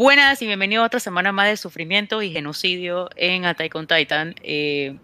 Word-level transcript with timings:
Buenas 0.00 0.40
y 0.40 0.46
bienvenidos 0.46 0.82
a 0.82 0.86
otra 0.86 0.98
semana 0.98 1.30
más 1.30 1.46
de 1.46 1.58
sufrimiento 1.58 2.22
y 2.22 2.32
genocidio 2.32 3.10
en 3.16 3.44
Attack 3.44 3.74
on 3.74 3.86
Titan. 3.86 4.34
Eh, 4.42 4.96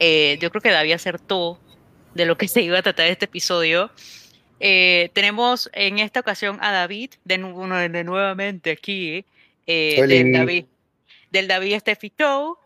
eh, 0.00 0.36
yo 0.40 0.50
creo 0.50 0.60
que 0.60 0.72
David 0.72 0.94
acertó 0.94 1.60
de 2.14 2.26
lo 2.26 2.36
que 2.36 2.48
se 2.48 2.62
iba 2.62 2.76
a 2.76 2.82
tratar 2.82 3.06
este 3.06 3.26
episodio. 3.26 3.92
Eh, 4.58 5.10
tenemos 5.12 5.70
en 5.72 6.00
esta 6.00 6.18
ocasión 6.18 6.58
a 6.60 6.72
David, 6.72 7.12
de, 7.22 7.38
de 7.38 8.02
nuevamente 8.02 8.72
aquí, 8.72 9.24
del 9.64 10.32
David, 10.32 10.64
del 11.30 11.46
David 11.46 11.78
Steffi 11.78 12.12
Show. 12.18 12.58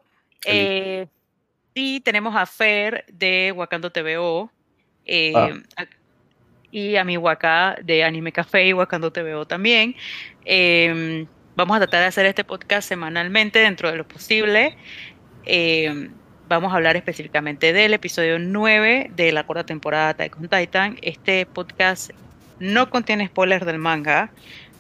y 1.75 2.01
tenemos 2.01 2.35
a 2.35 2.47
Fer 2.47 3.05
de 3.13 3.53
Wakando 3.55 3.93
TVO. 3.93 4.51
Ah. 5.35 5.51
Y 6.71 6.97
a 6.97 7.05
mi 7.05 7.19
Waka 7.19 7.77
de 7.85 8.05
Anime 8.05 8.33
Café 8.33 8.69
y 8.69 8.73
Wakando 8.73 9.13
TVO 9.13 9.47
también. 9.47 9.95
Vamos 11.55 11.77
a 11.77 11.81
tratar 11.81 12.01
de 12.01 12.07
hacer 12.07 12.25
este 12.25 12.45
podcast 12.45 12.89
semanalmente 12.89 13.59
dentro 13.59 13.91
de 13.91 13.99
lo 13.99 14.09
posible. 14.09 14.75
Eh, 15.45 16.09
vamos 16.49 16.73
a 16.73 16.77
hablar 16.77 16.97
específicamente 16.97 17.75
del 17.75 17.93
episodio 17.93 18.39
9 18.39 19.11
de 19.15 19.33
la 19.33 19.45
cuarta 19.45 19.67
temporada 19.67 20.15
de 20.15 20.31
Titan. 20.31 20.99
Este 21.03 21.45
podcast 21.45 22.13
no 22.59 22.89
contiene 22.89 23.27
spoilers 23.27 23.67
del 23.67 23.77
manga, 23.77 24.31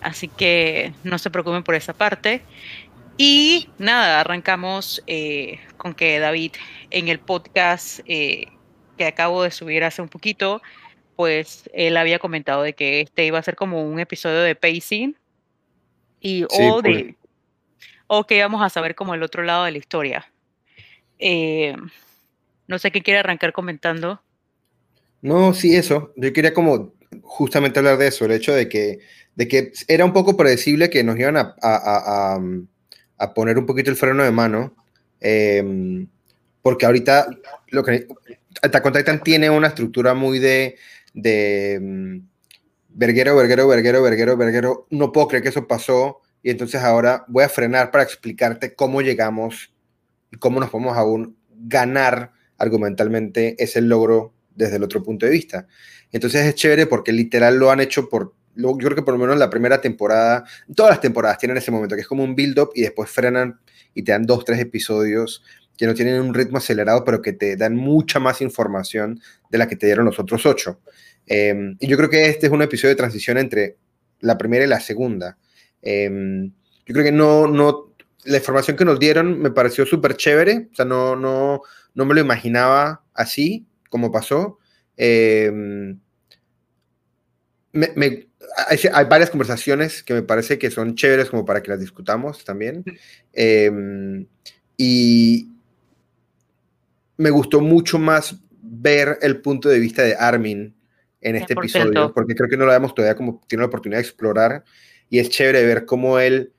así 0.00 0.28
que 0.28 0.95
no 1.05 1.19
se 1.19 1.28
preocupen 1.28 1.62
por 1.62 1.75
esa 1.75 1.93
parte. 1.93 2.41
Y 3.19 3.69
nada, 3.77 4.20
arrancamos 4.20 5.03
eh, 5.06 5.61
con 5.77 5.93
que 5.93 6.20
David 6.20 6.53
en 6.91 7.09
el 7.09 7.19
podcast 7.19 8.00
eh, 8.06 8.47
que 8.97 9.05
acabo 9.05 9.43
de 9.43 9.50
subir 9.50 9.84
hace 9.84 10.00
un 10.00 10.09
poquito, 10.09 10.62
pues 11.17 11.69
él 11.75 11.98
había 11.98 12.19
comentado 12.19 12.62
de 12.62 12.73
que 12.73 13.03
este 13.03 13.27
iba 13.27 13.39
a 13.39 13.43
ser 13.43 13.56
como 13.56 13.84
un 13.84 14.00
episodio 14.00 14.41
de 14.41 14.55
pacing 14.55 15.17
y 16.23 16.45
o, 16.45 16.81
de, 16.81 17.17
o 18.06 18.25
que 18.25 18.37
íbamos 18.37 18.62
a 18.62 18.70
saber 18.70 18.95
como 18.95 19.15
el 19.15 19.23
otro 19.23 19.42
lado 19.42 19.65
de 19.65 19.73
la 19.73 19.78
historia. 19.78 20.33
Eh, 21.19 21.75
no 22.69 22.78
sé 22.78 22.92
qué 22.92 23.03
quiere 23.03 23.20
arrancar 23.20 23.53
comentando. 23.53 24.23
No, 25.20 25.53
sí, 25.53 25.75
eso. 25.75 26.12
Yo 26.17 26.33
quería 26.33 26.55
como 26.55 26.95
justamente 27.23 27.81
hablar 27.81 27.98
de 27.98 28.06
eso, 28.06 28.25
el 28.25 28.33
hecho 28.33 28.53
de 28.53 28.69
que, 28.69 29.00
de 29.34 29.48
que 29.48 29.73
era 29.89 30.05
un 30.05 30.12
poco 30.12 30.37
predecible 30.37 30.91
que 30.91 31.05
nos 31.05 31.19
iban 31.19 31.37
a, 31.37 31.55
a, 31.61 32.41
a, 33.19 33.34
poner 33.34 33.59
un 33.59 33.67
poquito 33.67 33.91
el 33.91 33.97
freno 33.97 34.23
de 34.23 34.31
mano, 34.31 34.75
em, 35.20 36.06
porque 36.62 36.87
ahorita 36.87 37.27
lo 37.69 37.84
que 37.84 38.06
Attack 38.62 38.87
on 38.87 38.93
Titan 38.93 39.23
tiene 39.23 39.50
una 39.50 39.69
estructura 39.69 40.15
muy 40.15 40.39
de, 40.39 40.77
de 41.15 41.75
em, 41.75 42.27
verguero, 42.95 43.37
verguero, 43.37 43.69
verguero, 43.69 44.03
verguero, 44.03 44.37
verguero, 44.37 44.87
no 44.91 45.12
puedo 45.12 45.29
creer 45.29 45.43
que 45.43 45.48
eso 45.48 45.67
pasó 45.67 46.21
y 46.43 46.51
entonces 46.51 46.83
ahora 46.83 47.25
voy 47.28 47.44
a 47.44 47.49
frenar 47.49 47.91
para 47.91 48.05
explicarte 48.05 48.75
cómo 48.75 49.00
llegamos 49.00 49.72
y 50.31 50.37
cómo 50.37 50.61
nos 50.61 50.71
podemos 50.71 50.97
aún 50.97 51.37
ganar 51.50 52.33
argumentalmente 52.59 53.56
ese 53.62 53.81
logro 53.81 54.34
desde 54.55 54.77
el 54.77 54.83
otro 54.83 55.03
punto 55.03 55.27
de 55.27 55.33
vista. 55.33 55.66
Entonces 56.11 56.44
es 56.47 56.55
chévere 56.55 56.87
porque 56.87 57.12
literal 57.12 57.56
lo 57.56 57.71
han 57.71 57.81
hecho 57.81 58.09
por, 58.09 58.34
yo 58.55 58.77
creo 58.77 58.95
que 58.95 59.03
por 59.03 59.15
lo 59.15 59.21
menos 59.21 59.39
la 59.39 59.50
primera 59.50 59.81
temporada, 59.81 60.45
todas 60.75 60.91
las 60.91 61.00
temporadas 61.00 61.39
tienen 61.39 61.56
ese 61.56 61.71
momento 61.71 61.95
que 61.95 62.03
es 62.03 62.09
como 62.09 62.25
un 62.25 62.34
build-up 62.34 62.71
y 62.75 62.83
después 62.83 63.11
frenan 63.11 63.61
y 63.95 64.03
te 64.03 64.12
dan 64.12 64.27
dos, 64.27 64.45
tres 64.45 64.59
episodios 64.61 65.43
que 65.77 65.87
no 65.87 65.95
tienen 65.95 66.21
un 66.21 66.34
ritmo 66.34 66.59
acelerado, 66.59 67.05
pero 67.05 67.22
que 67.22 67.33
te 67.33 67.56
dan 67.56 67.77
mucha 67.77 68.21
más 68.21 68.41
información 68.43 69.21
de 69.50 69.59
la 69.59 69.69
que 69.69 69.77
te 69.77 69.87
dieron 69.87 70.05
los 70.05 70.19
otros 70.19 70.45
ocho. 70.47 70.81
Em, 71.27 71.77
y 71.81 71.87
yo 71.87 71.97
creo 71.97 72.10
que 72.10 72.27
este 72.27 72.47
es 72.47 72.53
un 72.53 72.62
episodio 72.62 72.91
de 72.91 72.97
transición 72.97 73.38
entre 73.38 73.77
la 74.21 74.38
primera 74.38 74.65
y 74.65 74.69
la 74.69 74.81
segunda. 74.81 75.38
Em, 75.81 76.53
yo 76.87 76.94
creo 76.94 77.05
que 77.05 77.12
no, 77.12 77.47
no, 77.47 77.94
la 78.25 78.38
información 78.38 78.77
que 78.77 78.84
nos 78.84 78.99
dieron 78.99 79.41
me 79.41 79.50
pareció 79.50 79.87
súper 79.87 80.16
chévere, 80.16 80.69
o 80.72 80.75
sea, 80.75 80.84
no, 80.84 81.16
no, 81.16 81.62
no 81.94 82.05
me 82.05 82.15
lo 82.15 82.21
imaginaba 82.21 83.05
así 83.15 83.66
como 83.88 84.10
pasó. 84.12 84.59
Em, 84.97 85.99
hay, 87.75 89.04
varias 89.09 89.31
conversaciones 89.31 90.03
que 90.03 90.15
me 90.15 90.22
parece 90.22 90.59
que 90.59 90.71
son 90.71 90.94
chéveres 90.94 91.31
como 91.31 91.44
para 91.44 91.62
que 91.62 91.71
las 91.71 91.81
discutamos 91.81 92.44
también. 92.44 92.84
y 94.77 95.49
me 97.16 97.31
gustó 97.31 97.60
mucho 97.60 97.99
más 97.99 98.37
ver 98.60 99.19
el 99.22 99.41
punto 99.41 99.69
de 99.69 99.78
vista 99.78 100.03
de 100.03 100.16
Armin 100.16 100.75
en 101.22 101.37
este 101.37 101.55
episodio, 101.55 102.12
porque 102.12 102.34
creo 102.34 102.49
que 102.49 102.56
no 102.56 102.65
lo 102.65 102.72
habíamos 102.72 102.94
todavía 102.94 103.16
como 103.16 103.41
tiene 103.47 103.62
la 103.62 103.69
oportunidad 103.69 103.99
de 103.99 104.06
explorar 104.06 104.65
y 105.09 105.19
es 105.19 105.28
chévere 105.28 105.65
ver 105.65 105.87
cómo 105.87 106.19
él, 106.19 106.53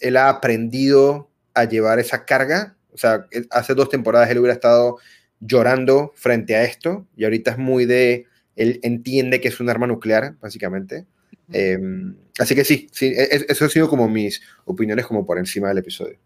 él 0.00 0.16
ha 0.16 0.28
aprendido 0.28 1.30
a 1.54 1.64
llevar 1.64 1.98
esa 1.98 2.24
carga. 2.24 2.76
O 2.92 2.98
sea, 2.98 3.26
hace 3.50 3.74
dos 3.74 3.88
temporadas 3.88 4.30
él 4.30 4.38
hubiera 4.38 4.54
estado 4.54 4.98
llorando 5.40 6.12
frente 6.14 6.56
a 6.56 6.64
esto 6.64 7.06
y 7.16 7.24
ahorita 7.24 7.52
es 7.52 7.58
muy 7.58 7.84
de, 7.84 8.26
él 8.54 8.80
entiende 8.82 9.40
que 9.40 9.48
es 9.48 9.60
un 9.60 9.68
arma 9.68 9.86
nuclear, 9.86 10.34
básicamente. 10.40 11.06
Em, 11.52 12.16
así 12.38 12.54
que 12.54 12.64
sí, 12.64 12.88
sí, 12.90 13.06
e, 13.06 13.22
e, 13.22 13.46
eso 13.48 13.64
ha 13.64 13.68
sido 13.68 13.88
como 13.88 14.08
mis 14.08 14.40
opiniones 14.64 15.06
como 15.06 15.26
por 15.26 15.38
encima 15.38 15.68
del 15.68 15.78
episodio. 15.78 16.18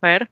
A 0.00 0.08
ver. 0.08 0.30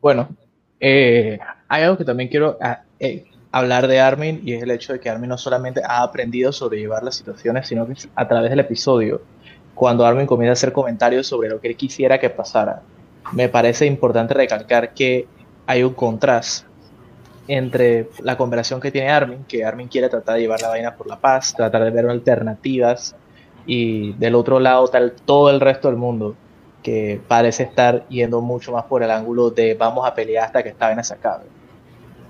Bueno, 0.00 0.36
eh, 0.80 1.38
hay 1.68 1.82
algo 1.84 1.98
que 1.98 2.04
también 2.04 2.28
quiero 2.28 2.58
ah, 2.60 2.82
eh, 2.98 3.24
hablar 3.52 3.86
de 3.86 4.00
Armin 4.00 4.40
y 4.44 4.54
es 4.54 4.62
el 4.62 4.70
hecho 4.70 4.94
de 4.94 5.00
que 5.00 5.10
Armin 5.10 5.28
no 5.28 5.38
solamente 5.38 5.82
ha 5.86 6.02
aprendido 6.02 6.50
a 6.50 6.52
sobrellevar 6.52 7.02
las 7.02 7.14
situaciones, 7.14 7.68
sino 7.68 7.86
que 7.86 7.94
a 8.14 8.26
través 8.26 8.50
del 8.50 8.60
episodio, 8.60 9.20
cuando 9.74 10.04
Armin 10.04 10.26
comienza 10.26 10.52
a 10.52 10.54
hacer 10.54 10.72
comentarios 10.72 11.26
sobre 11.26 11.48
lo 11.48 11.60
que 11.60 11.68
él 11.68 11.76
quisiera 11.76 12.18
que 12.18 12.30
pasara, 12.30 12.82
me 13.32 13.48
parece 13.48 13.86
importante 13.86 14.34
recalcar 14.34 14.94
que 14.94 15.26
hay 15.66 15.82
un 15.84 15.94
contraste 15.94 16.66
entre 17.46 18.08
la 18.20 18.36
conversación 18.36 18.80
que 18.80 18.90
tiene 18.90 19.10
Armin, 19.10 19.44
que 19.44 19.64
Armin 19.64 19.88
quiere 19.88 20.08
tratar 20.08 20.36
de 20.36 20.42
llevar 20.42 20.60
la 20.62 20.68
vaina 20.68 20.96
por 20.96 21.06
la 21.06 21.20
paz, 21.20 21.54
tratar 21.54 21.84
de 21.84 21.90
ver 21.90 22.08
alternativas, 22.08 23.14
y 23.66 24.12
del 24.14 24.34
otro 24.34 24.60
lado 24.60 24.90
todo 25.24 25.50
el 25.50 25.60
resto 25.60 25.88
del 25.88 25.96
mundo, 25.96 26.36
que 26.82 27.20
parece 27.28 27.64
estar 27.64 28.08
yendo 28.08 28.40
mucho 28.40 28.72
más 28.72 28.84
por 28.84 29.02
el 29.02 29.10
ángulo 29.10 29.50
de 29.50 29.74
vamos 29.74 30.06
a 30.06 30.14
pelear 30.14 30.46
hasta 30.46 30.62
que 30.62 30.70
esta 30.70 30.86
vaina 30.86 31.04
se 31.04 31.14
acabe. 31.14 31.44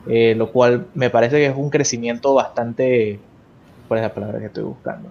Eh, 0.07 0.35
lo 0.35 0.51
cual 0.51 0.87
me 0.95 1.11
parece 1.11 1.37
que 1.37 1.47
es 1.47 1.57
un 1.57 1.71
crecimiento 1.71 2.35
bastante... 2.35 3.21
¿Cuál 3.89 4.01
es 4.01 4.05
la 4.05 4.15
palabra 4.15 4.39
que 4.39 4.47
estoy 4.47 4.65
buscando? 4.65 5.11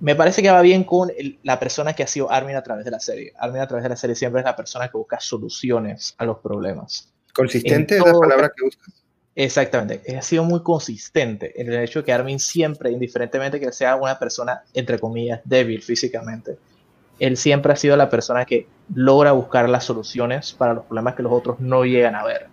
Me 0.00 0.14
parece 0.14 0.42
que 0.42 0.50
va 0.50 0.62
bien 0.62 0.84
con 0.84 1.10
la 1.42 1.58
persona 1.58 1.92
que 1.92 2.02
ha 2.02 2.06
sido 2.06 2.30
Armin 2.30 2.56
a 2.56 2.62
través 2.62 2.84
de 2.84 2.90
la 2.90 3.00
serie. 3.00 3.32
Armin 3.38 3.60
a 3.60 3.66
través 3.66 3.82
de 3.82 3.90
la 3.90 3.96
serie 3.96 4.16
siempre 4.16 4.40
es 4.40 4.44
la 4.44 4.56
persona 4.56 4.88
que 4.88 4.96
busca 4.96 5.20
soluciones 5.20 6.14
a 6.18 6.24
los 6.24 6.38
problemas. 6.38 7.12
¿Consistente 7.34 7.96
es 7.96 8.04
la 8.04 8.12
palabra 8.12 8.50
que 8.54 8.64
buscas? 8.64 8.94
Exactamente, 9.36 10.16
ha 10.16 10.22
sido 10.22 10.42
muy 10.42 10.62
consistente 10.62 11.58
en 11.60 11.72
el 11.72 11.82
hecho 11.82 12.00
de 12.00 12.04
que 12.04 12.12
Armin 12.12 12.40
siempre, 12.40 12.90
indiferentemente 12.90 13.60
que 13.60 13.72
sea 13.72 13.94
una 13.94 14.18
persona, 14.18 14.64
entre 14.74 14.98
comillas, 14.98 15.40
débil 15.44 15.80
físicamente, 15.82 16.58
él 17.18 17.36
siempre 17.36 17.72
ha 17.72 17.76
sido 17.76 17.96
la 17.96 18.10
persona 18.10 18.44
que 18.44 18.66
logra 18.94 19.32
buscar 19.32 19.68
las 19.68 19.84
soluciones 19.84 20.52
para 20.52 20.74
los 20.74 20.84
problemas 20.84 21.14
que 21.14 21.22
los 21.22 21.32
otros 21.32 21.60
no 21.60 21.84
llegan 21.84 22.14
a 22.14 22.24
ver. 22.24 22.48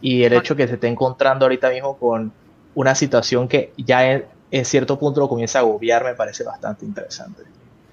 Y 0.00 0.24
el 0.24 0.32
hecho 0.32 0.56
que 0.56 0.66
se 0.66 0.74
esté 0.74 0.88
encontrando 0.88 1.44
ahorita 1.44 1.70
mismo 1.70 1.96
con 1.96 2.32
una 2.74 2.94
situación 2.94 3.48
que 3.48 3.72
ya 3.76 4.10
en, 4.50 4.64
cierto 4.64 4.98
punto 4.98 5.20
lo 5.20 5.28
comienza 5.28 5.58
a 5.58 5.62
agobiar 5.62 6.04
me 6.04 6.14
parece 6.14 6.44
bastante 6.44 6.84
interesante. 6.84 7.42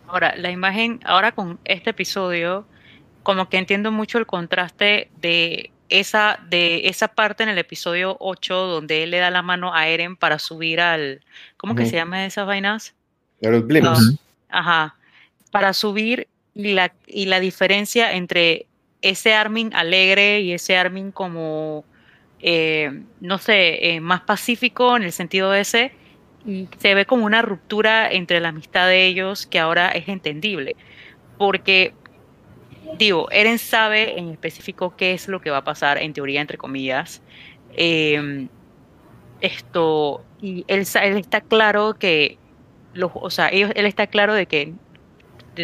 Ahora, 0.07 0.35
la 0.35 0.49
imagen, 0.49 0.99
ahora 1.05 1.31
con 1.31 1.59
este 1.65 1.91
episodio, 1.91 2.65
como 3.21 3.47
que 3.47 3.57
entiendo 3.57 3.91
mucho 3.91 4.17
el 4.17 4.25
contraste 4.25 5.11
de 5.21 5.71
esa, 5.89 6.39
de 6.49 6.87
esa 6.87 7.09
parte 7.09 7.43
en 7.43 7.49
el 7.49 7.57
episodio 7.59 8.17
8 8.19 8.55
donde 8.55 9.03
él 9.03 9.11
le 9.11 9.19
da 9.19 9.29
la 9.29 9.43
mano 9.43 9.73
a 9.73 9.87
Eren 9.87 10.15
para 10.15 10.39
subir 10.39 10.81
al, 10.81 11.21
¿cómo 11.57 11.75
que 11.75 11.85
se 11.85 11.95
llama 11.95 12.25
esas 12.25 12.47
vainas? 12.47 12.95
Los 13.41 13.65
blimps. 13.65 14.19
ajá 14.49 14.95
para 15.51 15.73
subir 15.73 16.27
y 16.59 16.73
la, 16.73 16.93
y 17.07 17.25
la 17.25 17.39
diferencia 17.39 18.11
entre 18.13 18.67
ese 19.01 19.33
Armin 19.33 19.73
alegre 19.73 20.41
y 20.41 20.51
ese 20.51 20.75
Armin 20.75 21.11
como, 21.13 21.85
eh, 22.41 23.01
no 23.21 23.37
sé, 23.37 23.95
eh, 23.95 24.01
más 24.01 24.21
pacífico 24.21 24.97
en 24.97 25.03
el 25.03 25.13
sentido 25.13 25.51
de 25.51 25.61
ese, 25.61 25.93
y 26.45 26.67
se 26.77 26.93
ve 26.95 27.05
como 27.05 27.25
una 27.25 27.41
ruptura 27.41 28.11
entre 28.11 28.41
la 28.41 28.49
amistad 28.49 28.87
de 28.87 29.05
ellos 29.05 29.45
que 29.47 29.57
ahora 29.57 29.89
es 29.91 30.09
entendible. 30.09 30.75
Porque, 31.37 31.93
digo, 32.97 33.31
Eren 33.31 33.57
sabe 33.57 34.19
en 34.19 34.29
específico 34.29 34.95
qué 34.97 35.13
es 35.13 35.29
lo 35.29 35.39
que 35.39 35.51
va 35.51 35.59
a 35.59 35.63
pasar, 35.63 35.97
en 35.97 36.11
teoría, 36.11 36.41
entre 36.41 36.57
comillas. 36.57 37.21
Em, 37.73 38.49
esto, 39.39 40.25
y 40.41 40.65
él, 40.67 40.85
él, 41.01 41.17
está 41.17 41.39
claro 41.39 41.93
que, 41.97 42.37
los, 42.93 43.11
o 43.13 43.29
sea, 43.29 43.47
ellos, 43.49 43.71
él 43.75 43.85
está 43.85 44.07
claro 44.07 44.33
de 44.33 44.45
que 44.45 44.73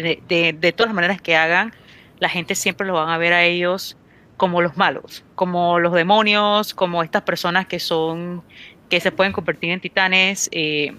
de, 0.02 0.74
todas 0.76 0.88
las 0.88 0.94
maneras 0.94 1.20
que 1.20 1.36
hagan, 1.36 1.72
la 2.18 2.28
gente 2.28 2.54
siempre 2.54 2.86
lo 2.86 2.94
van 2.94 3.08
a 3.08 3.18
ver 3.18 3.32
a 3.32 3.44
ellos 3.44 3.96
como 4.36 4.60
los 4.60 4.76
malos, 4.76 5.24
como 5.34 5.78
los 5.78 5.92
demonios, 5.92 6.74
como 6.74 7.02
estas 7.02 7.22
personas 7.22 7.66
que 7.66 7.80
son, 7.80 8.42
que 8.88 9.00
se 9.00 9.12
pueden 9.12 9.32
convertir 9.32 9.70
en 9.70 9.80
titanes. 9.80 10.48
Eh, 10.52 10.94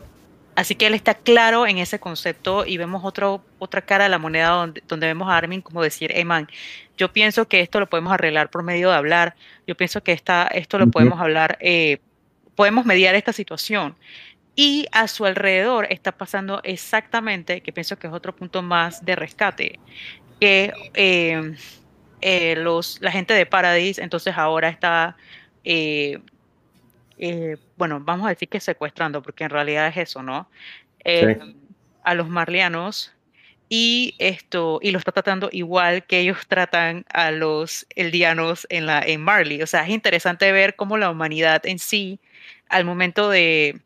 Así 0.58 0.74
que 0.74 0.88
él 0.88 0.96
está 0.96 1.14
claro 1.14 1.68
en 1.68 1.78
ese 1.78 2.00
concepto 2.00 2.66
y 2.66 2.78
vemos 2.78 3.06
otro, 3.06 3.44
otra 3.60 3.84
cara 3.84 4.06
de 4.06 4.10
la 4.10 4.18
moneda 4.18 4.50
donde, 4.50 4.82
donde 4.88 5.06
vemos 5.06 5.30
a 5.30 5.38
Armin 5.38 5.62
como 5.62 5.84
decir, 5.84 6.12
hey 6.16 6.26
man, 6.26 6.48
yo 6.98 7.14
pienso 7.14 7.48
que 7.48 7.62
esto 7.62 7.80
lo 7.80 7.88
podemos 7.88 8.12
arreglar 8.12 8.50
por 8.50 8.64
medio 8.64 8.90
de 8.90 8.96
hablar, 8.96 9.36
yo 9.68 9.78
pienso 9.78 10.02
que 10.02 10.14
esta, 10.14 10.48
esto 10.48 10.80
lo 10.80 10.88
podemos 10.88 11.22
hablar, 11.22 11.60
eh, 11.62 12.00
podemos 12.56 12.88
mediar 12.88 13.14
esta 13.14 13.34
situación. 13.34 13.96
Y 14.58 14.88
a 14.92 15.08
su 15.08 15.26
alrededor 15.26 15.88
está 15.90 16.12
pasando 16.12 16.60
exactamente, 16.64 17.62
que 17.62 17.72
pienso 17.72 17.98
que 17.98 18.08
es 18.08 18.14
otro 18.14 18.36
punto 18.36 18.62
más 18.62 19.06
de 19.06 19.16
rescate, 19.16 19.80
que 20.42 20.74
eh, 20.96 21.56
eh, 22.20 22.56
los, 22.58 23.00
la 23.00 23.12
gente 23.12 23.34
de 23.34 23.46
Paradise 23.46 24.02
entonces 24.02 24.36
ahora 24.36 24.68
está 24.68 25.16
eh, 27.18 27.58
bueno, 27.76 28.00
vamos 28.00 28.28
a 28.28 28.30
decir 28.30 28.48
que 28.48 28.60
secuestrando, 28.60 29.22
porque 29.22 29.44
en 29.44 29.50
realidad 29.50 29.88
es 29.88 29.98
eso, 29.98 30.22
¿no? 30.22 30.50
Eh, 31.04 31.40
a 32.04 32.14
los 32.14 32.30
marlianos 32.30 33.14
y 33.70 34.16
esto 34.20 34.80
y 34.82 34.92
lo 34.92 35.00
está 35.00 35.12
tratando 35.12 35.50
igual 35.52 36.06
que 36.06 36.20
ellos 36.20 36.48
tratan 36.48 37.06
a 37.10 37.32
los 37.32 37.86
eldianos 37.96 38.68
en 38.70 38.86
la 38.86 39.02
en 39.02 39.22
Marley. 39.22 39.62
O 39.62 39.68
sea, 39.68 39.84
es 39.84 39.90
interesante 39.90 40.52
ver 40.52 40.76
cómo 40.76 40.98
la 40.98 41.10
humanidad 41.10 41.66
en 41.66 41.80
sí, 41.80 42.20
al 42.70 42.86
momento 42.86 43.30
de 43.30 43.82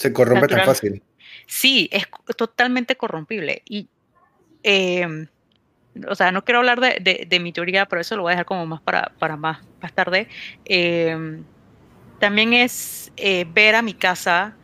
se 0.00 0.14
corrompe 0.14 0.48
tan 0.48 0.64
fácil. 0.64 1.02
Sí, 1.46 1.90
es 1.92 2.08
totalmente 2.36 2.96
corrompible 2.96 3.62
y 3.66 3.88
em, 4.62 5.26
o 6.08 6.14
sea, 6.14 6.32
no 6.32 6.42
quiero 6.42 6.60
hablar 6.60 6.80
de, 6.80 7.26
de, 7.28 7.40
mi 7.40 7.52
teoría, 7.52 7.86
pero 7.86 8.00
eso 8.00 8.16
lo 8.16 8.22
voy 8.22 8.30
a 8.30 8.34
dejar 8.34 8.46
como 8.46 8.64
más 8.64 8.80
para, 8.80 9.12
para 9.18 9.36
más, 9.36 9.58
más 9.82 9.92
tarde. 9.92 10.28
Eh, 10.64 11.42
también 12.18 12.54
es 12.54 13.12
eh, 13.16 13.44
ver 13.52 13.74
a 13.74 13.82
mi 13.82 13.92
casa, 13.92 14.56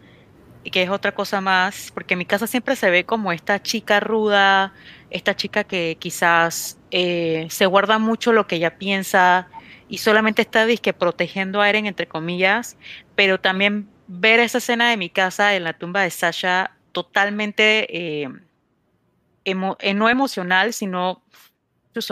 que 0.64 0.82
es 0.82 0.88
otra 0.88 1.12
cosa 1.12 1.40
más, 1.40 1.90
porque 1.92 2.16
mi 2.16 2.24
casa 2.24 2.46
siempre 2.46 2.76
se 2.76 2.90
ve 2.90 3.04
como 3.04 3.30
esta 3.32 3.60
chica 3.60 4.00
ruda, 4.00 4.72
esta 5.10 5.36
chica 5.36 5.64
que 5.64 5.96
quizás 5.98 6.78
eh, 6.90 7.46
se 7.50 7.66
guarda 7.66 7.98
mucho 7.98 8.32
lo 8.32 8.46
que 8.46 8.56
ella 8.56 8.78
piensa 8.78 9.48
y 9.88 9.98
solamente 9.98 10.42
está 10.42 10.64
disque 10.64 10.92
protegiendo 10.92 11.60
a 11.60 11.68
Eren, 11.68 11.86
entre 11.86 12.06
comillas, 12.06 12.76
pero 13.14 13.38
también 13.38 13.88
ver 14.06 14.40
esa 14.40 14.58
escena 14.58 14.90
de 14.90 14.96
mi 14.96 15.10
casa 15.10 15.54
en 15.54 15.64
la 15.64 15.72
tumba 15.72 16.02
de 16.02 16.10
Sasha 16.10 16.72
totalmente 16.92 18.22
eh, 18.24 18.28
no 19.54 20.08
emocional, 20.08 20.72
sino 20.72 21.22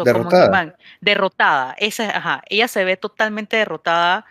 derrotada. 0.05 0.65
Como 0.65 0.73
derrotada. 1.01 1.75
Esa, 1.79 2.17
ajá, 2.17 2.43
ella 2.49 2.69
se 2.69 2.85
ve 2.85 2.97
totalmente 2.97 3.57
derrotada 3.57 4.25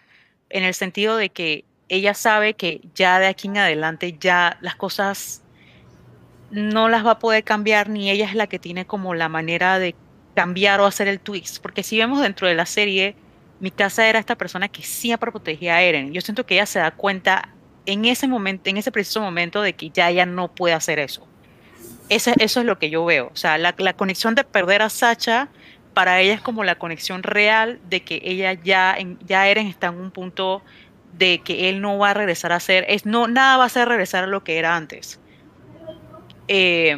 en 0.49 0.63
el 0.63 0.73
sentido 0.73 1.17
de 1.17 1.29
que 1.29 1.65
ella 1.89 2.13
sabe 2.13 2.55
que 2.55 2.81
ya 2.95 3.19
de 3.19 3.27
aquí 3.27 3.47
en 3.47 3.57
adelante 3.57 4.17
ya 4.19 4.57
las 4.61 4.75
cosas 4.75 5.43
no 6.49 6.89
las 6.89 7.05
va 7.05 7.11
a 7.11 7.19
poder 7.19 7.43
cambiar 7.43 7.89
ni 7.89 8.09
ella 8.09 8.25
es 8.25 8.35
la 8.35 8.47
que 8.47 8.59
tiene 8.59 8.85
como 8.85 9.13
la 9.15 9.29
manera 9.29 9.79
de 9.79 9.95
cambiar 10.35 10.79
o 10.81 10.85
hacer 10.85 11.07
el 11.07 11.19
twist, 11.19 11.61
porque 11.61 11.83
si 11.83 11.97
vemos 11.97 12.21
dentro 12.21 12.47
de 12.47 12.55
la 12.55 12.65
serie, 12.65 13.15
mi 13.59 13.69
casa 13.69 14.07
era 14.07 14.19
esta 14.19 14.35
persona 14.35 14.67
que 14.67 14.81
siempre 14.81 15.31
protegía 15.31 15.75
a 15.75 15.81
Eren. 15.81 16.11
Yo 16.11 16.21
siento 16.21 16.45
que 16.45 16.55
ella 16.55 16.65
se 16.65 16.79
da 16.79 16.91
cuenta 16.91 17.52
en 17.85 18.05
ese 18.05 18.27
momento, 18.27 18.69
en 18.69 18.77
ese 18.77 18.91
preciso 18.91 19.21
momento 19.21 19.61
de 19.61 19.73
que 19.73 19.89
ya 19.89 20.09
ella 20.09 20.25
no 20.25 20.53
puede 20.53 20.73
hacer 20.73 20.99
eso. 20.99 21.27
Ese, 22.09 22.33
eso 22.39 22.59
es 22.59 22.65
lo 22.65 22.79
que 22.79 22.89
yo 22.89 23.05
veo. 23.05 23.29
O 23.33 23.35
sea, 23.35 23.57
la, 23.57 23.73
la 23.77 23.93
conexión 23.93 24.35
de 24.35 24.43
perder 24.43 24.81
a 24.81 24.89
Sacha 24.89 25.49
para 25.93 26.19
ella 26.21 26.33
es 26.33 26.41
como 26.41 26.63
la 26.63 26.75
conexión 26.75 27.23
real 27.23 27.79
de 27.89 28.03
que 28.03 28.21
ella 28.23 28.53
ya, 28.53 28.95
en, 28.97 29.17
ya 29.25 29.47
Eren 29.47 29.67
está 29.67 29.87
en 29.87 29.95
un 29.95 30.11
punto 30.11 30.61
de 31.17 31.39
que 31.39 31.69
él 31.69 31.81
no 31.81 31.97
va 31.97 32.11
a 32.11 32.13
regresar 32.13 32.51
a 32.51 32.59
ser, 32.59 32.85
es, 32.87 33.05
no, 33.05 33.27
nada 33.27 33.57
va 33.57 33.65
a 33.65 33.69
ser 33.69 33.87
regresar 33.87 34.23
a 34.23 34.27
lo 34.27 34.43
que 34.43 34.57
era 34.57 34.75
antes. 34.75 35.19
Eh, 36.47 36.97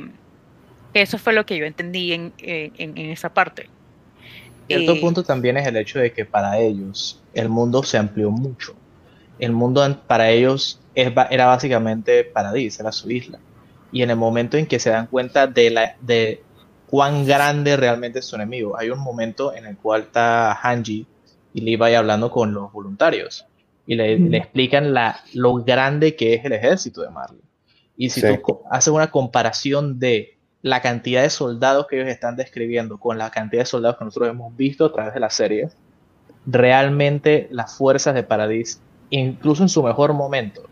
eso 0.94 1.18
fue 1.18 1.34
lo 1.34 1.46
que 1.46 1.58
yo 1.58 1.66
entendí 1.66 2.14
en, 2.14 2.34
en, 2.38 2.98
esa 2.98 3.34
parte. 3.34 3.70
Cierto 4.68 4.94
eh, 4.94 5.02
punto 5.02 5.24
también 5.24 5.58
es 5.58 5.68
el 5.68 5.76
hecho 5.76 6.00
de 6.00 6.14
que 6.14 6.26
para 6.26 6.58
ellos 6.58 7.22
el 7.34 7.50
mundo 7.50 7.84
se 7.84 7.98
amplió 7.98 8.32
mucho. 8.32 8.76
El 9.40 9.52
mundo 9.52 10.02
para 10.08 10.30
ellos 10.30 10.80
era 10.94 11.46
básicamente 11.46 12.24
Paradis, 12.24 12.80
era 12.80 12.92
su 12.92 13.12
isla. 13.12 13.40
Y 13.92 14.02
en 14.02 14.10
el 14.10 14.16
momento 14.16 14.58
en 14.58 14.66
que 14.66 14.80
se 14.80 14.90
dan 14.90 15.08
cuenta 15.08 15.48
de, 15.48 15.70
la, 15.70 15.96
de 16.02 16.42
cuán 16.88 17.26
grande 17.26 17.78
realmente 17.78 18.20
es 18.20 18.26
su 18.26 18.36
enemigo. 18.36 18.78
Hay 18.78 18.90
un 18.90 19.00
momento 19.00 19.54
en 19.54 19.66
el 19.66 19.78
cual 19.78 20.02
está 20.02 20.54
Hanji 20.54 21.06
y 21.54 21.62
Levi 21.62 21.94
hablando 21.94 22.32
con 22.32 22.54
los 22.54 22.72
voluntarios 22.72 23.46
y 23.88 23.96
le, 23.96 24.38
explican 24.38 24.94
la, 24.94 25.20
lo 25.34 25.56
grande 25.56 26.16
que 26.16 26.34
es 26.34 26.46
el 26.46 26.54
ejército 26.54 27.02
de 27.02 27.10
Marley. 27.10 27.42
Y 27.98 28.10
si 28.10 28.22
tú 28.22 28.62
haces 28.70 28.94
una 28.94 29.12
comparación 29.12 30.00
de 30.00 30.38
la 30.62 30.82
cantidad 30.82 31.22
de 31.22 31.30
soldados 31.30 31.88
que 31.88 31.98
ellos 31.98 32.10
están 32.10 32.36
describiendo 32.36 32.98
con 32.98 33.18
la 33.18 33.30
cantidad 33.30 33.62
de 33.62 33.68
soldados 33.68 33.98
que 33.98 34.06
nosotros 34.06 34.30
hemos 34.30 34.56
visto 34.58 34.86
a 34.86 34.92
través 34.92 35.14
de 35.14 35.20
la 35.20 35.30
serie, 35.30 35.70
realmente 36.46 37.48
las 37.52 37.78
fuerzas 37.78 38.16
de 38.16 38.24
Paradis, 38.24 38.82
incluso 39.10 39.64
en 39.64 39.70
su 39.70 39.84
mejor 39.84 40.14
momento, 40.14 40.64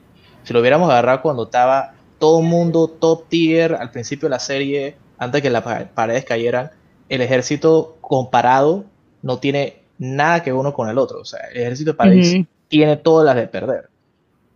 si 0.43 0.53
lo 0.53 0.59
hubiéramos 0.59 0.89
agarrado 0.89 1.21
cuando 1.21 1.43
estaba 1.43 1.93
todo 2.19 2.39
el 2.39 2.45
mundo 2.45 2.87
top 2.87 3.27
tier 3.27 3.75
al 3.75 3.91
principio 3.91 4.27
de 4.27 4.31
la 4.31 4.39
serie, 4.39 4.97
antes 5.17 5.41
que 5.41 5.49
las 5.49 5.63
paredes 5.93 6.25
cayeran, 6.25 6.71
el 7.09 7.21
ejército 7.21 7.97
comparado 8.01 8.85
no 9.21 9.39
tiene 9.39 9.81
nada 9.97 10.43
que 10.43 10.53
uno 10.53 10.73
con 10.73 10.89
el 10.89 10.97
otro. 10.97 11.21
O 11.21 11.25
sea, 11.25 11.39
el 11.51 11.61
ejército 11.61 11.91
de 11.91 11.97
París 11.97 12.45
tiene 12.67 12.97
todas 12.97 13.25
las 13.25 13.35
de 13.35 13.47
perder. 13.47 13.89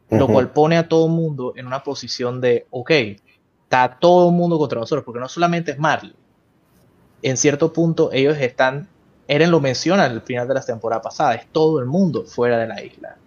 Lo 0.09 0.27
cual 0.27 0.51
pone 0.51 0.77
a 0.77 0.87
todo 0.87 1.07
el 1.07 1.11
mundo 1.11 1.53
en 1.57 1.67
una 1.67 1.83
posición 1.83 2.39
de, 2.39 2.65
ok, 2.69 2.91
está 3.63 3.97
todo 3.99 4.29
el 4.29 4.35
mundo 4.35 4.57
contra 4.57 4.79
nosotros, 4.79 5.03
porque 5.03 5.19
no 5.19 5.27
solamente 5.27 5.71
es 5.71 5.79
Marley. 5.79 6.15
En 7.21 7.35
cierto 7.35 7.73
punto 7.73 8.09
ellos 8.13 8.37
están, 8.37 8.87
Eren 9.27 9.51
lo 9.51 9.59
menciona 9.59 10.05
al 10.05 10.21
final 10.21 10.47
de 10.47 10.53
las 10.53 10.65
temporadas 10.65 11.03
pasadas, 11.03 11.41
es 11.41 11.47
todo 11.51 11.79
el 11.81 11.85
mundo 11.85 12.23
fuera 12.23 12.57
de 12.57 12.67
la 12.67 12.81
isla 12.81 13.17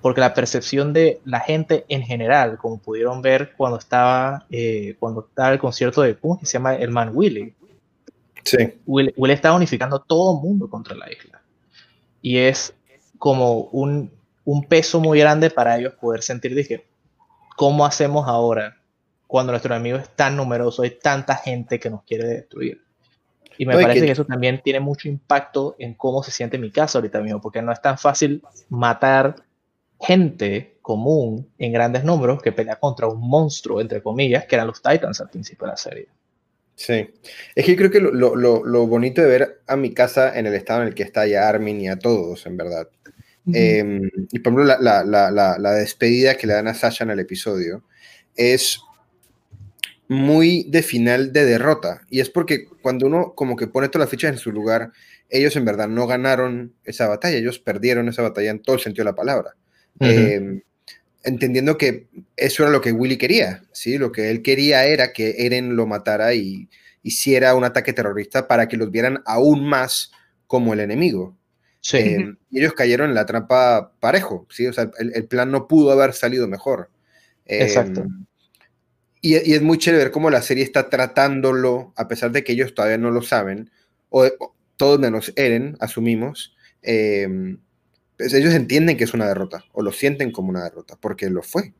porque 0.00 0.20
la 0.20 0.34
percepción 0.34 0.92
de 0.92 1.20
la 1.24 1.40
gente 1.40 1.84
en 1.88 2.02
general, 2.02 2.58
como 2.58 2.78
pudieron 2.78 3.22
ver 3.22 3.52
cuando 3.56 3.78
estaba, 3.78 4.46
eh, 4.50 4.96
cuando 4.98 5.26
estaba 5.28 5.52
el 5.52 5.58
concierto 5.58 6.02
de, 6.02 6.16
¿cómo 6.16 6.38
se 6.42 6.52
llama? 6.52 6.74
El 6.74 6.90
man 6.90 7.10
Willy. 7.12 7.54
Sí. 8.44 8.80
Will, 8.86 9.12
Will 9.16 9.30
está 9.30 9.52
unificando 9.52 9.96
a 9.96 10.04
todo 10.04 10.36
el 10.36 10.42
mundo 10.42 10.68
contra 10.68 10.96
la 10.96 11.10
isla. 11.12 11.42
Y 12.22 12.38
es 12.38 12.74
como 13.18 13.64
un, 13.64 14.10
un 14.44 14.64
peso 14.64 15.00
muy 15.00 15.20
grande 15.20 15.50
para 15.50 15.78
ellos 15.78 15.94
poder 15.94 16.22
sentir, 16.22 16.54
dije, 16.54 16.86
¿cómo 17.56 17.84
hacemos 17.84 18.26
ahora 18.26 18.78
cuando 19.26 19.52
nuestro 19.52 19.74
enemigo 19.74 19.98
es 19.98 20.08
tan 20.16 20.36
numeroso, 20.36 20.82
hay 20.82 20.90
tanta 20.90 21.36
gente 21.36 21.78
que 21.78 21.90
nos 21.90 22.02
quiere 22.04 22.26
destruir? 22.26 22.82
Y 23.58 23.66
me 23.66 23.74
parece 23.74 24.06
que... 24.06 24.12
eso 24.12 24.24
también 24.24 24.62
tiene 24.64 24.80
mucho 24.80 25.06
impacto 25.06 25.76
en 25.78 25.92
cómo 25.92 26.22
se 26.22 26.30
siente 26.30 26.56
mi 26.56 26.70
casa 26.70 26.96
ahorita 26.96 27.20
mismo, 27.20 27.42
porque 27.42 27.60
no 27.60 27.70
es 27.70 27.82
tan 27.82 27.98
fácil 27.98 28.42
matar 28.70 29.36
gente 30.00 30.78
común 30.82 31.48
en 31.58 31.72
grandes 31.72 32.04
números 32.04 32.42
que 32.42 32.52
pelea 32.52 32.76
contra 32.76 33.06
un 33.06 33.20
monstruo, 33.20 33.80
entre 33.80 34.02
comillas, 34.02 34.46
que 34.46 34.56
eran 34.56 34.66
los 34.66 34.82
Titans 34.82 35.20
al 35.20 35.30
principio 35.30 35.66
de 35.66 35.70
la 35.70 35.76
serie. 35.76 36.08
Sí, 36.74 37.10
es 37.54 37.66
que 37.66 37.76
creo 37.76 37.90
que 37.90 38.00
lo, 38.00 38.10
lo, 38.10 38.64
lo, 38.64 38.86
bonito 38.86 39.20
de 39.20 39.28
ver 39.28 39.60
a 39.66 39.76
mi 39.76 39.92
casa 39.92 40.38
en 40.38 40.46
el 40.46 40.54
estado 40.54 40.80
en 40.80 40.88
el 40.88 40.94
que 40.94 41.02
está 41.02 41.26
ya 41.26 41.46
Armin 41.46 41.78
y 41.78 41.88
a 41.88 41.98
todos, 41.98 42.46
en 42.46 42.56
verdad. 42.56 42.88
Em, 43.52 44.10
y 44.32 44.38
por 44.38 44.52
ejemplo, 44.52 44.64
la, 44.64 44.78
la, 44.80 45.30
la, 45.30 45.58
la, 45.58 45.72
despedida 45.72 46.36
que 46.36 46.46
le 46.46 46.54
dan 46.54 46.68
a 46.68 46.74
Sasha 46.74 47.04
en 47.04 47.10
el 47.10 47.20
episodio 47.20 47.84
es 48.34 48.80
muy 50.08 50.64
de 50.64 50.82
final 50.82 51.32
de 51.32 51.44
derrota. 51.44 52.00
Y 52.08 52.20
es 52.20 52.30
porque 52.30 52.66
cuando 52.80 53.06
uno 53.06 53.34
como 53.34 53.56
que 53.56 53.66
pone 53.66 53.88
todas 53.88 54.06
las 54.06 54.10
fichas 54.10 54.32
en 54.32 54.38
su 54.38 54.50
lugar, 54.50 54.90
ellos 55.28 55.54
en 55.56 55.66
verdad 55.66 55.88
no 55.88 56.06
ganaron 56.06 56.74
esa 56.84 57.08
batalla, 57.08 57.36
ellos 57.36 57.58
perdieron 57.58 58.08
esa 58.08 58.22
batalla 58.22 58.50
en 58.50 58.62
todo 58.62 58.76
el 58.76 58.82
sentido 58.82 59.04
de 59.04 59.10
la 59.10 59.16
palabra. 59.16 59.54
Em, 59.98 60.62
entendiendo 61.24 61.76
que 61.76 62.06
eso 62.36 62.62
era 62.62 62.72
lo 62.72 62.80
que 62.80 62.92
Willy 62.92 63.18
quería, 63.18 63.62
¿sí? 63.72 63.98
Lo 63.98 64.12
que 64.12 64.30
él 64.30 64.42
quería 64.42 64.86
era 64.86 65.12
que 65.12 65.46
Eren 65.46 65.76
lo 65.76 65.86
matara 65.86 66.34
y 66.34 66.68
hiciera 67.02 67.54
un 67.54 67.64
ataque 67.64 67.92
terrorista 67.92 68.46
para 68.48 68.68
que 68.68 68.76
los 68.76 68.90
vieran 68.90 69.22
aún 69.26 69.66
más 69.66 70.12
como 70.46 70.72
el 70.72 70.80
enemigo. 70.80 71.36
Em, 71.92 72.36
y 72.50 72.58
ellos 72.58 72.74
cayeron 72.74 73.08
en 73.08 73.14
la 73.14 73.24
trampa 73.24 73.92
parejo, 74.00 74.46
¿sí? 74.50 74.66
O 74.66 74.72
sea, 74.72 74.90
el, 74.98 75.24
plan 75.26 75.50
no 75.50 75.66
pudo 75.66 75.92
haber 75.92 76.12
salido 76.12 76.46
mejor. 76.46 76.90
Exacto. 77.46 78.02
Em, 78.02 78.26
y, 79.22 79.34
es 79.34 79.62
muy 79.62 79.78
chévere 79.78 80.04
ver 80.04 80.12
cómo 80.12 80.30
la 80.30 80.42
serie 80.42 80.64
está 80.64 80.88
tratándolo, 80.90 81.92
a 81.96 82.06
pesar 82.06 82.32
de 82.32 82.44
que 82.44 82.52
ellos 82.52 82.74
todavía 82.74 82.98
no 82.98 83.10
lo 83.10 83.22
saben, 83.22 83.70
o, 84.10 84.28
todos 84.76 84.98
menos 84.98 85.32
Eren, 85.36 85.76
asumimos, 85.80 86.54
pues, 88.20 88.34
ellos 88.34 88.52
entienden 88.52 88.98
que 88.98 89.04
es 89.04 89.14
una 89.14 89.26
derrota 89.26 89.64
o 89.72 89.82
lo 89.82 89.92
sienten 89.92 90.30
como 90.30 90.50
una 90.50 90.64
derrota 90.64 90.96
porque 91.00 91.30
lo 91.30 91.42
fue. 91.42 91.72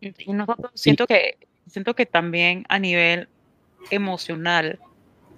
Y 0.00 0.32
nosotros 0.32 0.70
siento 0.74 1.06
que 1.06 1.36
siento 1.66 1.94
que 1.94 2.06
también 2.06 2.64
a 2.68 2.78
nivel 2.78 3.28
emocional 3.90 4.78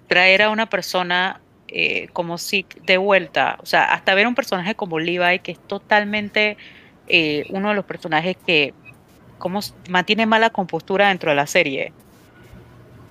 traer 0.07 0.43
a 0.43 0.51
una 0.51 0.69
persona 0.69 1.41
eh, 1.67 2.07
como 2.13 2.37
si 2.37 2.65
de 2.85 2.97
vuelta, 2.97 3.57
o 3.61 3.65
sea, 3.65 3.93
hasta 3.93 4.15
ver 4.15 4.25
un 4.25 4.35
personaje 4.35 4.75
como 4.75 4.99
Levi 4.99 5.39
que 5.39 5.51
es 5.51 5.59
totalmente 5.59 6.55
eh, 7.07 7.45
uno 7.49 7.69
de 7.69 7.75
los 7.75 7.85
personajes 7.85 8.37
que 8.45 8.73
cómo 9.37 9.59
mantiene 9.89 10.25
mala 10.25 10.49
compostura 10.49 11.09
dentro 11.09 11.31
de 11.31 11.35
la 11.35 11.47
serie. 11.47 11.91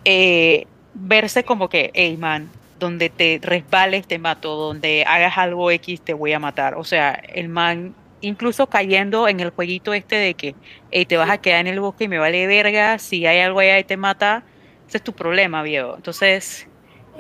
Eh, 0.06 0.66
verse 0.94 1.44
como 1.44 1.68
que, 1.68 1.90
hey 1.92 2.16
man, 2.16 2.48
donde 2.78 3.11
te 3.11 3.40
resbales 3.42 4.06
te 4.06 4.18
mato, 4.18 4.56
donde 4.56 5.04
hagas 5.06 5.38
algo 5.38 5.70
X 5.70 6.00
te 6.00 6.14
voy 6.14 6.32
a 6.32 6.38
matar. 6.38 6.75
O 6.75 6.85
sea, 6.85 7.12
el 7.12 7.49
man 7.49 7.94
incluso 8.20 8.66
cayendo 8.68 9.28
en 9.28 9.40
el 9.40 9.50
jueguito 9.50 9.94
este 9.94 10.16
de 10.16 10.35
que 10.35 10.54
hey, 10.90 11.06
te 11.06 11.16
vas 11.16 11.30
a 11.30 11.38
quedar 11.38 11.61
en 11.61 11.68
el 11.68 11.80
bosque 11.80 12.04
y 12.04 12.08
me 12.08 12.18
vale 12.18 12.47
verga, 12.47 12.99
si 12.99 13.26
hay 13.26 13.40
algo 13.40 13.61
allá 13.61 13.78
y 13.78 13.85
te 13.85 13.97
mata, 13.97 14.42
ese 14.88 14.99
es 14.99 15.04
tu 15.04 15.12
problema, 15.12 15.62
viejo. 15.62 15.94
Entonces, 15.97 16.66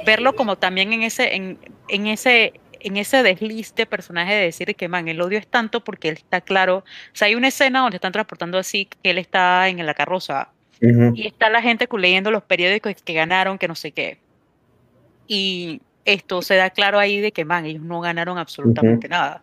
verlo 0.04 0.34
como 0.34 0.56
también 0.56 0.92
en 0.92 1.02
ese, 1.02 1.36
en, 1.36 1.58
en 1.88 2.06
ese, 2.06 2.54
en 2.80 2.96
ese 2.96 3.22
desliz 3.22 3.74
de 3.74 3.86
personaje 3.86 4.34
de 4.34 4.44
decir 4.44 4.74
que, 4.74 4.88
man, 4.88 5.08
el 5.08 5.20
odio 5.20 5.38
es 5.38 5.46
tanto 5.46 5.84
porque 5.84 6.08
él 6.08 6.14
está 6.16 6.40
claro. 6.40 6.78
O 6.78 6.84
sea, 7.16 7.28
hay 7.28 7.34
una 7.34 7.48
escena 7.48 7.80
donde 7.80 7.96
están 7.96 8.12
transportando 8.12 8.58
así 8.58 8.86
que 8.86 9.10
él 9.10 9.18
está 9.18 9.68
en 9.68 9.84
la 9.84 9.94
carroza 9.94 10.50
y 10.80 11.26
está 11.26 11.50
la 11.50 11.60
gente 11.60 11.88
leyendo 11.98 12.30
los 12.30 12.44
periódicos 12.44 12.94
que 13.04 13.12
ganaron, 13.12 13.58
que 13.58 13.66
no 13.66 13.74
sé 13.74 13.90
qué. 13.90 14.18
Y 15.28 15.80
esto 16.04 16.42
se 16.42 16.56
da 16.56 16.70
claro 16.70 16.98
ahí 16.98 17.20
de 17.20 17.30
que, 17.30 17.44
man, 17.44 17.66
ellos 17.66 17.82
no 17.82 18.00
ganaron 18.00 18.38
absolutamente 18.38 19.08
nada. 19.08 19.42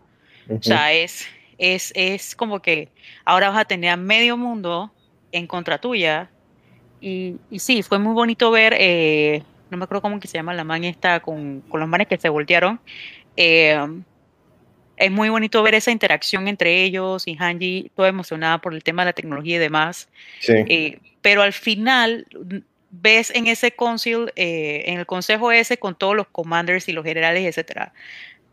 O 0.49 0.61
sea, 0.61 0.91
es, 0.91 1.27
es, 1.57 1.93
es 1.95 2.35
como 2.35 2.61
que 2.61 2.89
ahora 3.23 3.49
vas 3.49 3.59
a 3.59 3.65
tener 3.65 3.91
a 3.91 3.97
medio 3.97 4.35
mundo 4.35 4.91
en 5.31 5.47
contra 5.47 5.77
tuya. 5.77 6.29
Y, 6.99 7.35
y 7.51 7.59
sí, 7.59 7.83
fue 7.83 7.99
muy 7.99 8.13
bonito 8.13 8.49
ver, 8.49 8.75
eh, 8.77 9.43
no 9.69 9.77
me 9.77 9.83
acuerdo 9.83 10.01
cómo 10.01 10.19
que 10.19 10.27
se 10.27 10.37
llama 10.37 10.53
la 10.53 10.63
man 10.63 10.83
esta, 10.83 11.19
con, 11.19 11.61
con 11.61 11.79
los 11.79 11.87
manes 11.87 12.07
que 12.07 12.17
se 12.17 12.29
voltearon. 12.29 12.79
Eh, 13.37 13.77
es 14.97 15.11
muy 15.11 15.29
bonito 15.29 15.61
ver 15.61 15.75
esa 15.75 15.91
interacción 15.91 16.47
entre 16.47 16.83
ellos 16.83 17.27
y 17.27 17.35
Hanji, 17.35 17.91
toda 17.95 18.07
emocionada 18.07 18.59
por 18.59 18.73
el 18.73 18.83
tema 18.83 19.03
de 19.03 19.09
la 19.09 19.13
tecnología 19.13 19.57
y 19.57 19.59
demás. 19.59 20.09
Sí. 20.39 20.53
Eh, 20.53 20.99
pero 21.21 21.41
al 21.41 21.53
final 21.53 22.27
ves 23.01 23.31
en 23.35 23.47
ese 23.47 23.71
concil, 23.71 24.31
eh, 24.35 24.83
en 24.87 24.99
el 24.99 25.05
consejo 25.05 25.51
ese 25.51 25.77
con 25.77 25.95
todos 25.95 26.15
los 26.15 26.27
commanders 26.27 26.87
y 26.89 26.93
los 26.93 27.03
generales, 27.03 27.45
etcétera, 27.45 27.93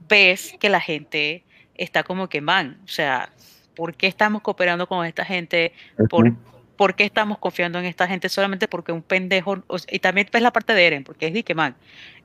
ves 0.09 0.55
que 0.61 0.69
la 0.69 0.81
gente 0.81 1.45
está 1.75 2.03
como 2.03 2.29
que, 2.29 2.41
man, 2.41 2.81
o 2.85 2.89
sea, 2.89 3.31
¿por 3.75 3.95
qué 3.95 4.07
estamos 4.07 4.43
cooperando 4.43 4.87
con 4.87 5.07
esta 5.07 5.25
gente? 5.25 5.73
¿Por, 6.09 6.33
¿por 6.77 6.95
qué 6.95 7.05
estamos 7.05 7.39
confiando 7.39 7.79
en 7.79 7.85
esta 7.85 8.07
gente 8.07 8.29
solamente 8.29 8.69
porque 8.69 8.93
un 8.93 9.03
pendejo, 9.03 9.63
y 9.91 9.99
también 9.99 10.29
ves 10.33 10.43
la 10.43 10.53
parte 10.53 10.75
de 10.75 10.87
Eren, 10.87 11.05
porque 11.05 11.29
es 11.29 11.33
de 11.33 11.43
que, 11.43 11.55
man, 11.55 11.77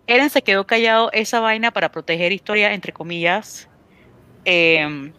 Eren 0.07 0.29
se 0.29 0.41
quedó 0.41 0.65
callado 0.65 1.11
esa 1.11 1.39
vaina 1.39 1.71
para 1.71 1.91
proteger 1.91 2.31
historia, 2.31 2.73
entre 2.73 2.93
comillas, 2.93 3.69
eh, 4.45 5.11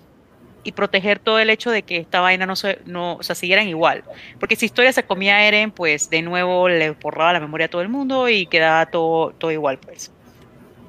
y 0.69 0.73
proteger 0.73 1.19
todo 1.19 1.39
el 1.39 1.49
hecho 1.49 1.71
de 1.71 1.83
que 1.83 1.97
esta 1.97 2.21
vaina 2.21 2.45
no 2.45 2.55
se, 2.55 2.79
no, 2.85 3.15
o 3.15 3.23
sea, 3.23 3.35
siguieran 3.35 3.69
igual. 3.69 4.05
Porque 4.39 4.55
si 4.55 4.67
historia 4.67 4.93
se 4.93 5.03
comía 5.03 5.37
a 5.37 5.45
Eren, 5.45 5.71
pues 5.71 6.11
de 6.11 6.21
nuevo 6.21 6.69
le 6.69 6.91
borraba 6.91 7.33
la 7.33 7.41
memoria 7.41 7.67
a 7.67 7.71
todo 7.71 7.81
el 7.81 7.89
mundo 7.89 8.29
y 8.29 8.45
quedaba 8.45 8.85
todo, 8.85 9.31
todo 9.31 9.51
igual, 9.51 9.79
pues. 9.79 10.13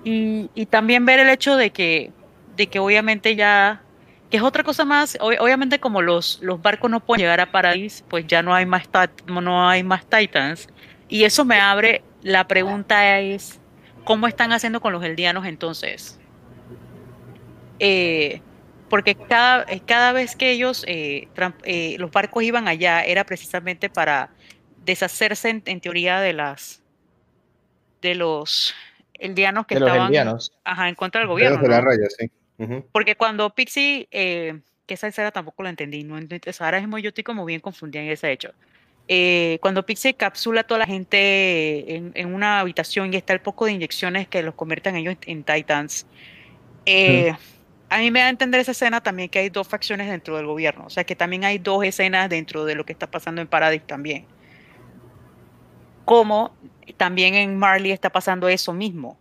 Y, 0.04 0.50
y 0.54 0.66
también 0.66 1.06
ver 1.06 1.20
el 1.20 1.30
hecho 1.30 1.56
de 1.56 1.70
que, 1.70 2.12
de 2.58 2.68
que 2.68 2.80
obviamente 2.80 3.38
ya, 3.38 3.82
que 4.30 4.36
es 4.36 4.44
otra 4.44 4.64
cosa 4.64 4.84
más, 4.84 5.18
obviamente 5.22 5.80
como 5.80 6.02
los, 6.02 6.40
los 6.42 6.62
barcos 6.62 6.92
no 6.92 7.00
pueden 7.00 7.22
llegar 7.22 7.40
a 7.40 7.50
Paradis, 7.50 8.04
pues 8.10 8.28
ya 8.28 8.42
no 8.42 8.54
hay 8.54 8.66
más, 8.66 8.84
no 9.28 9.70
hay 9.70 9.82
más 9.82 10.06
Titans. 10.08 10.68
Y 11.08 11.24
eso 11.24 11.46
me 11.46 11.58
abre, 11.58 12.04
la 12.22 12.50
pregunta 12.50 13.18
es, 13.22 13.62
¿cómo 14.04 14.28
están 14.28 14.52
haciendo 14.52 14.82
con 14.82 14.92
los 14.92 15.06
eldianos 15.06 15.46
entonces? 15.46 16.20
Eh, 17.80 18.42
porque 18.90 19.16
cada, 19.16 19.66
cada 19.86 20.12
vez 20.12 20.36
que 20.36 20.52
ellos, 20.52 20.84
eh, 20.88 21.28
eh, 21.64 21.96
los 22.00 22.12
barcos 22.12 22.44
iban 22.44 22.68
allá, 22.68 23.04
era 23.04 23.24
precisamente 23.24 23.90
para 23.90 24.30
deshacerse 24.86 25.50
en, 25.50 25.64
en, 25.66 25.82
teoría 25.82 26.20
de 26.20 26.34
las 26.34 26.82
de 28.02 28.16
los 28.16 28.74
eldianos 29.14 29.68
que 29.68 29.76
de 29.76 29.80
estaban 29.80 30.00
los 30.00 30.08
eldianos. 30.08 30.54
Ajá, 30.64 30.90
en 30.90 30.96
contra 30.96 31.20
del 31.22 31.28
gobierno. 31.28 31.58
De 31.58 31.64
¿no? 31.64 31.70
la 31.70 31.82
raya, 31.82 32.08
sí. 32.18 32.30
Uh 32.58 32.64
-huh. 32.64 32.86
Porque 32.92 33.16
cuando 33.16 33.50
Pixie, 33.52 34.08
eh, 34.12 34.60
que 34.86 34.94
esa 34.96 35.08
escena 35.08 35.32
tampoco 35.32 35.64
la 35.64 35.70
entendí, 35.70 36.04
no 36.04 36.18
entonces 36.18 36.60
ahora 36.62 36.80
mismo 36.80 36.98
yo 36.98 37.10
estoy 37.10 37.24
como 37.24 37.46
bien 37.46 37.60
confundida 37.60 38.02
en 38.02 38.10
ese 38.10 38.32
hecho. 38.32 38.54
Eh, 39.08 39.58
cuando 39.62 39.86
Pixie 39.86 40.14
capsula 40.14 40.62
a 40.62 40.64
toda 40.66 40.80
la 40.80 40.86
gente 40.86 41.96
en, 41.96 42.12
en, 42.14 42.34
una 42.34 42.60
habitación 42.60 43.12
y 43.12 43.18
está 43.18 43.34
el 43.34 43.42
poco 43.42 43.66
de 43.66 43.72
inyecciones 43.72 44.28
que 44.28 44.44
los 44.44 44.54
convierten 44.54 44.96
ellos 44.98 45.16
en 45.26 45.44
Titans, 45.44 46.06
eh, 46.86 47.34
a 47.90 47.98
mí 48.00 48.12
me 48.12 48.20
da 48.20 48.28
a 48.28 48.30
entender 48.30 48.62
esa 48.62 48.72
escena 48.72 49.02
también 49.02 49.30
que 49.30 49.40
hay 49.40 49.50
dos 49.50 49.68
facciones 49.68 50.10
dentro 50.10 50.38
del 50.38 50.46
gobierno, 50.46 50.86
o 50.86 50.90
sea 50.90 51.04
que 51.04 51.16
también 51.16 51.44
hay 51.44 51.58
dos 51.58 51.84
escenas 51.84 52.30
dentro 52.30 52.66
de 52.66 52.76
lo 52.76 52.86
que 52.86 52.94
está 52.94 53.10
pasando 53.10 53.42
en 53.42 53.48
Paradis 53.48 53.86
también. 53.86 54.26
Como 56.06 56.56
también 56.98 57.36
en 57.36 57.58
Marley 57.58 57.92
está 57.92 58.12
pasando 58.12 58.48
eso 58.48 58.74
mismo. 58.74 59.18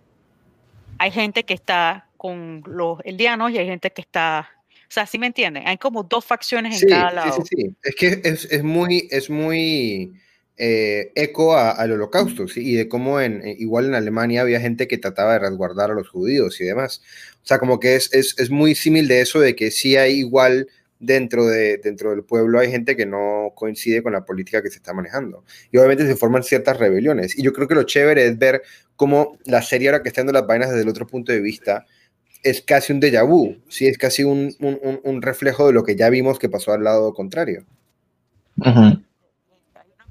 Hay 0.99 1.11
gente 1.11 1.45
que 1.45 1.55
está 1.55 2.09
con 2.17 2.63
los 2.67 2.99
eldianos 3.05 3.53
y 3.53 3.59
hay 3.59 3.67
gente 3.67 3.91
que 3.91 4.01
está, 4.01 4.51
o 4.83 4.91
sea, 4.91 5.07
¿sí 5.07 5.19
me 5.19 5.27
entienden? 5.27 5.67
Hay 5.67 5.79
como 5.79 6.03
dos 6.03 6.25
facciones 6.25 6.75
en 6.75 6.81
sí, 6.81 6.87
cada 6.87 7.13
lado. 7.13 7.33
Sí, 7.33 7.43
sí, 7.45 7.57
sí. 7.57 7.77
Es 7.83 7.95
que 7.95 8.21
es, 8.25 8.45
es 8.51 8.63
muy, 8.63 9.07
es 9.11 9.31
muy 9.31 10.13
eh, 10.59 11.13
eco 11.15 11.57
al 11.57 11.93
holocausto, 11.93 12.47
y 12.57 12.75
de 12.75 12.89
cómo 12.89 13.21
en, 13.21 13.43
igual 13.59 13.87
en 13.87 13.95
Alemania 13.95 14.43
había 14.43 14.61
gente 14.61 14.89
que 14.89 14.99
trataba 14.99 15.35
de 15.35 15.39
resguardar 15.39 15.93
a 15.93 15.95
los 15.95 16.09
judíos 16.09 16.61
y 16.61 16.65
demás. 16.65 17.01
O 17.43 17.47
sea, 17.47 17.59
como 17.59 17.79
que 17.79 17.95
es, 17.95 18.13
es, 18.13 18.35
es 18.39 18.51
muy 18.51 18.75
símil 18.75 19.07
de 19.07 19.21
eso, 19.21 19.39
de 19.41 19.55
que 19.55 19.71
sí 19.71 19.97
hay 19.97 20.15
igual 20.15 20.67
dentro, 20.99 21.47
de, 21.47 21.79
dentro 21.79 22.11
del 22.11 22.25
pueblo, 22.25 22.59
hay 22.59 22.71
gente 22.71 22.97
que 22.97 23.07
no 23.07 23.53
coincide 23.55 24.03
con 24.03 24.13
la 24.13 24.25
política 24.25 24.61
que 24.61 24.71
se 24.71 24.79
está 24.79 24.93
manejando. 24.93 25.45
Y 25.71 25.79
obviamente 25.79 26.07
se 26.07 26.17
forman 26.17 26.43
ciertas 26.43 26.77
rebeliones. 26.77 27.39
Y 27.39 27.43
yo 27.43 27.53
creo 27.53 27.69
que 27.69 27.77
lo 27.77 27.85
chévere 27.85 28.27
es 28.27 28.37
ver 28.37 28.63
cómo 28.97 29.39
la 29.45 29.63
serie 29.63 29.89
ahora 29.89 30.03
que 30.03 30.09
está 30.09 30.23
dando 30.23 30.33
las 30.33 30.47
vainas 30.47 30.71
desde 30.71 30.83
el 30.83 30.89
otro 30.89 31.07
punto 31.07 31.31
de 31.31 31.41
vista, 31.41 31.87
es 32.43 32.63
casi 32.63 32.93
un 32.93 33.01
déjà 33.01 33.25
vu, 33.25 33.57
¿sí? 33.69 33.87
es 33.87 33.97
casi 33.97 34.25
un, 34.25 34.55
un, 34.61 35.01
un 35.03 35.23
reflejo 35.23 35.69
de 35.69 35.73
lo 35.73 35.85
que 35.85 35.97
ya 35.97 36.11
vimos 36.11 36.39
que 36.39 36.49
pasó 36.49 36.73
al 36.73 36.85
lado 36.85 37.15
contrario. 37.15 37.65
Uh 38.57 38.99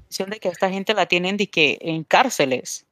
de 0.08 0.40
que 0.40 0.48
esta 0.48 0.70
gente 0.70 0.94
la 0.94 1.06
tienen 1.06 1.36
de 1.36 1.48
que 1.48 1.78
en 1.80 2.04
cárceles. 2.04 2.86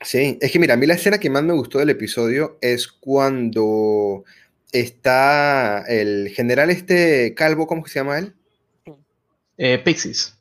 Sí, 0.00 0.38
es 0.40 0.50
que 0.50 0.58
mira, 0.58 0.74
a 0.74 0.76
mí 0.76 0.86
la 0.86 0.94
escena 0.94 1.18
que 1.18 1.30
más 1.30 1.42
me 1.42 1.52
gustó 1.52 1.78
del 1.78 1.90
episodio 1.90 2.58
es 2.60 2.88
cuando 2.88 4.24
está 4.72 5.84
el 5.86 6.30
general 6.30 6.70
este 6.70 7.34
calvo, 7.34 7.66
¿cómo 7.66 7.86
se 7.86 8.00
llama 8.00 8.18
él? 8.18 8.34
Eh, 9.58 9.78
Pixies. 9.78 10.36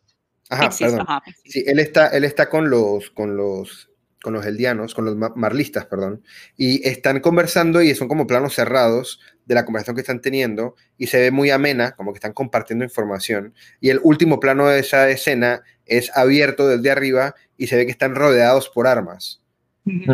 Ajá, 0.49 0.69
Pixies, 0.69 0.91
perdón. 0.91 1.05
ajá, 1.07 1.21
Pixies. 1.25 1.53
Sí, 1.53 1.63
él 1.67 1.79
está, 1.79 2.07
él 2.07 2.23
está 2.23 2.49
con 2.49 2.69
los, 2.69 3.11
con 3.11 3.35
los, 3.35 3.89
con 4.23 4.33
los 4.33 4.45
eldianos, 4.45 4.95
con 4.95 5.05
los 5.05 5.15
marlistas, 5.35 5.85
perdón, 5.85 6.23
y 6.57 6.87
están 6.87 7.19
conversando 7.19 7.81
y 7.81 7.93
son 7.93 8.07
como 8.07 8.25
planos 8.25 8.55
cerrados 8.55 9.19
de 9.51 9.55
la 9.55 9.65
conversación 9.65 9.97
que 9.97 10.01
están 10.01 10.21
teniendo 10.21 10.75
y 10.97 11.07
se 11.07 11.19
ve 11.19 11.29
muy 11.29 11.49
amena, 11.49 11.91
como 11.91 12.13
que 12.13 12.19
están 12.19 12.31
compartiendo 12.31 12.85
información. 12.85 13.53
Y 13.81 13.89
el 13.89 13.99
último 14.01 14.39
plano 14.39 14.69
de 14.69 14.79
esa 14.79 15.09
escena 15.09 15.61
es 15.85 16.09
abierto 16.15 16.69
desde 16.69 16.89
arriba 16.89 17.35
y 17.57 17.67
se 17.67 17.75
ve 17.75 17.85
que 17.85 17.91
están 17.91 18.15
rodeados 18.15 18.69
por 18.69 18.87
armas. 18.87 19.41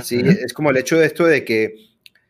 ¿sí? 0.01 0.24
Es 0.25 0.53
como 0.53 0.72
el 0.72 0.77
hecho 0.77 0.98
de 0.98 1.06
esto 1.06 1.24
de 1.24 1.46
que 1.46 1.75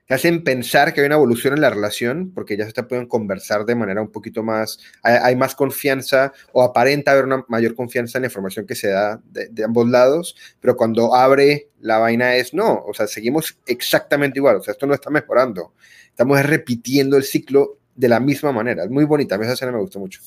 te 0.08 0.14
hacen 0.14 0.44
pensar 0.44 0.94
que 0.94 1.02
hay 1.02 1.08
una 1.08 1.16
evolución 1.16 1.54
en 1.54 1.62
la 1.62 1.70
relación, 1.70 2.32
porque 2.34 2.56
ya 2.56 2.70
se 2.70 2.84
pueden 2.84 3.08
conversar 3.08 3.66
de 3.66 3.76
manera 3.76 4.02
un 4.02 4.10
poquito 4.10 4.42
más, 4.42 4.80
hay, 5.04 5.18
hay, 5.22 5.36
más 5.36 5.54
confianza 5.54 6.32
o 6.54 6.64
aparenta 6.64 7.12
haber 7.12 7.26
una 7.26 7.44
mayor 7.50 7.76
confianza 7.76 8.18
en 8.18 8.22
la 8.22 8.28
información 8.28 8.66
que 8.66 8.76
se 8.76 8.88
da 8.88 9.22
de, 9.26 9.50
de, 9.50 9.66
ambos 9.66 9.90
lados, 9.90 10.38
pero 10.62 10.78
cuando 10.78 11.14
abre 11.14 11.68
la 11.82 11.98
vaina 11.98 12.36
es 12.36 12.54
no, 12.54 12.86
o 12.88 12.94
sea, 12.94 13.06
seguimos 13.06 13.58
exactamente 13.66 14.40
igual, 14.40 14.56
o 14.56 14.64
sea, 14.64 14.72
esto 14.72 14.88
no 14.88 14.94
está 14.94 15.10
mejorando, 15.10 15.74
estamos 16.08 16.42
repitiendo 16.42 17.18
el 17.18 17.24
ciclo 17.24 17.78
de 17.94 18.08
la 18.08 18.22
misma 18.22 18.54
manera, 18.54 18.86
es 18.86 18.90
muy 18.90 19.04
bonita, 19.04 19.36
a 19.36 19.38
mí 19.38 19.44
esa 19.44 19.54
escena 19.56 19.74
me 19.74 19.80
gustó 19.80 20.00
mucho. 20.00 20.22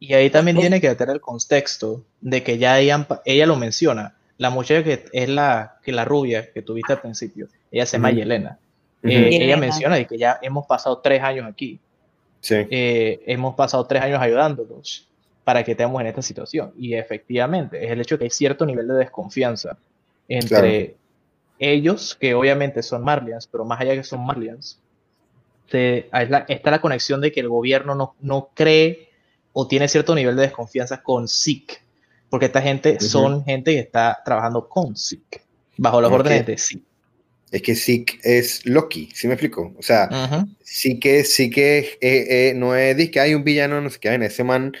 Y 0.00 0.14
ahí 0.14 0.28
también 0.28 0.56
oh. 0.56 0.60
tiene 0.60 0.80
que 0.80 0.92
tener 0.96 1.14
el 1.14 1.20
contexto 1.20 2.04
de 2.20 2.42
que 2.42 2.58
ya 2.58 2.80
ella, 2.80 3.06
ella 3.24 3.46
lo 3.46 3.54
menciona, 3.54 4.16
la 4.38 4.50
muchacha 4.50 4.82
que 4.82 5.04
es 5.12 5.28
la, 5.28 5.78
que 5.84 5.92
la 5.92 6.04
rubia 6.04 6.52
que 6.52 6.62
tuviste 6.62 6.92
al 6.92 7.00
principio, 7.00 7.48
ella 7.70 7.86
se 7.86 7.96
llama 7.96 8.10
-huh. 8.10 8.16
Yelena. 8.16 8.58
Uh 9.02 9.06
-huh. 9.06 9.12
eh, 9.12 9.44
ella 9.44 9.56
menciona 9.56 9.96
de 9.96 10.06
que 10.06 10.18
ya 10.18 10.38
hemos 10.42 10.66
pasado 10.66 10.98
tres 10.98 11.22
años 11.22 11.46
aquí. 11.46 11.80
Sí. 12.40 12.54
Eh, 12.70 13.20
hemos 13.26 13.54
pasado 13.54 13.84
tres 13.86 14.02
años 14.02 14.20
ayudándolos 14.20 15.08
para 15.44 15.64
que 15.64 15.72
estemos 15.72 16.00
en 16.00 16.08
esta 16.08 16.22
situación. 16.22 16.72
Y 16.76 16.94
efectivamente, 16.94 17.84
es 17.84 17.90
el 17.90 18.00
hecho 18.00 18.16
de 18.16 18.18
que 18.18 18.24
hay 18.24 18.30
cierto 18.30 18.66
nivel 18.66 18.86
de 18.86 18.94
desconfianza 18.94 19.78
entre 20.28 20.86
claro. 20.86 20.98
ellos, 21.58 22.14
que 22.20 22.34
obviamente 22.34 22.82
son 22.82 23.02
Marlians, 23.02 23.46
pero 23.46 23.64
más 23.64 23.80
allá 23.80 23.94
que 23.94 24.04
son 24.04 24.24
Marlians, 24.26 24.78
se, 25.70 26.08
la, 26.12 26.44
está 26.48 26.70
la 26.70 26.80
conexión 26.80 27.20
de 27.20 27.32
que 27.32 27.40
el 27.40 27.48
gobierno 27.48 27.94
no, 27.94 28.14
no 28.20 28.50
cree 28.54 29.08
o 29.52 29.66
tiene 29.66 29.88
cierto 29.88 30.14
nivel 30.14 30.36
de 30.36 30.42
desconfianza 30.42 31.02
con 31.02 31.28
SIC, 31.28 31.82
porque 32.28 32.46
esta 32.46 32.60
gente 32.60 32.92
uh 32.92 32.96
-huh. 32.96 33.00
son 33.00 33.44
gente 33.44 33.72
que 33.72 33.80
está 33.80 34.20
trabajando 34.24 34.68
con 34.68 34.96
SIC, 34.96 35.42
bajo 35.78 36.00
las 36.00 36.10
okay. 36.10 36.20
órdenes 36.20 36.46
de 36.46 36.58
SIC. 36.58 36.82
Es 37.50 37.62
que 37.62 37.74
SIC 37.74 38.20
es 38.22 38.66
Loki, 38.66 39.10
¿sí 39.14 39.26
me 39.26 39.34
explico? 39.34 39.74
O 39.78 39.82
sea, 39.82 40.08
uh 40.10 40.14
-huh. 40.14 40.56
sí 40.62 41.00
que, 41.00 41.24
sí 41.24 41.48
que 41.48 41.98
eh, 42.00 42.26
eh, 42.50 42.52
no 42.54 42.76
es 42.76 43.10
que 43.10 43.20
hay 43.20 43.34
un 43.34 43.44
villano, 43.44 43.80
no 43.80 43.88
sé 43.88 43.98
qué, 44.00 44.14
ese 44.14 44.44
man 44.44 44.72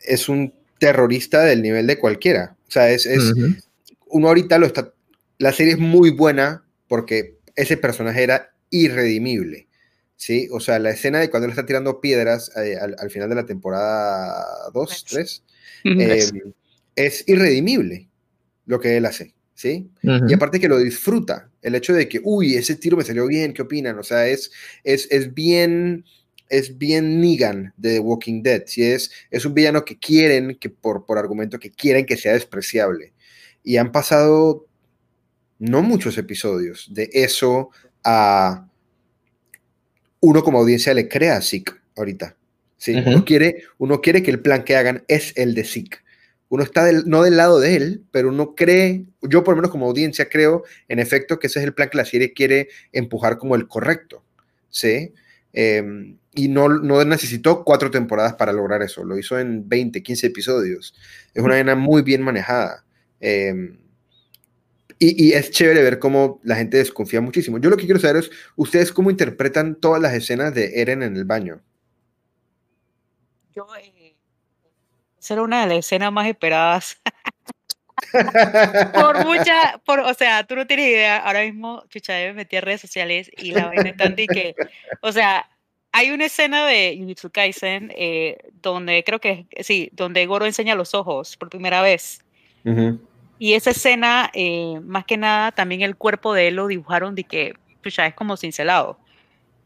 es 0.00 0.28
un 0.28 0.52
terrorista 0.78 1.42
del 1.44 1.62
nivel 1.62 1.86
de 1.86 1.98
cualquiera. 1.98 2.56
O 2.68 2.70
sea, 2.70 2.90
es, 2.90 3.06
es 3.06 3.32
uno 4.08 4.28
ahorita 4.28 4.58
lo 4.58 4.66
está, 4.66 4.92
la 5.38 5.52
serie 5.52 5.74
es 5.74 5.78
muy 5.78 6.10
buena 6.10 6.64
porque 6.88 7.36
ese 7.54 7.76
personaje 7.76 8.22
era 8.22 8.52
irredimible. 8.70 9.66
¿sí? 10.16 10.48
O 10.50 10.60
sea, 10.60 10.78
la 10.78 10.90
escena 10.90 11.20
de 11.20 11.30
cuando 11.30 11.44
él 11.46 11.50
está 11.50 11.66
tirando 11.66 12.00
piedras 12.00 12.50
eh, 12.56 12.76
al, 12.76 13.10
final 13.10 13.28
de 13.28 13.34
la 13.34 13.46
temporada 13.46 14.44
2, 14.72 15.04
3, 15.08 15.42
eh, 15.84 16.30
es 16.96 17.24
irredimible 17.26 18.08
lo 18.64 18.80
que 18.80 18.96
él 18.96 19.06
hace, 19.06 19.34
¿sí? 19.54 19.90
Y 20.02 20.34
aparte 20.34 20.58
que 20.58 20.68
lo 20.68 20.78
disfruta, 20.78 21.50
el 21.66 21.74
hecho 21.74 21.92
de 21.92 22.08
que, 22.08 22.20
uy, 22.22 22.54
ese 22.54 22.76
tiro 22.76 22.96
me 22.96 23.02
salió 23.02 23.26
bien, 23.26 23.52
¿qué 23.52 23.62
opinan? 23.62 23.98
O 23.98 24.04
sea, 24.04 24.28
es, 24.28 24.52
es, 24.84 25.08
es 25.10 25.34
bien 25.34 26.04
es 26.48 26.78
bien 26.78 27.20
Negan 27.20 27.74
de 27.76 27.94
The 27.94 27.98
Walking 27.98 28.40
Dead. 28.40 28.62
¿sí? 28.66 28.84
Es, 28.84 29.10
es 29.32 29.44
un 29.44 29.52
villano 29.52 29.84
que 29.84 29.98
quieren, 29.98 30.56
que 30.60 30.70
por, 30.70 31.04
por 31.04 31.18
argumento, 31.18 31.58
que 31.58 31.72
quieren 31.72 32.06
que 32.06 32.16
sea 32.16 32.34
despreciable. 32.34 33.14
Y 33.64 33.78
han 33.78 33.90
pasado 33.90 34.68
no 35.58 35.82
muchos 35.82 36.16
episodios 36.18 36.86
de 36.92 37.10
eso 37.12 37.70
a 38.04 38.68
uno 40.20 40.44
como 40.44 40.60
audiencia 40.60 40.94
le 40.94 41.08
crea 41.08 41.38
a 41.38 41.42
Zeke 41.42 41.72
ahorita. 41.96 42.36
¿sí? 42.76 42.94
uno, 42.94 43.24
quiere, 43.24 43.64
uno 43.78 44.00
quiere 44.00 44.22
que 44.22 44.30
el 44.30 44.40
plan 44.40 44.62
que 44.62 44.76
hagan 44.76 45.02
es 45.08 45.32
el 45.36 45.52
de 45.56 45.64
Zeke. 45.64 45.98
Uno 46.48 46.62
está 46.62 46.90
no 47.06 47.22
del 47.22 47.36
lado 47.36 47.58
de 47.58 47.76
él, 47.76 48.04
pero 48.12 48.28
uno 48.28 48.54
cree, 48.54 49.04
yo 49.22 49.42
por 49.42 49.54
lo 49.54 49.56
menos 49.56 49.70
como 49.70 49.86
audiencia 49.86 50.28
creo, 50.28 50.64
en 50.88 50.98
efecto, 50.98 51.38
que 51.38 51.48
ese 51.48 51.58
es 51.58 51.64
el 51.64 51.74
plan 51.74 51.88
que 51.88 51.96
la 51.96 52.04
serie 52.04 52.32
quiere 52.32 52.68
empujar 52.92 53.38
como 53.38 53.56
el 53.56 53.66
correcto. 53.66 54.22
¿sí? 54.68 55.12
Em, 55.52 56.18
y 56.34 56.48
no, 56.48 56.68
necesitó 57.04 57.64
cuatro 57.64 57.90
temporadas 57.90 58.34
para 58.34 58.52
lograr 58.52 58.82
eso, 58.82 59.04
lo 59.04 59.18
hizo 59.18 59.38
en 59.38 59.66
20, 59.68 60.02
15 60.02 60.26
episodios. 60.26 60.94
Es 61.32 61.42
una 61.42 61.54
escena 61.54 61.74
muy 61.74 62.02
bien 62.02 62.22
manejada. 62.22 62.84
Em, 63.20 63.78
y, 64.98 65.32
es 65.32 65.50
chévere 65.50 65.82
ver 65.82 65.98
cómo 65.98 66.40
la 66.44 66.56
gente 66.56 66.76
desconfía 66.76 67.20
muchísimo. 67.20 67.58
Yo 67.58 67.70
lo 67.70 67.76
que 67.76 67.84
quiero 67.84 68.00
saber 68.00 68.16
es, 68.16 68.30
¿ustedes 68.56 68.92
cómo 68.92 69.10
interpretan 69.10 69.76
todas 69.76 70.00
las 70.00 70.14
escenas 70.14 70.54
de 70.54 70.80
Eren 70.80 71.02
en 71.02 71.16
el 71.16 71.24
baño? 71.24 71.62
Yo, 73.54 73.66
eh, 73.76 73.92
era 75.30 75.42
una 75.42 75.62
de 75.62 75.66
las 75.68 75.78
escenas 75.78 76.12
más 76.12 76.26
esperadas. 76.26 77.00
por 78.94 79.24
mucha, 79.24 79.80
por, 79.84 80.00
o 80.00 80.14
sea, 80.14 80.44
tú 80.44 80.54
no 80.54 80.66
tienes 80.66 80.88
idea, 80.88 81.18
ahora 81.18 81.42
mismo, 81.42 81.84
chucha, 81.88 82.12
me 82.12 82.34
metí 82.34 82.56
a 82.56 82.60
redes 82.60 82.80
sociales 82.82 83.30
y 83.36 83.52
la 83.52 83.66
vaina 83.66 83.90
es 83.90 83.96
tanto 83.96 84.22
que, 84.30 84.54
o 85.00 85.12
sea, 85.12 85.48
hay 85.92 86.10
una 86.10 86.26
escena 86.26 86.66
de 86.66 86.96
Jujutsu 86.98 87.30
Kaisen 87.30 87.92
eh, 87.96 88.36
donde 88.60 89.02
creo 89.04 89.18
que, 89.18 89.46
sí, 89.60 89.88
donde 89.92 90.26
Goro 90.26 90.44
enseña 90.44 90.74
los 90.74 90.94
ojos 90.94 91.36
por 91.36 91.48
primera 91.48 91.80
vez. 91.80 92.22
Y 93.38 93.52
esa 93.52 93.70
escena, 93.70 94.30
eh, 94.34 94.80
más 94.82 95.04
que 95.04 95.16
nada, 95.16 95.52
también 95.52 95.82
el 95.82 95.96
cuerpo 95.96 96.34
de 96.34 96.48
él 96.48 96.56
lo 96.56 96.66
dibujaron 96.66 97.14
de 97.14 97.24
que 97.24 97.54
ya 97.84 98.06
es 98.06 98.14
como 98.14 98.36
cincelado. 98.36 98.98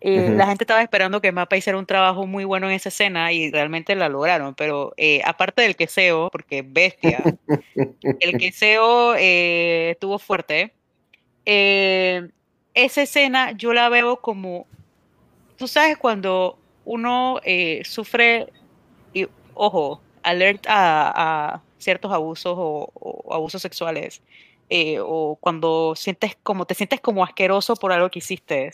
Eh, 0.00 0.30
la 0.34 0.46
gente 0.46 0.64
estaba 0.64 0.82
esperando 0.82 1.20
que 1.20 1.30
Mapa 1.30 1.56
hiciera 1.56 1.78
un 1.78 1.86
trabajo 1.86 2.26
muy 2.26 2.44
bueno 2.44 2.68
en 2.68 2.72
esa 2.72 2.88
escena 2.88 3.32
y 3.32 3.50
realmente 3.50 3.94
la 3.94 4.08
lograron, 4.08 4.54
pero 4.54 4.94
eh, 4.96 5.20
aparte 5.24 5.62
del 5.62 5.76
queseo, 5.76 6.30
porque 6.30 6.62
bestia, 6.62 7.22
el 8.20 8.38
queseo 8.38 9.14
estuvo 9.14 10.18
fuerte, 10.18 10.72
esa 11.44 13.02
escena 13.02 13.52
yo 13.52 13.74
la 13.74 13.88
veo 13.90 14.20
como, 14.20 14.66
tú 15.56 15.68
sabes, 15.68 15.98
cuando 15.98 16.58
uno 16.84 17.40
sufre, 17.84 18.48
y, 19.12 19.26
ojo, 19.54 20.00
alerta 20.22 20.72
a 20.74 21.62
ciertos 21.80 22.12
abusos 22.12 22.54
o, 22.56 23.24
abusos 23.30 23.62
sexuales, 23.62 24.22
eh, 24.68 24.98
o 25.00 25.36
cuando 25.40 25.94
sientes 25.96 26.36
como, 26.42 26.66
te 26.66 26.74
sientes 26.74 27.00
como 27.00 27.24
asqueroso 27.24 27.74
por 27.74 27.92
algo 27.92 28.10
que 28.10 28.20
hiciste. 28.20 28.70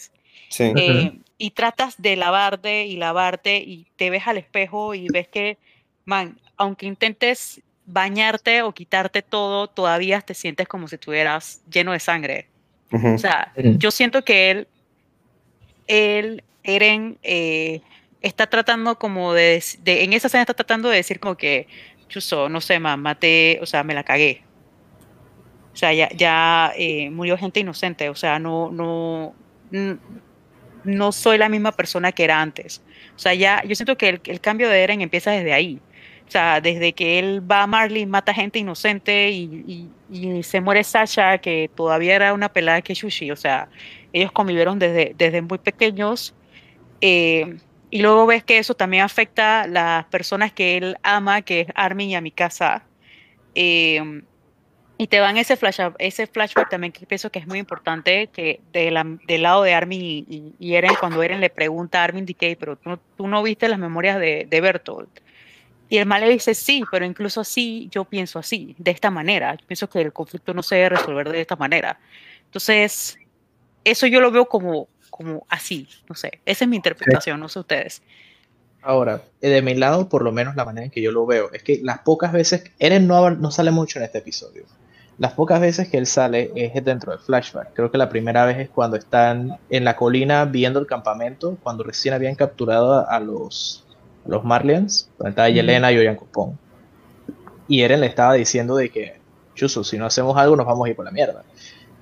Eh, 0.59 1.19
y 1.39 1.51
tratas 1.51 2.01
de 2.01 2.17
lavarte 2.17 2.87
y 2.87 2.97
lavarte 2.97 3.59
y 3.59 3.87
te 3.97 4.11
ves 4.11 4.27
al 4.27 4.39
espejo 4.39 4.95
y 4.95 5.09
ves 5.09 5.29
que, 5.29 5.59
man, 6.05 6.39
aunque 6.57 6.87
intentes 6.87 7.61
bañarte 7.85 8.63
o 8.63 8.73
quitarte 8.73 9.23
todo, 9.23 9.69
todavía 9.69 10.21
te 10.21 10.35
sientes 10.35 10.67
como 10.67 10.89
si 10.89 10.97
estuvieras 10.97 11.63
lleno 11.71 11.93
de 11.93 12.01
sangre. 12.01 12.49
O 12.93 13.19
sea, 13.19 13.53
yo 13.57 13.91
siento 13.91 14.25
que 14.25 14.51
él, 14.51 14.69
él, 15.87 16.45
Eren, 16.63 17.19
eh, 17.23 17.81
está 18.23 18.47
tratando 18.47 18.99
como 18.99 19.35
de, 19.35 19.63
de, 19.83 20.05
en 20.05 20.13
esa 20.13 20.29
escena 20.29 20.43
está 20.43 20.55
tratando 20.55 20.89
de 20.89 20.97
decir 20.97 21.21
como 21.21 21.37
que 21.37 21.67
chuso, 22.09 22.49
no 22.49 22.61
sé, 22.61 22.79
más, 22.79 22.99
maté, 22.99 23.59
o 23.61 23.67
sea, 23.67 23.83
me 23.83 23.95
la 23.95 24.05
cagué. 24.05 24.43
O 25.73 25.77
sea, 25.77 25.93
ya, 25.93 26.09
ya 26.11 26.73
eh, 26.77 27.11
murió 27.11 27.37
gente 27.37 27.61
inocente, 27.61 28.09
o 28.09 28.15
sea, 28.15 28.39
no, 28.39 28.71
no, 28.71 29.35
no 30.87 31.13
soy 31.13 31.39
la 31.39 31.49
misma 31.49 31.73
persona 31.73 32.13
que 32.13 32.25
era 32.25 32.41
antes. 32.41 32.83
O 33.15 33.19
sea, 33.19 33.35
ya, 33.35 33.63
yo 33.65 33.75
siento 33.75 33.97
que 33.97 34.21
el, 34.25 34.41
cambio 34.41 34.69
de 34.69 34.83
Eren 34.83 35.01
empieza 35.01 35.31
desde 35.33 35.53
ahí. 35.53 35.81
O 36.27 36.31
sea, 36.31 36.61
desde 36.61 36.93
que 36.93 37.19
él 37.19 37.49
va 37.49 37.63
a 37.63 37.67
Marley, 37.67 38.07
mata 38.07 38.35
gente 38.35 38.59
inocente 38.59 39.31
y, 39.31 39.89
se 40.43 40.61
muere 40.61 40.85
Sasha, 40.85 41.39
que 41.39 41.71
todavía 41.75 42.17
era 42.17 42.33
una 42.33 42.49
pelada 42.49 42.83
que 42.83 42.95
Shushi. 42.95 43.31
O 43.31 43.37
sea, 43.37 43.69
ellos 44.13 44.33
convivieron 44.33 44.79
desde, 44.79 45.15
desde 45.17 45.43
muy 45.43 45.59
pequeños. 45.59 46.35
Eh, 47.01 47.59
y 47.91 48.03
luego 48.03 48.27
ves 48.27 48.45
que 48.45 48.59
eso 48.59 48.75
también 48.75 49.03
afecta 49.05 49.63
a 49.63 49.67
las 49.67 50.05
personas 50.07 50.53
que 50.53 50.77
él 50.77 50.97
ama, 51.03 51.43
que 51.43 51.63
es 51.63 51.69
Armin 51.75 52.11
y 52.11 52.15
a 52.17 52.21
mi 52.21 52.31
casa. 52.31 52.85
Em, 53.55 54.23
y 54.99 55.09
te 55.09 55.21
van 55.21 55.37
ese, 55.37 55.57
flash, 55.57 55.81
ese 55.99 56.27
flashback 56.27 56.71
también 56.71 56.93
que 56.93 57.05
pienso 57.07 57.31
que 57.31 57.39
es 57.39 57.47
muy 57.47 57.59
importante, 57.59 58.29
que 58.29 58.61
de 58.73 59.19
del 59.27 59.43
lado 59.43 59.63
de 59.63 59.75
Armin 59.75 60.55
y, 60.59 60.75
Eren, 60.75 60.93
cuando 60.99 61.23
Eren 61.23 61.41
le 61.41 61.51
pregunta 61.51 62.01
a 62.01 62.05
Armin 62.05 62.25
DK, 62.25 62.57
pero 62.59 62.77
tú, 62.77 62.99
tú, 63.17 63.29
no 63.29 63.43
viste 63.43 63.69
las 63.69 63.79
memorias 63.79 64.19
de, 64.19 64.47
de 64.49 64.61
Bertolt. 64.61 65.21
Y 65.89 65.99
el 65.99 66.07
mal 66.07 66.23
le 66.23 66.31
dice, 66.31 66.55
sí, 66.55 66.83
pero 66.91 67.05
incluso 67.05 67.43
así 67.43 67.89
yo 67.93 68.05
pienso 68.05 68.39
así, 68.39 68.75
de 68.79 68.91
esta 68.91 69.11
manera. 69.11 69.55
Yo 69.55 69.67
pienso 69.67 69.89
que 69.89 70.01
el 70.01 70.13
conflicto 70.13 70.55
no 70.55 70.63
se 70.63 70.77
debe 70.77 70.89
resolver 70.91 71.31
de 71.31 71.43
esta 71.43 71.57
manera. 71.57 72.01
Entonces, 72.47 73.19
eso 73.85 74.07
yo 74.07 74.21
lo 74.21 74.31
veo 74.31 74.47
como, 74.47 74.89
como 75.11 75.47
así, 75.49 75.87
no 76.09 76.15
sé, 76.15 76.41
esa 76.47 76.65
es 76.65 76.69
mi 76.69 76.77
interpretación, 76.77 77.39
no 77.39 77.49
sé 77.49 77.59
ustedes. 77.61 78.03
Ahora, 78.83 79.23
eh, 79.43 79.49
de 79.49 79.63
mi 79.63 79.75
lado, 79.75 80.09
por 80.09 80.23
lo 80.23 80.33
menos 80.33 80.57
la 80.57 80.65
manera 80.65 80.87
en 80.87 80.91
que 80.91 81.03
yo 81.03 81.13
lo 81.13 81.27
veo, 81.27 81.53
es 81.53 81.63
que 81.63 81.81
las 81.83 81.99
pocas 81.99 82.33
veces, 82.33 82.65
Eren 82.79 83.07
no 83.07 83.51
sale 83.51 83.71
mucho 83.71 83.99
en 83.99 84.05
este 84.07 84.19
episodio. 84.19 84.65
Las 85.19 85.33
pocas 85.33 85.61
veces 85.61 85.89
que 85.89 85.97
él 85.97 86.07
sale 86.07 86.53
es 86.55 86.85
dentro 86.85 87.13
del 87.13 87.21
flashback. 87.21 87.73
Creo 87.73 87.91
que 87.91 87.97
la 87.97 88.11
primera 88.11 88.45
vez 88.45 88.59
es 88.59 88.69
cuando 88.69 88.99
están 88.99 89.59
en 89.71 89.85
la 89.85 89.97
colina 89.97 90.45
viendo 90.45 90.79
el 90.79 90.87
campamento, 90.87 91.57
cuando 91.63 91.85
recién 91.85 92.13
habían 92.13 92.35
capturado 92.35 93.09
a 93.09 93.19
los, 93.19 93.87
los 94.27 94.45
Marlians, 94.45 95.09
donde 95.17 95.31
estaba 95.31 95.49
Yelena 95.49 95.91
y 95.91 95.99
Oyan 95.99 96.17
Copón. 96.17 96.59
Y 97.67 97.81
Eren 97.81 98.01
le 98.01 98.07
estaba 98.09 98.35
diciendo 98.35 98.77
de 98.77 98.91
que, 98.91 99.19
Chuso, 99.55 99.85
si 99.85 99.97
no 99.97 100.05
hacemos 100.05 100.37
algo 100.37 100.55
nos 100.55 100.67
vamos 100.67 100.87
a 100.87 100.91
ir 100.91 100.97
por 100.97 101.07
la 101.07 101.11
mierda. 101.11 101.45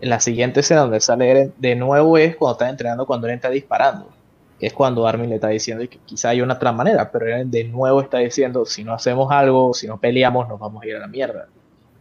En 0.01 0.11
la 0.11 0.19
siguiente 0.19 0.61
escena 0.61 0.81
donde 0.81 0.99
sale 0.99 1.31
Eren, 1.31 1.55
de 1.57 1.77
nuevo 1.77 2.19
es 2.19 2.35
cuando 2.35 2.55
está 2.55 2.69
entrenando, 2.69 3.07
cuando 3.07 3.29
Eren 3.29 3.37
está 3.37 3.49
disparando. 3.49 4.09
Es 4.59 4.73
cuando 4.73 5.07
Armin 5.07 5.29
le 5.31 5.37
está 5.37 5.49
diciendo 5.49 5.89
que 5.89 5.99
quizá 6.05 6.31
hay 6.31 6.41
una 6.41 6.55
otra 6.55 6.73
manera, 6.73 7.13
pero 7.13 7.27
Eren 7.27 7.53
de 7.53 7.63
nuevo 7.63 8.01
está 8.01 8.19
diciendo, 8.19 8.67
si 8.67 8.83
no 8.83 8.93
hacemos 8.93 9.31
algo, 9.31 9.73
si 9.73 9.87
no 9.87 10.01
peleamos, 10.01 10.49
nos 10.49 10.59
vamos 10.59 10.83
a 10.83 10.87
ir 10.87 10.97
a 10.97 10.99
la 10.99 11.07
mierda. 11.07 11.47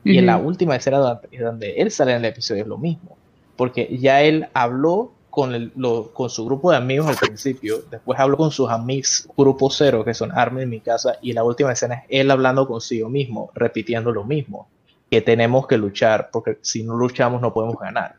Y 0.04 0.18
en 0.18 0.26
la 0.26 0.38
última 0.38 0.76
escena 0.76 0.98
donde, 1.32 1.74
él 1.78 1.92
sale 1.92 2.12
en 2.12 2.18
el 2.18 2.26
episodio 2.26 2.64
es 2.64 2.68
lo 2.68 2.78
mismo, 2.78 3.18
porque 3.56 3.98
ya 3.98 4.22
él 4.22 4.48
habló 4.54 5.14
con, 5.30 5.72
con 6.14 6.30
su 6.30 6.46
grupo 6.46 6.72
de 6.72 6.78
amigos 6.78 7.08
al 7.08 7.16
principio, 7.16 7.84
después 7.90 8.20
habló 8.20 8.38
con 8.38 8.52
sus 8.52 8.70
amigos 8.70 9.28
grupo 9.38 9.70
cero, 9.70 10.04
que 10.04 10.14
son 10.14 10.32
Armin 10.32 10.64
en 10.64 10.70
mi 10.70 10.80
casa, 10.82 11.18
y 11.22 11.34
la 11.34 11.44
última 11.44 11.72
escena 11.72 11.96
es 11.96 12.04
él 12.10 12.32
hablando 12.32 12.68
consigo 12.68 13.10
mismo, 13.10 13.50
repitiendo 13.56 14.12
lo 14.12 14.24
mismo 14.24 14.68
que 15.10 15.22
tenemos 15.22 15.68
que 15.68 15.78
luchar, 15.78 16.30
porque 16.32 16.58
si 16.62 16.84
no 16.84 16.96
luchamos 16.96 17.42
no 17.42 17.54
podemos 17.54 17.78
ganar. 17.80 18.16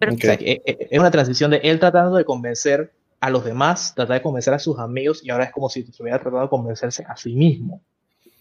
Eh, 0.00 0.62
eh, 0.64 0.88
es 0.90 0.98
una 0.98 1.10
transición 1.10 1.50
de 1.50 1.58
él 1.58 1.78
tratando 1.78 2.16
de 2.16 2.24
convencer 2.24 2.92
a 3.20 3.28
los 3.28 3.44
demás, 3.44 3.94
tratar 3.94 4.16
de 4.16 4.22
convencer 4.22 4.54
a 4.54 4.58
sus 4.58 4.78
amigos, 4.78 5.20
y 5.24 5.30
ahora 5.30 5.44
es 5.44 5.52
como 5.52 5.68
si 5.68 5.80
estuviera 5.80 6.18
tratando 6.18 6.42
de 6.42 6.48
convencerse 6.48 7.04
a 7.06 7.16
sí 7.16 7.34
mismo 7.34 7.82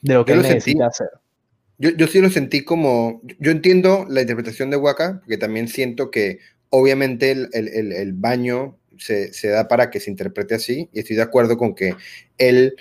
de 0.01 0.13
lo 0.13 0.25
que 0.25 0.33
él 0.33 0.41
necesita 0.41 0.87
hacer. 0.87 1.09
Yo, 1.79 2.07
sí 2.07 2.19
lo 2.19 2.29
sentí 2.29 2.63
como, 2.63 3.21
yo 3.39 3.51
entiendo 3.51 4.05
la 4.09 4.21
interpretación 4.21 4.69
de 4.69 4.77
Waka, 4.77 5.19
porque 5.21 5.37
también 5.37 5.69
siento 5.69 6.11
que 6.11 6.39
obviamente 6.69 7.31
el, 7.31 7.49
el, 7.53 7.93
el 7.93 8.13
baño 8.13 8.77
se, 8.97 9.33
se, 9.33 9.47
da 9.47 9.67
para 9.69 9.89
que 9.89 10.01
se 10.01 10.11
interprete 10.11 10.55
así, 10.55 10.89
y 10.91 10.99
estoy 10.99 11.15
de 11.15 11.21
acuerdo 11.21 11.57
con 11.57 11.73
que 11.73 11.95
él 12.37 12.75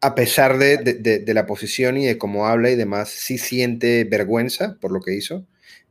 a 0.00 0.14
pesar 0.14 0.58
de, 0.58 1.24
la 1.26 1.46
posición 1.46 1.96
y 1.96 2.06
de 2.06 2.18
cómo 2.18 2.46
habla 2.46 2.70
y 2.70 2.76
demás, 2.76 3.08
sí 3.08 3.38
siente 3.38 4.04
vergüenza 4.04 4.76
por 4.80 4.92
lo 4.92 5.00
que 5.00 5.14
hizo. 5.14 5.44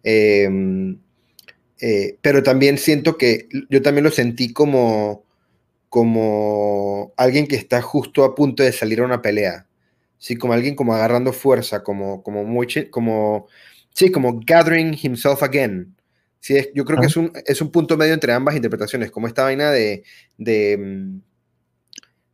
Em, 0.04 1.00
eh, 1.82 2.18
pero 2.22 2.44
también 2.44 2.78
siento 2.78 3.18
que 3.18 3.50
yo 3.70 3.82
también 3.82 4.04
lo 4.06 4.12
sentí 4.12 4.54
como, 4.54 5.26
como 5.90 7.14
alguien 7.18 7.48
que 7.48 7.56
está 7.58 7.82
justo 7.82 8.24
a 8.24 8.36
punto 8.36 8.64
de 8.64 8.72
salir 8.72 9.02
a 9.02 9.06
una 9.06 9.22
pelea. 9.22 9.68
Sí, 10.26 10.38
como 10.38 10.54
alguien 10.54 10.74
como 10.74 10.96
agarrando 10.96 11.32
fuerza, 11.32 11.84
como, 11.84 12.24
como 12.24 12.44
muy, 12.44 12.66
como, 12.90 13.48
sí, 13.94 14.12
como 14.12 14.40
gathering 14.44 14.98
himself 15.00 15.44
again. 15.44 15.96
Sí, 16.40 16.58
es, 16.58 16.70
yo 16.74 16.84
creo 16.84 17.00
que 17.00 17.06
es 17.06 17.16
un, 17.16 17.32
es 17.46 17.62
un 17.62 17.72
punto 17.72 17.96
medio 17.96 18.16
entre 18.16 18.34
ambas 18.34 18.56
interpretaciones, 18.56 19.12
como 19.12 19.28
esta 19.28 19.44
vaina 19.44 19.70
de, 19.70 20.04
de, 20.40 20.78
mm, 20.80 21.22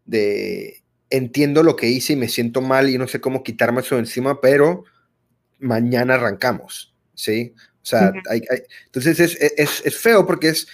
de 0.05 0.83
entiendo 1.09 1.63
lo 1.63 1.75
que 1.75 1.89
hice 1.89 2.13
y 2.13 2.15
me 2.15 2.29
siento 2.29 2.61
mal 2.61 2.89
y 2.89 2.97
no 2.97 3.09
sé 3.09 3.19
cómo 3.19 3.43
quitarme 3.43 3.81
eso 3.81 3.99
encima, 3.99 4.39
pero 4.39 4.85
mañana 5.59 6.13
arrancamos, 6.13 6.95
¿sí? 7.13 7.53
O 7.57 7.85
sea, 7.85 8.13
hay, 8.29 8.41
entonces 8.85 9.19
es, 9.19 9.37
es, 9.57 9.81
es, 9.83 9.97
feo 9.97 10.25
porque 10.25 10.47
es, 10.47 10.65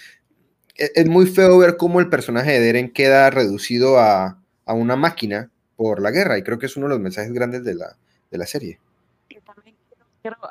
es 0.76 1.06
muy 1.08 1.26
feo 1.26 1.58
ver 1.58 1.76
cómo 1.76 1.98
el 1.98 2.10
personaje 2.10 2.60
de 2.60 2.68
Eren 2.68 2.92
queda 2.92 3.28
reducido 3.30 3.98
a, 3.98 4.40
a, 4.64 4.72
una 4.72 4.94
máquina 4.94 5.50
por 5.78 6.02
la 6.02 6.10
guerra 6.10 6.36
y 6.36 6.42
creo 6.42 6.58
que 6.58 6.66
es 6.66 6.76
uno 6.76 6.86
de 6.86 6.94
los 6.94 7.00
mensajes 7.00 7.32
grandes 7.32 7.62
de 7.62 7.76
la, 7.76 7.96
de 8.32 8.38
la 8.38 8.46
serie. 8.46 8.80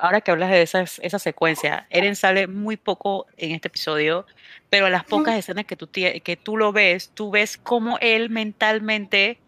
Ahora 0.00 0.22
que 0.22 0.30
hablas 0.30 0.50
de 0.50 0.62
esa, 0.62 0.80
esa 0.80 1.18
secuencia, 1.18 1.86
Eren 1.90 2.16
sale 2.16 2.46
muy 2.46 2.78
poco 2.78 3.26
en 3.36 3.52
este 3.52 3.68
episodio, 3.68 4.24
pero 4.70 4.88
las 4.88 5.04
pocas 5.04 5.36
escenas 5.36 5.66
que 5.66 5.76
tú, 5.76 5.90
que 5.90 6.40
tú 6.42 6.56
lo 6.56 6.72
ves, 6.72 7.10
tú 7.12 7.30
ves 7.30 7.58
cómo 7.58 7.98
él 8.00 8.30
mentalmente 8.30 9.38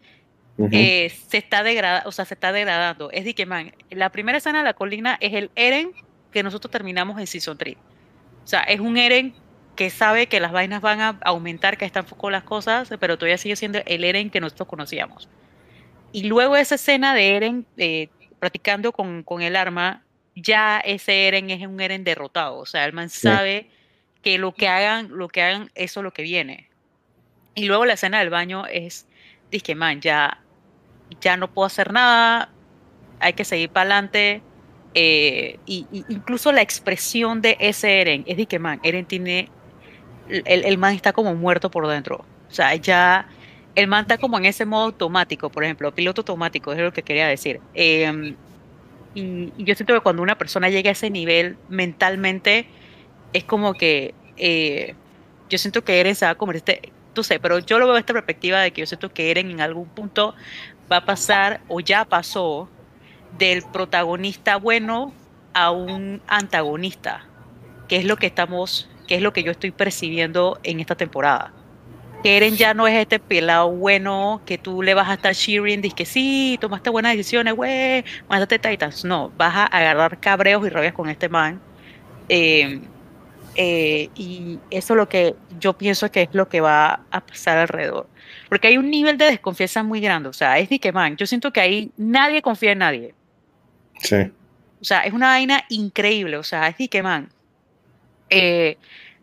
eh, 0.71 1.11
se 1.27 1.37
está 1.37 1.63
degradando, 1.63 2.07
o 2.07 2.11
sea, 2.11 2.25
se 2.25 2.35
está 2.35 2.51
degradando. 2.51 3.09
Es 3.09 3.25
de 3.25 3.33
que, 3.33 3.47
man, 3.47 3.73
la 3.89 4.11
primera 4.11 4.37
escena 4.37 4.59
de 4.59 4.65
la 4.65 4.75
colina 4.75 5.17
es 5.19 5.33
el 5.33 5.49
Eren 5.55 5.91
que 6.31 6.43
nosotros 6.43 6.71
terminamos 6.71 7.19
en 7.19 7.25
Season 7.25 7.57
3. 7.57 7.75
O 8.43 8.47
sea, 8.47 8.61
es 8.61 8.79
un 8.79 8.97
Eren 8.97 9.33
que 9.75 9.89
sabe 9.89 10.27
que 10.27 10.39
las 10.39 10.51
vainas 10.51 10.81
van 10.81 11.01
a 11.01 11.17
aumentar, 11.23 11.77
que 11.77 11.85
están 11.85 12.05
poco 12.05 12.29
las 12.29 12.43
cosas, 12.43 12.93
pero 12.99 13.17
todavía 13.17 13.39
sigue 13.39 13.55
siendo 13.55 13.79
el 13.83 14.03
Eren 14.03 14.29
que 14.29 14.39
nosotros 14.39 14.67
conocíamos. 14.67 15.27
Y 16.11 16.23
luego 16.23 16.55
esa 16.55 16.75
escena 16.75 17.13
de 17.13 17.35
Eren 17.35 17.65
eh, 17.77 18.09
practicando 18.39 18.91
con, 18.91 19.23
con, 19.23 19.41
el 19.41 19.55
arma, 19.55 20.03
ya 20.35 20.79
ese 20.79 21.27
Eren 21.27 21.49
es 21.49 21.65
un 21.65 21.79
Eren 21.79 22.03
derrotado. 22.03 22.57
O 22.57 22.65
sea, 22.65 22.85
el 22.85 22.93
man 22.93 23.09
sabe 23.09 23.69
que 24.21 24.37
lo 24.37 24.53
que 24.53 24.67
hagan, 24.67 25.09
lo 25.09 25.27
que 25.27 25.41
hagan, 25.41 25.71
eso 25.75 25.99
es 25.99 26.03
lo 26.03 26.11
que 26.11 26.23
viene. 26.23 26.69
Y 27.55 27.65
luego 27.65 27.85
la 27.85 27.93
escena 27.93 28.19
del 28.19 28.29
baño 28.29 28.65
es, 28.67 29.07
dije, 29.51 29.75
man, 29.75 30.01
ya 30.01 30.41
ya 31.19 31.35
no 31.35 31.51
puedo 31.51 31.65
hacer 31.65 31.91
nada, 31.91 32.49
hay 33.19 33.33
que 33.33 33.43
seguir 33.43 33.69
para 33.69 33.81
adelante. 33.81 34.41
Eh, 34.93 35.57
y, 35.65 35.85
incluso 36.09 36.51
la 36.51 36.61
expresión 36.61 37.41
de 37.41 37.57
ese 37.59 38.01
Eren 38.01 38.23
es 38.27 38.37
de 38.37 38.45
que, 38.45 38.59
man, 38.59 38.79
Eren 38.83 39.05
tiene, 39.05 39.49
el, 40.29 40.65
el, 40.65 40.77
man 40.77 40.93
está 40.95 41.11
como 41.11 41.35
muerto 41.35 41.69
por 41.69 41.87
dentro. 41.87 42.25
O 42.49 42.53
sea, 42.53 42.75
ya, 42.75 43.27
el 43.75 43.87
man 43.87 44.01
está 44.01 44.17
como 44.17 44.37
en 44.37 44.45
ese 44.45 44.65
modo 44.65 44.85
automático, 44.85 45.49
por 45.49 45.63
ejemplo, 45.63 45.93
piloto 45.93 46.21
automático, 46.21 46.73
es 46.73 46.79
lo 46.79 46.91
que 46.93 47.03
quería 47.03 47.27
decir. 47.27 47.59
Em, 47.73 48.35
y, 49.15 49.51
yo 49.57 49.75
siento 49.75 49.93
que 49.93 50.01
cuando 50.01 50.21
una 50.21 50.37
persona 50.37 50.69
llega 50.69 50.89
a 50.89 50.93
ese 50.93 51.09
nivel 51.09 51.57
mentalmente, 51.69 52.67
es 53.33 53.43
como 53.43 53.73
que 53.73 54.13
eh, 54.37 54.95
yo 55.49 55.57
siento 55.57 55.83
que 55.83 55.99
Eren 55.99 56.15
se 56.15 56.25
va 56.25 56.31
a 56.31 56.35
convertir, 56.35 56.91
tú 57.13 57.23
sé, 57.23 57.39
pero 57.39 57.59
yo 57.59 57.79
lo 57.79 57.87
veo 57.87 57.97
esta 57.97 58.13
perspectiva 58.13 58.59
de 58.59 58.71
que 58.71 58.81
yo 58.81 58.87
siento 58.87 59.13
que 59.13 59.31
Eren 59.31 59.51
en 59.51 59.61
algún 59.61 59.87
punto 59.87 60.35
va 60.91 60.97
a 60.97 61.05
pasar 61.05 61.61
o 61.67 61.79
ya 61.79 62.05
pasó 62.05 62.69
del 63.37 63.63
protagonista 63.63 64.57
bueno 64.57 65.13
a 65.53 65.71
un 65.71 66.21
antagonista, 66.27 67.25
que 67.87 67.97
es 67.97 68.05
lo 68.05 68.17
que 68.17 68.27
estamos, 68.27 68.89
que 69.07 69.15
es 69.15 69.21
lo 69.21 69.33
que 69.33 69.43
yo 69.43 69.51
estoy 69.51 69.71
percibiendo 69.71 70.59
en 70.63 70.79
esta 70.79 70.95
temporada. 70.95 71.53
Que 72.23 72.37
Eren 72.37 72.55
ya 72.55 72.73
no 72.73 72.87
es 72.87 72.95
este 72.95 73.19
pelado 73.19 73.71
bueno 73.71 74.41
que 74.45 74.57
tú 74.57 74.83
le 74.83 74.93
vas 74.93 75.09
a 75.09 75.15
estar 75.15 75.33
cheering, 75.33 75.81
dices 75.81 75.95
que 75.95 76.05
sí, 76.05 76.57
tomaste 76.61 76.89
buenas 76.89 77.13
decisiones, 77.13 77.55
güey, 77.55 78.03
mátate 78.29 78.59
Titans. 78.59 79.03
No, 79.05 79.31
vas 79.37 79.55
a 79.55 79.65
agarrar 79.65 80.19
cabreos 80.19 80.65
y 80.65 80.69
rabias 80.69 80.93
con 80.93 81.09
este 81.09 81.29
man. 81.29 81.59
Eh, 82.29 82.79
eh, 83.55 84.09
y 84.15 84.59
eso 84.69 84.93
es 84.93 84.97
lo 84.97 85.09
que 85.09 85.35
yo 85.59 85.77
pienso 85.77 86.09
que 86.11 86.23
es 86.23 86.29
lo 86.33 86.47
que 86.47 86.61
va 86.61 87.01
a 87.11 87.25
pasar 87.25 87.57
alrededor. 87.57 88.07
Porque 88.49 88.67
hay 88.67 88.77
un 88.77 88.89
nivel 88.89 89.17
de 89.17 89.25
desconfianza 89.25 89.83
muy 89.83 89.99
grande. 89.99 90.29
O 90.29 90.33
sea, 90.33 90.57
es 90.59 90.69
de 90.69 90.79
que, 90.79 90.91
man, 90.91 91.17
yo 91.17 91.25
siento 91.25 91.51
que 91.51 91.59
ahí 91.59 91.91
nadie 91.97 92.41
confía 92.41 92.71
en 92.71 92.79
nadie. 92.79 93.15
Sí. 93.99 94.31
O 94.79 94.83
sea, 94.83 95.01
es 95.01 95.13
una 95.13 95.27
vaina 95.27 95.63
increíble. 95.69 96.37
O 96.37 96.43
sea, 96.43 96.67
es 96.67 96.77
de 96.77 96.87
que, 96.87 97.03
man, 97.03 97.29
eh, 98.29 98.77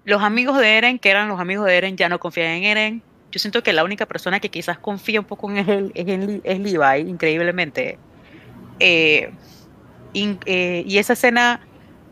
los 0.08 0.22
amigos 0.22 0.58
de 0.58 0.78
Eren, 0.78 0.98
que 0.98 1.10
eran 1.10 1.28
los 1.28 1.40
amigos 1.40 1.66
de 1.66 1.76
Eren, 1.76 1.96
ya 1.96 2.08
no 2.08 2.18
confían 2.18 2.48
en 2.48 2.64
Eren. 2.64 3.02
Yo 3.30 3.38
siento 3.38 3.62
que 3.62 3.72
la 3.72 3.84
única 3.84 4.06
persona 4.06 4.40
que 4.40 4.48
quizás 4.48 4.78
confía 4.78 5.20
un 5.20 5.26
poco 5.26 5.50
en 5.50 5.58
él 5.58 5.92
es, 5.94 6.40
es 6.44 6.58
Levi, 6.60 7.10
increíblemente. 7.10 7.98
Eh, 8.80 9.30
y 10.14 10.98
esa 10.98 11.12
escena 11.12 11.60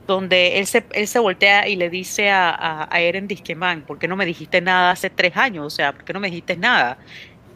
donde 0.07 0.59
él 0.59 0.67
se, 0.67 0.85
él 0.93 1.09
se 1.09 1.19
voltea 1.19 1.69
y 1.69 1.77
le 1.77 1.91
dice 1.91 2.31
a, 2.31 2.89
a, 2.91 3.01
Eren 3.01 3.27
Disqueman, 3.27 3.83
¿por 3.83 3.99
qué 3.99 4.09
no 4.09 4.17
me 4.17 4.25
dijiste 4.25 4.61
nada 4.61 4.93
hace 4.93 5.11
tres 5.11 5.37
años? 5.37 5.67
O 5.67 5.71
sea, 5.71 5.93
¿por 5.93 6.05
qué 6.05 6.13
no 6.13 6.21
me 6.21 6.29
dijiste 6.29 6.57
nada? 6.57 6.99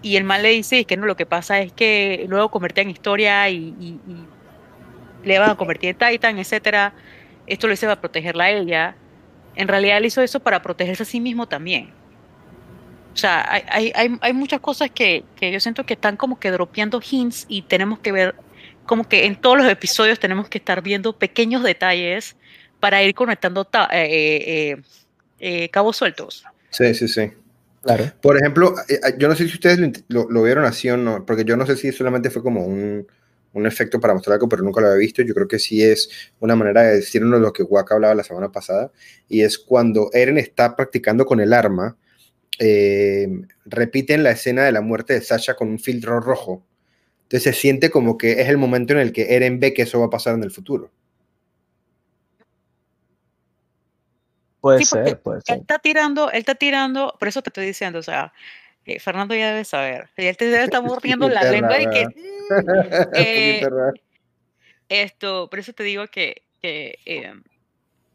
Y 0.02 0.16
el 0.16 0.24
mal 0.24 0.42
le 0.42 0.50
dice 0.50 0.84
que 0.84 0.96
no, 0.96 1.06
lo 1.06 1.16
que 1.16 1.26
pasa 1.26 1.60
es 1.60 1.72
que 1.72 2.24
luego 2.28 2.50
convertía 2.50 2.82
en 2.82 2.90
historia 2.90 3.48
y, 3.50 3.98
le 5.22 5.38
van 5.38 5.50
a 5.50 5.54
convertir 5.54 5.90
en 5.90 5.96
Titan, 5.96 6.38
etcétera. 6.38 6.94
Esto 7.46 7.66
lo 7.66 7.74
hizo 7.74 7.86
para 7.86 8.00
protegerla 8.00 8.44
a 8.44 8.50
ella. 8.50 8.96
En 9.60 9.68
realidad 9.68 9.98
él 9.98 10.06
hizo 10.06 10.22
eso 10.22 10.40
para 10.40 10.62
protegerse 10.62 11.02
a 11.02 11.06
sí 11.06 11.20
mismo 11.20 11.46
también. 11.46 11.90
O 13.12 13.16
sea, 13.16 13.46
hay, 13.50 13.92
hay, 13.94 14.16
hay 14.20 14.32
muchas 14.32 14.60
cosas 14.60 14.90
que, 14.90 15.24
que 15.36 15.52
yo 15.52 15.60
siento 15.60 15.84
que 15.84 15.94
están 15.94 16.16
como 16.16 16.38
que 16.38 16.50
dropeando 16.50 17.00
hints 17.02 17.44
y 17.48 17.62
tenemos 17.62 17.98
que 17.98 18.12
ver 18.12 18.34
como 18.86 19.08
que 19.08 19.26
en 19.26 19.36
todos 19.36 19.58
los 19.58 19.68
episodios 19.68 20.18
tenemos 20.18 20.48
que 20.48 20.58
estar 20.58 20.82
viendo 20.82 21.12
pequeños 21.12 21.62
detalles 21.62 22.36
para 22.80 23.02
ir 23.02 23.14
conectando 23.14 23.68
eh, 23.92 23.92
eh, 23.92 24.82
eh, 25.38 25.68
cabos 25.68 25.96
sueltos. 25.96 26.44
Sí, 26.70 26.94
sí, 26.94 27.06
sí. 27.06 27.30
Claro. 27.82 28.12
Por 28.20 28.36
ejemplo, 28.36 28.74
yo 29.18 29.28
no 29.28 29.34
sé 29.34 29.46
si 29.46 29.54
ustedes 29.54 30.04
lo, 30.08 30.42
vieron 30.42 30.64
así 30.64 30.90
o 30.90 30.96
no, 30.96 31.24
porque 31.24 31.44
yo 31.44 31.56
no 31.56 31.66
sé 31.66 31.76
si 31.76 31.92
solamente 31.92 32.30
fue 32.30 32.42
como 32.42 32.64
un, 32.64 33.06
un, 33.52 33.66
efecto 33.66 34.00
para 34.00 34.14
mostrar 34.14 34.34
algo, 34.34 34.48
pero 34.48 34.62
nunca 34.62 34.80
lo 34.80 34.88
había 34.88 34.98
visto. 34.98 35.22
Yo 35.22 35.34
creo 35.34 35.48
que 35.48 35.58
sí 35.58 35.82
es 35.82 36.08
una 36.40 36.56
manera 36.56 36.82
de 36.82 36.96
decirnos 36.96 37.40
lo 37.40 37.52
que 37.52 37.62
Waka 37.62 37.94
hablaba 37.94 38.14
la 38.14 38.24
semana 38.24 38.52
pasada, 38.52 38.90
y 39.28 39.42
es 39.42 39.58
cuando 39.58 40.10
Eren 40.12 40.38
está 40.38 40.76
practicando 40.76 41.26
con 41.26 41.40
el 41.40 41.52
arma, 41.52 41.96
repiten 43.64 44.22
la 44.22 44.32
escena 44.32 44.64
de 44.64 44.72
la 44.72 44.82
muerte 44.82 45.14
de 45.14 45.22
Sasha 45.22 45.54
con 45.54 45.68
un 45.68 45.78
filtro 45.78 46.20
rojo 46.20 46.62
entonces 47.30 47.54
se 47.54 47.60
siente 47.60 47.90
como 47.90 48.18
que 48.18 48.40
es 48.40 48.48
el 48.48 48.58
momento 48.58 48.92
en 48.92 48.98
el 48.98 49.12
que 49.12 49.36
Eren 49.36 49.60
ve 49.60 49.72
que 49.72 49.82
eso 49.82 50.00
va 50.00 50.06
a 50.06 50.10
pasar 50.10 50.34
en 50.34 50.42
el 50.42 50.50
futuro. 50.50 50.90
Puede 54.60 54.84
ser, 54.84 55.20
puede 55.20 55.40
ser. 55.42 55.54
Él 55.54 55.60
está 55.60 55.78
tirando, 55.78 56.28
él 56.32 56.40
está 56.40 56.56
tirando, 56.56 57.14
por 57.20 57.28
eso 57.28 57.40
te 57.40 57.50
estoy 57.50 57.66
diciendo, 57.66 58.00
o 58.00 58.02
sea, 58.02 58.32
eh, 58.96 59.00
Fernando 59.00 59.34
ya 59.34 59.48
debe 59.48 59.64
saber. 59.64 60.08
Él 60.16 60.36
te 60.36 60.46
debe 60.46 60.64
estar 60.64 60.82
mordiendo 60.84 61.28
la 61.28 61.44
lengua 61.44 61.80
y 61.80 61.86
que. 61.88 62.06
eh, 63.14 63.62
esto, 64.88 65.48
por 65.48 65.58
eso 65.58 65.72
te 65.72 65.84
digo 65.84 66.06
que, 66.08 66.42
que 66.60 66.98
eh, 67.06 67.32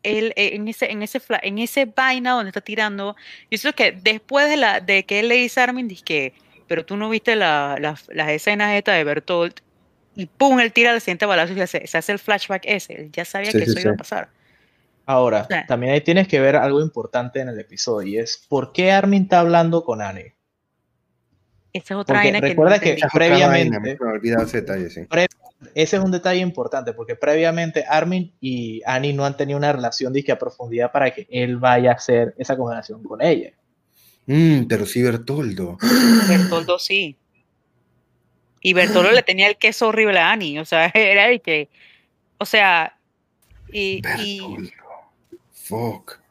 él 0.04 0.34
eh, 0.36 0.52
en 0.54 0.68
ese, 0.68 0.92
en 0.92 1.02
ese 1.02 1.22
en 1.42 1.58
ese 1.58 1.86
vaina 1.86 2.34
donde 2.34 2.50
está 2.50 2.62
tirando, 2.62 3.16
yo 3.50 3.60
creo 3.60 3.74
que 3.74 3.92
después 3.92 4.50
de 4.50 4.58
la 4.58 4.80
de 4.80 5.06
que 5.06 5.22
él 5.22 5.30
le 5.30 5.36
dice 5.36 5.60
a 5.60 5.64
Armin, 5.64 5.88
dice 5.88 6.04
que 6.04 6.34
pero 6.68 6.86
tú 6.86 6.98
no 6.98 7.10
viste 7.10 7.36
las 7.36 8.10
escenas 8.10 8.74
estas 8.74 8.98
de 8.98 9.04
Bertolt 9.04 9.60
y 10.16 10.28
pum, 10.28 10.60
él 10.60 10.72
tira 10.72 10.94
el 10.94 11.02
siguiente 11.02 11.26
balazo 11.26 11.54
y 11.54 11.68
se, 11.68 11.98
hace 11.98 12.12
el 12.12 12.20
flashback 12.20 12.64
ese, 12.66 12.94
él 12.94 13.12
ya 13.12 13.26
sabía 13.26 13.52
que 13.52 13.64
eso 13.64 13.80
iba 13.80 13.92
a 13.92 13.98
pasar. 13.98 14.30
Ahora, 15.08 15.48
también 15.68 15.94
ahí 15.94 16.02
tienes 16.02 16.28
que 16.28 16.40
ver 16.40 16.56
algo 16.56 16.82
importante 16.82 17.40
en 17.40 17.50
el 17.50 17.60
episodio 17.60 18.08
y 18.08 18.18
es 18.18 18.44
¿por 18.50 18.74
qué 18.74 18.92
Armin 18.92 19.24
está 19.24 19.42
hablando 19.42 19.84
con 19.84 20.02
Annie? 20.02 20.34
Esa 21.76 21.96
es 21.96 22.00
otra 22.00 22.20
vaina 22.20 22.40
que 22.40 22.48
Recuerda 22.48 22.80
que 22.80 22.98
previamente. 23.12 23.98
ese, 24.42 24.62
detalle, 24.62 24.90
sí. 24.90 25.02
ese 25.74 25.98
es 25.98 26.02
un 26.02 26.10
detalle 26.10 26.40
importante 26.40 26.94
porque 26.94 27.18
previamente 27.18 27.84
Armin 27.86 28.34
y 28.40 28.82
Annie 28.86 29.12
no 29.12 29.26
han 29.26 29.36
tenido 29.36 29.58
una 29.58 29.74
relación 29.74 30.14
de 30.14 30.24
a 30.32 30.38
profundidad 30.38 30.94
para 30.94 31.14
que 31.14 31.28
él 31.30 31.58
vaya 31.58 31.92
a 31.92 31.96
hacer 31.96 32.34
esa 32.38 32.56
conversación 32.56 33.04
con 33.04 33.22
ella. 33.22 33.52
Mm, 34.26 34.68
pero 34.70 34.86
sí 34.86 35.04
Bertoldo. 35.04 35.78
Bertoldo 36.30 36.80
sí. 36.80 37.18
Y 38.62 38.72
Bertoldo 38.72 39.12
le 39.12 39.22
tenía 39.22 39.50
el 39.50 39.58
queso 39.58 39.90
horrible 39.90 40.20
a 40.20 40.32
Annie, 40.32 40.60
o 40.60 40.66
sea, 40.66 40.86
era 40.94 41.28
el 41.28 41.42
que, 41.42 41.68
o 42.38 42.46
sea, 42.46 42.98
y... 43.68 44.00
Bertoldo. 44.02 44.70
Fuck. 45.52 46.22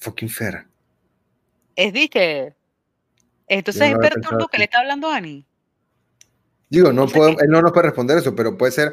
Fucking 0.00 0.28
fair. 0.28 0.66
Es, 1.76 1.94
dije. 1.94 2.59
Entonces 3.50 3.82
es 3.90 3.98
Bertoldo 3.98 4.46
que 4.46 4.58
le 4.58 4.64
está 4.64 4.78
hablando 4.78 5.08
a 5.08 5.16
Annie. 5.16 5.44
Digo, 6.68 6.92
no 6.92 7.08
puedo, 7.08 7.30
él 7.30 7.48
no 7.48 7.60
nos 7.60 7.72
puede 7.72 7.86
responder 7.88 8.16
eso, 8.16 8.34
pero 8.36 8.56
puede 8.56 8.70
ser 8.70 8.92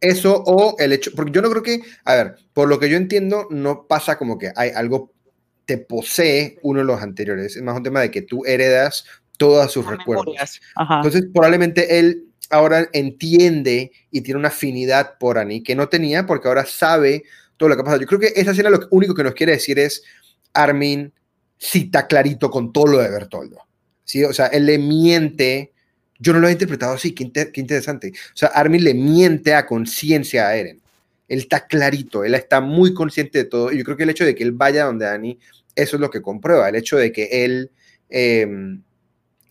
eso 0.00 0.42
o 0.46 0.76
el 0.78 0.92
hecho, 0.92 1.10
porque 1.16 1.32
yo 1.32 1.40
no 1.40 1.50
creo 1.50 1.62
que, 1.62 1.80
a 2.04 2.14
ver, 2.14 2.36
por 2.52 2.68
lo 2.68 2.78
que 2.78 2.90
yo 2.90 2.98
entiendo, 2.98 3.48
no 3.50 3.86
pasa 3.86 4.18
como 4.18 4.38
que 4.38 4.52
hay 4.54 4.70
algo 4.70 5.12
te 5.64 5.78
posee 5.78 6.58
uno 6.62 6.80
de 6.80 6.86
los 6.86 7.02
anteriores. 7.02 7.56
Es 7.56 7.62
más 7.62 7.76
un 7.76 7.82
tema 7.82 8.00
de 8.00 8.10
que 8.10 8.22
tú 8.22 8.42
heredas 8.46 9.04
todos 9.36 9.70
sus 9.70 9.86
recuerdos. 9.86 10.34
Entonces, 10.78 11.26
probablemente 11.32 11.98
él 11.98 12.24
ahora 12.50 12.88
entiende 12.92 13.92
y 14.10 14.22
tiene 14.22 14.40
una 14.40 14.48
afinidad 14.48 15.18
por 15.18 15.38
Annie 15.38 15.62
que 15.62 15.74
no 15.74 15.88
tenía 15.88 16.26
porque 16.26 16.48
ahora 16.48 16.64
sabe 16.64 17.24
todo 17.58 17.68
lo 17.68 17.74
que 17.74 17.82
ha 17.82 17.84
pasado. 17.84 18.00
Yo 18.00 18.06
creo 18.06 18.20
que 18.20 18.32
esa 18.34 18.52
escena 18.52 18.70
lo 18.70 18.86
único 18.90 19.14
que 19.14 19.22
nos 19.22 19.34
quiere 19.34 19.52
decir 19.52 19.78
es 19.78 20.02
Armin 20.54 21.12
cita 21.58 22.06
clarito 22.06 22.50
con 22.50 22.72
todo 22.72 22.86
lo 22.86 22.98
de 22.98 23.10
Bertoldo. 23.10 23.67
¿Sí? 24.08 24.24
O 24.24 24.32
sea, 24.32 24.46
él 24.46 24.66
le 24.66 24.78
miente. 24.78 25.72
Yo 26.18 26.32
no 26.32 26.40
lo 26.40 26.48
he 26.48 26.52
interpretado 26.52 26.94
así, 26.94 27.12
qué, 27.12 27.24
interesante. 27.54 28.12
O 28.34 28.36
sea, 28.36 28.48
Armin 28.48 28.82
le 28.82 28.94
miente 28.94 29.54
a 29.54 29.66
conciencia 29.66 30.48
a 30.48 30.56
Eren. 30.56 30.80
Él 31.28 31.40
está 31.40 31.66
clarito, 31.66 32.24
él 32.24 32.34
está 32.34 32.60
muy 32.60 32.94
consciente 32.94 33.38
de 33.38 33.44
todo. 33.44 33.70
Y 33.70 33.78
yo 33.78 33.84
creo 33.84 33.96
que 33.96 34.04
el 34.04 34.10
hecho 34.10 34.24
de 34.24 34.34
que 34.34 34.42
él 34.42 34.52
vaya 34.52 34.86
donde 34.86 35.06
Annie, 35.06 35.38
eso 35.76 35.96
es 35.96 36.00
lo 36.00 36.10
que 36.10 36.22
comprueba. 36.22 36.68
El 36.68 36.76
hecho 36.76 36.96
de 36.96 37.12
que 37.12 37.44
él 37.44 37.70
em, 38.08 38.82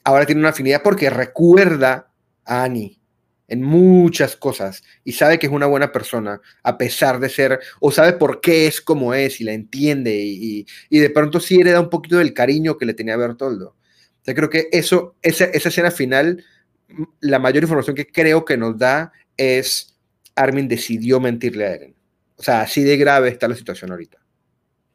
ahora 0.03 0.25
tiene 0.25 0.41
una 0.41 0.49
afinidad 0.49 0.81
porque 0.83 1.09
recuerda 1.09 2.09
a 2.43 2.63
Annie 2.63 2.99
en 3.47 3.63
muchas 3.63 4.35
cosas 4.35 4.83
y 5.03 5.13
sabe 5.13 5.39
que 5.39 5.45
es 5.45 5.51
una 5.51 5.67
buena 5.67 5.91
persona 5.91 6.41
a 6.63 6.77
pesar 6.77 7.19
de 7.19 7.29
ser, 7.29 7.59
o 7.79 7.91
sabe 7.91 8.13
por 8.13 8.41
qué 8.41 8.67
es 8.67 8.81
como 8.81 9.13
es 9.13 9.39
y 9.39 9.43
la 9.43 9.53
entiende 9.53 10.13
y, 10.17 10.65
de 10.89 11.09
pronto 11.11 11.39
sí 11.39 11.61
hereda 11.61 11.79
un 11.79 11.89
poquito 11.89 12.17
del 12.17 12.33
cariño 12.33 12.77
que 12.77 12.85
le 12.85 12.93
tenía 12.93 13.13
a 13.13 13.17
Bertoldo. 13.17 13.75
Yo 14.27 14.35
creo 14.35 14.49
que 14.49 14.67
eso, 14.73 15.15
esa, 15.21 15.45
esa 15.45 15.69
escena 15.69 15.89
final, 15.89 16.43
la 17.21 17.39
mayor 17.39 17.63
información 17.63 17.95
que 17.95 18.05
creo 18.05 18.43
que 18.43 18.57
nos 18.57 18.77
da 18.77 19.13
es 19.37 19.97
Armin 20.35 20.67
decidió 20.67 21.21
mentirle 21.21 21.65
a 21.65 21.73
Eren. 21.75 21.95
O 22.35 22.43
sea, 22.43 22.61
así 22.61 22.83
de 22.83 22.97
grave 22.97 23.29
está 23.29 23.47
la 23.47 23.55
situación 23.55 23.91
ahorita. 23.91 24.17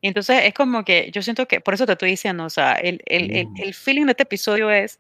Y 0.03 0.09
entonces 0.09 0.43
es 0.45 0.53
como 0.53 0.85
que 0.85 1.11
yo 1.13 1.23
siento 1.23 1.47
que, 1.47 1.61
por 1.61 1.75
eso 1.75 1.87
te 1.87 1.93
estoy 1.93 2.11
diciendo, 2.11 2.45
o 2.45 2.51
sea, 2.51 2.75
el, 2.75 3.01
el, 3.07 3.47
mm. 3.47 3.55
el, 3.57 3.73
feeling 3.75 4.05
de 4.05 4.11
este 4.11 4.25
episodio 4.25 4.71
es 4.71 4.99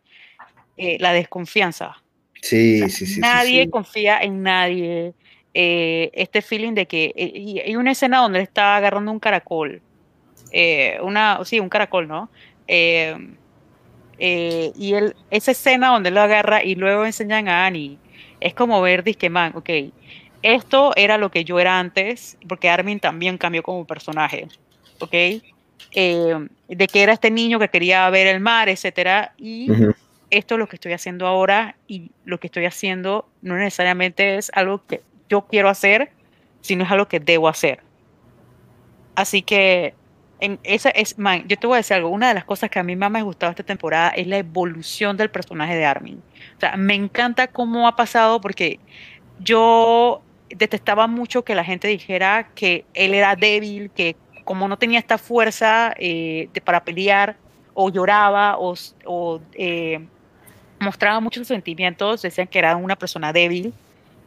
eh, 0.77 0.97
la 0.99 1.12
desconfianza. 1.12 2.03
Sí, 2.40 2.88
sí, 2.88 3.07
sí. 3.07 3.21
Nadie 3.21 3.68
confía 3.68 4.18
en 4.18 4.42
nadie. 4.42 5.12
Eh, 5.55 6.11
este 6.14 6.40
feeling 6.40 6.73
de 6.73 6.87
que 6.87 7.12
eh, 7.14 7.33
y 7.35 7.59
hay 7.61 7.77
una 7.77 7.92
escena 7.92 8.18
donde 8.21 8.38
él 8.38 8.45
está 8.45 8.77
agarrando 8.77 9.12
un 9.12 9.21
caracol. 9.21 9.83
una, 11.03 11.38
sí, 11.45 11.61
un 11.61 11.68
caracol, 11.68 12.09
¿no? 12.09 12.31
Y 14.24 14.94
él, 14.94 15.16
esa 15.30 15.50
escena 15.50 15.88
donde 15.88 16.11
él 16.11 16.14
lo 16.14 16.20
agarra 16.20 16.62
y 16.62 16.74
luego 16.74 17.04
enseñan 17.04 17.48
a 17.48 17.66
Annie, 17.66 17.98
es 18.40 18.54
como 18.54 18.80
ver, 18.80 19.02
que 19.02 19.30
man, 19.30 19.52
ok, 19.54 19.70
esto 20.42 20.92
era 20.96 21.18
lo 21.18 21.30
que 21.30 21.44
yo 21.44 21.58
era 21.58 21.78
antes, 21.78 22.37
porque 22.48 22.68
Armin 22.68 23.00
también 23.00 23.38
cambió 23.38 23.62
como 23.62 23.85
personaje. 23.87 24.48
¿ok? 25.02 25.42
Eh, 25.94 26.48
de 26.68 26.87
que 26.87 27.02
era 27.02 27.12
este 27.12 27.30
niño 27.30 27.58
que 27.58 27.68
quería 27.68 28.08
ver 28.11 28.26
el 28.28 28.40
mar, 28.40 28.68
etcétera, 28.68 29.35
y 29.37 29.68
esto 30.30 30.54
es 30.54 30.58
lo 30.58 30.68
que 30.68 30.76
estoy 30.76 30.92
haciendo 30.92 31.26
ahora 31.26 31.76
y 31.87 32.12
lo 32.24 32.38
que 32.38 32.46
estoy 32.46 32.64
haciendo 32.64 33.28
no 33.42 33.56
necesariamente 33.56 34.37
es 34.37 34.50
algo 34.54 34.87
que 34.87 35.02
yo 35.28 35.46
quiero 35.46 35.68
hacer, 35.68 36.12
sino 36.61 36.85
es 36.85 36.90
algo 36.90 37.08
que 37.08 37.20
debo 37.20 37.48
hacer. 37.48 37.80
Así 39.14 39.42
que 39.42 39.94
yo 40.42 41.57
te 41.57 41.66
voy 41.66 41.74
a 41.74 41.76
decir 41.78 41.96
algo, 41.96 42.09
una 42.09 42.28
de 42.28 42.35
las 42.35 42.44
cosas 42.44 42.70
que 42.70 42.78
a 42.78 42.83
mí 42.83 42.96
más 42.96 43.11
me 43.11 43.20
ha 43.20 43.22
gustado 43.22 43.50
esta 43.50 43.62
temporada 43.62 44.11
es 44.11 44.26
la 44.26 44.38
evolución 44.38 45.16
del 45.16 45.31
personaje 45.31 45.76
de 45.76 45.85
Armin. 45.85 46.22
O 46.57 46.61
sea, 46.61 46.76
me 46.76 46.94
encanta 46.94 47.46
cómo 47.46 47.87
ha 47.87 47.96
pasado 47.96 48.40
porque 48.40 48.81
yo 49.38 50.22
detestaba 50.48 51.07
mucho 51.07 51.44
que 51.44 51.55
la 51.55 51.64
gente 51.64 51.88
dijera 51.88 52.50
que 52.55 52.85
él 52.94 53.14
era 53.14 53.37
débil, 53.37 53.90
que 53.90 54.16
como 54.44 54.68
no 54.68 54.76
tenía 54.76 54.98
esta 54.98 55.18
fuerza 55.18 55.94
eh, 55.96 56.48
para 56.64 56.85
pelear, 56.85 57.37
o 57.74 57.90
lloraba, 57.90 58.57
o, 58.59 59.40
eh, 59.55 60.05
mostraba 60.78 61.20
muchos 61.20 61.46
sentimientos, 61.46 62.22
decían 62.22 62.48
que 62.48 62.59
era 62.59 62.76
una 62.76 62.96
persona 62.96 63.33
débil. 63.33 63.72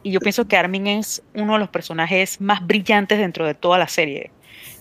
Y 0.02 0.12
yo 0.12 0.20
pienso 0.20 0.46
que 0.46 0.56
Armin 0.56 0.86
es 0.86 1.22
uno 1.34 1.54
de 1.54 1.58
los 1.58 1.68
personajes 1.68 2.40
más 2.40 2.64
brillantes 2.66 3.18
dentro 3.18 3.46
de 3.46 3.54
toda 3.54 3.78
la 3.78 3.88
serie. 3.88 4.30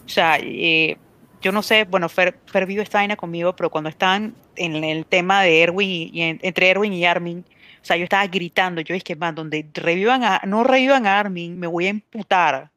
O 0.05 0.09
sea, 0.09 0.37
eh, 0.39 0.97
yo 1.45 1.51
no 1.51 1.61
sé, 1.61 1.83
bueno, 1.83 2.09
Fer, 2.09 2.39
Fer 2.47 2.65
vive 2.65 2.81
esta 2.81 2.97
vaina 2.97 3.15
conmigo, 3.15 3.55
pero 3.55 3.69
cuando 3.69 3.87
están 3.87 4.33
en 4.55 4.83
el 4.83 5.05
tema 5.05 5.43
de 5.43 5.61
Erwin 5.61 6.09
y, 6.11 6.21
entre 6.41 6.71
Erwin 6.71 6.91
y 6.91 7.05
Armin, 7.05 7.45
o 7.83 7.85
sea, 7.85 7.97
yo 7.97 8.03
estaba 8.05 8.25
gritando, 8.25 8.81
yo 8.81 8.95
dije, 8.95 9.15
man, 9.15 9.35
donde 9.35 9.63
revivan 9.75 10.23
a, 10.23 10.41
no 10.47 10.63
revivan 10.63 11.05
a 11.05 11.19
Armin, 11.19 11.59
me 11.59 11.67
voy 11.67 11.85
a 11.85 11.89
emputar. 11.89 12.71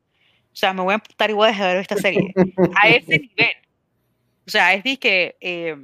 O 0.53 0.55
sea, 0.55 0.75
me 0.75 0.83
voy 0.83 0.93
a 0.93 0.97
emputar 0.97 1.31
y 1.31 1.33
voy 1.33 1.47
a 1.47 1.51
dejar 1.51 1.67
de 1.69 1.73
ver 1.73 1.81
esta 1.81 1.97
serie. 1.97 2.35
A 2.75 2.89
ese 2.91 3.19
nivel. 3.19 3.57
O 4.47 4.51
sea, 4.51 4.75
es 4.75 4.85
de 4.85 4.99
que... 4.99 5.37
Eh, 5.41 5.77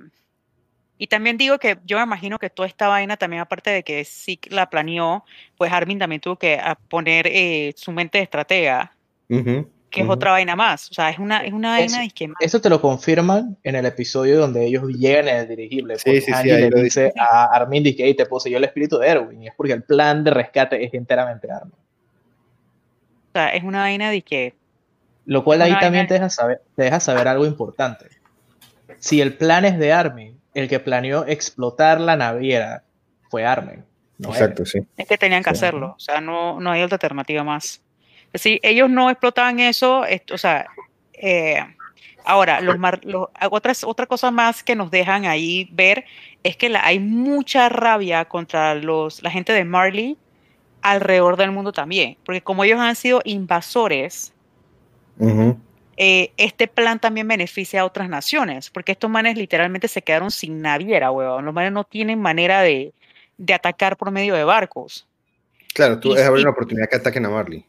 y 0.99 1.07
también 1.07 1.39
digo 1.39 1.59
que 1.59 1.79
yo 1.87 1.97
me 1.97 2.03
imagino 2.03 2.39
que 2.39 2.51
toda 2.51 2.69
esta 2.69 2.89
vaina 2.89 3.17
también, 3.17 3.41
aparte 3.41 3.71
de 3.71 3.83
que 3.83 4.05
sí 4.05 4.39
la 4.51 4.69
planeó, 4.69 5.25
pues 5.57 5.73
Armin 5.73 5.99
también 5.99 6.21
tuvo 6.21 6.37
que 6.37 6.61
poner 6.91 7.29
eh, 7.29 7.73
su 7.77 7.93
mente 7.93 8.19
de 8.19 8.25
estratega, 8.25 8.95
que 9.95 10.03
es 10.03 10.09
otra 10.09 10.33
vaina 10.33 10.57
más. 10.57 10.91
O 10.91 10.95
sea, 10.95 11.09
es 11.11 11.19
una, 11.19 11.45
es 11.45 11.53
una 11.53 11.71
vaina 11.71 12.05
eso, 12.05 12.33
Eso 12.41 12.61
te 12.61 12.69
lo 12.69 12.81
confirman 12.81 13.57
en 13.63 13.77
el 13.77 13.87
episodio 13.87 14.41
donde 14.41 14.67
ellos 14.67 14.85
llegan 14.89 15.29
en 15.29 15.37
el 15.37 15.49
dirigible. 15.49 15.99
Sí, 15.99 16.21
sí, 16.21 16.33
sí, 16.43 16.49
le 16.49 16.83
dice 16.83 17.13
a 17.17 17.45
Armin 17.55 17.85
que 17.97 18.13
te 18.15 18.27
poseyó 18.27 18.59
el 18.59 18.65
espíritu 18.65 18.99
de 18.99 19.09
Erwin. 19.09 19.43
Y 19.43 19.49
es 19.49 19.55
porque 19.57 19.73
el 19.73 19.85
plan 19.85 20.25
de 20.25 20.33
rescate 20.33 20.85
es 20.85 20.93
enteramente 20.95 21.51
Armin. 21.51 21.73
O 21.73 23.33
sea, 23.33 23.49
es 23.51 23.63
una 23.63 23.81
vaina 23.81 24.11
de 24.11 24.23
que 24.23 24.55
lo 25.27 25.45
cual 25.45 25.63
ahí 25.63 25.79
también 25.79 26.07
te 26.07 26.15
deja, 26.15 26.29
saber, 26.29 26.61
te 26.77 26.85
deja 26.85 27.01
saber 27.01 27.29
algo 27.29 27.47
importante. 27.47 28.07
Si 28.99 29.21
el 29.21 29.37
plan 29.37 29.65
es 29.65 29.79
de 29.79 29.93
Armin, 29.93 30.39
el 30.55 30.69
que 30.69 30.81
planeó 30.81 31.27
explotar 31.27 32.01
la 32.01 32.17
naviera 32.17 32.85
fue 33.31 33.47
Armin. 33.47 33.85
Exacto, 34.19 34.65
sí. 34.65 34.81
Es 34.97 35.09
que 35.09 35.19
tenían 35.19 35.43
que 35.43 35.51
hacerlo, 35.51 35.95
o 35.97 36.01
sea, 36.01 36.21
no, 36.21 36.61
no 36.61 36.71
hay 36.71 36.83
otra 36.83 36.97
alternativa 36.97 37.43
más. 37.43 37.84
Si 38.35 38.61
ellos 38.63 38.91
no 38.91 39.11
explotaban 39.11 39.61
eso, 39.61 40.05
o 40.33 40.39
sea, 40.39 40.67
eh, 41.15 41.65
ahora, 42.25 42.61
los, 42.61 42.77
otras, 43.51 43.85
otra 43.85 44.07
cosa 44.07 44.31
más 44.31 44.63
que 44.63 44.75
nos 44.75 44.91
dejan 44.91 45.25
ahí 45.25 45.69
ver 45.73 46.05
es 46.43 46.57
que 46.57 46.75
hay 46.77 46.99
mucha 46.99 47.69
rabia 47.69 48.25
contra 48.25 48.75
los, 48.75 49.23
la 49.23 49.31
gente 49.31 49.53
de 49.53 49.65
Marley 49.65 50.17
alrededor 50.83 51.37
del 51.37 51.51
mundo 51.51 51.73
también, 51.73 52.19
porque 52.25 52.43
como 52.43 52.65
ellos 52.65 52.79
han 52.79 52.97
sido 52.97 53.23
invasores, 53.25 54.33
eh, 55.97 56.33
este 56.37 56.67
plan 56.67 56.99
también 56.99 57.29
beneficia 57.29 57.83
a 57.83 57.85
otras 57.85 58.09
naciones, 58.09 58.69
porque 58.69 58.93
estos 58.93 59.09
manes 59.09 59.39
literalmente 59.39 59.89
se 59.89 60.03
quedaron 60.03 60.31
sin 60.31 60.61
naviera, 60.61 61.11
huevón. 61.11 61.45
Los 61.45 61.55
manes 61.55 61.73
no 61.73 61.85
tienen 61.85 62.21
manera 62.21 62.61
de, 62.61 62.93
de 63.39 63.55
atacar 63.55 63.97
por 63.97 64.11
medio 64.11 64.35
de 64.35 64.45
barcos. 64.45 65.07
Claro, 65.73 65.99
tú 65.99 66.15
es 66.15 66.23
abrir 66.23 66.43
una 66.43 66.51
oportunidad 66.51 66.89
que 66.89 66.97
ataquen 66.97 67.25
a 67.27 67.31
Marley. 67.31 67.65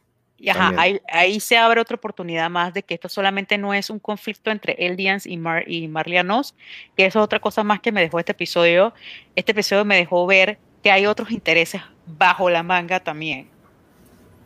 Y 0.46 0.50
ajá, 0.52 0.74
ahí, 1.08 1.40
se 1.40 1.58
abre 1.58 1.82
otra 1.82 1.96
oportunidad 1.96 2.52
más 2.52 2.72
de 2.72 2.84
que 2.84 2.94
esto 2.94 3.10
solamente 3.10 3.58
no 3.58 3.74
es 3.74 3.90
un 3.90 3.98
conflicto 3.98 4.52
entre 4.52 4.74
Eldians 4.78 5.26
y, 5.26 5.38
Mar 5.38 5.64
y 5.66 5.88
Marlianos, 5.88 6.54
que 6.96 7.08
eso 7.08 7.18
es 7.18 7.24
otra 7.24 7.40
cosa 7.40 7.64
más 7.64 7.80
que 7.80 7.92
me 7.92 8.02
dejó 8.02 8.20
este 8.20 8.34
episodio. 8.34 8.94
Este 9.36 9.54
episodio 9.54 9.86
me 9.86 9.96
dejó 9.96 10.28
ver 10.28 10.60
que 10.84 10.92
hay 10.92 11.08
otros 11.08 11.32
intereses 11.32 11.82
bajo 12.06 12.52
la 12.52 12.62
manga 12.62 13.00
también. 13.00 13.50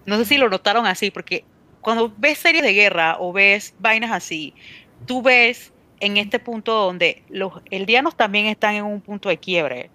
No 0.06 0.16
sé 0.16 0.24
si 0.24 0.38
lo 0.38 0.50
notaron 0.50 0.86
así, 0.86 1.12
porque 1.12 1.44
cuando 1.82 2.14
ves 2.16 2.38
series 2.38 2.64
de 2.64 2.72
guerra 2.72 3.18
o 3.20 3.34
ves 3.34 3.76
vainas 3.80 4.12
así, 4.12 4.54
tú 5.06 5.22
ves 5.22 5.74
en 6.00 6.16
este 6.16 6.40
punto 6.40 6.76
donde 6.76 7.24
los 7.28 7.52
eldianos 7.72 8.16
también 8.16 8.46
están 8.46 8.76
en 8.76 8.86
un 8.86 9.02
punto 9.02 9.28
de 9.28 9.38
quiebre. 9.38 9.90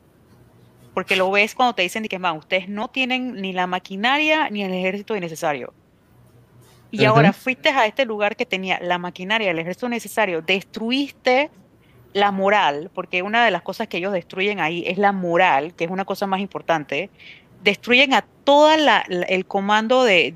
Porque 0.93 1.17
lo 1.17 1.31
ves 1.31 1.55
cuando 1.55 1.75
te 1.75 1.81
dicen 1.81 2.05
que 2.05 2.19
más, 2.19 2.37
ustedes 2.37 2.69
no 2.69 2.89
tienen 2.89 3.41
ni 3.41 3.55
la 3.55 3.67
maquinaria 3.67 4.51
ni 4.51 4.63
el 4.65 4.75
ejército 4.75 5.19
necesario. 5.19 5.73
Y 6.95 7.05
ahora 7.05 7.33
fuiste 7.33 7.71
a 7.71 7.87
este 7.87 8.05
lugar 8.05 8.37
que 8.37 8.47
tenía 8.47 8.79
la 8.81 8.99
maquinaria, 8.99 9.51
el 9.51 9.59
ejército 9.59 9.89
necesario, 9.89 10.43
destruiste 10.43 11.51
la 12.13 12.31
moral, 12.31 12.91
porque 12.95 13.23
una 13.23 13.45
de 13.45 13.51
las 13.51 13.63
cosas 13.63 13.89
que 13.89 13.99
ellos 13.99 14.13
destruyen 14.13 14.61
ahí 14.61 14.85
es 14.87 14.99
la 14.99 15.13
moral, 15.13 15.75
que 15.75 15.85
es 15.85 15.91
una 15.91 16.05
cosa 16.05 16.27
más 16.27 16.41
importante. 16.41 17.11
Destruyen 17.63 18.15
a 18.15 18.25
todo 18.45 18.71
el 18.73 19.47
comando 19.47 20.05
de, 20.05 20.33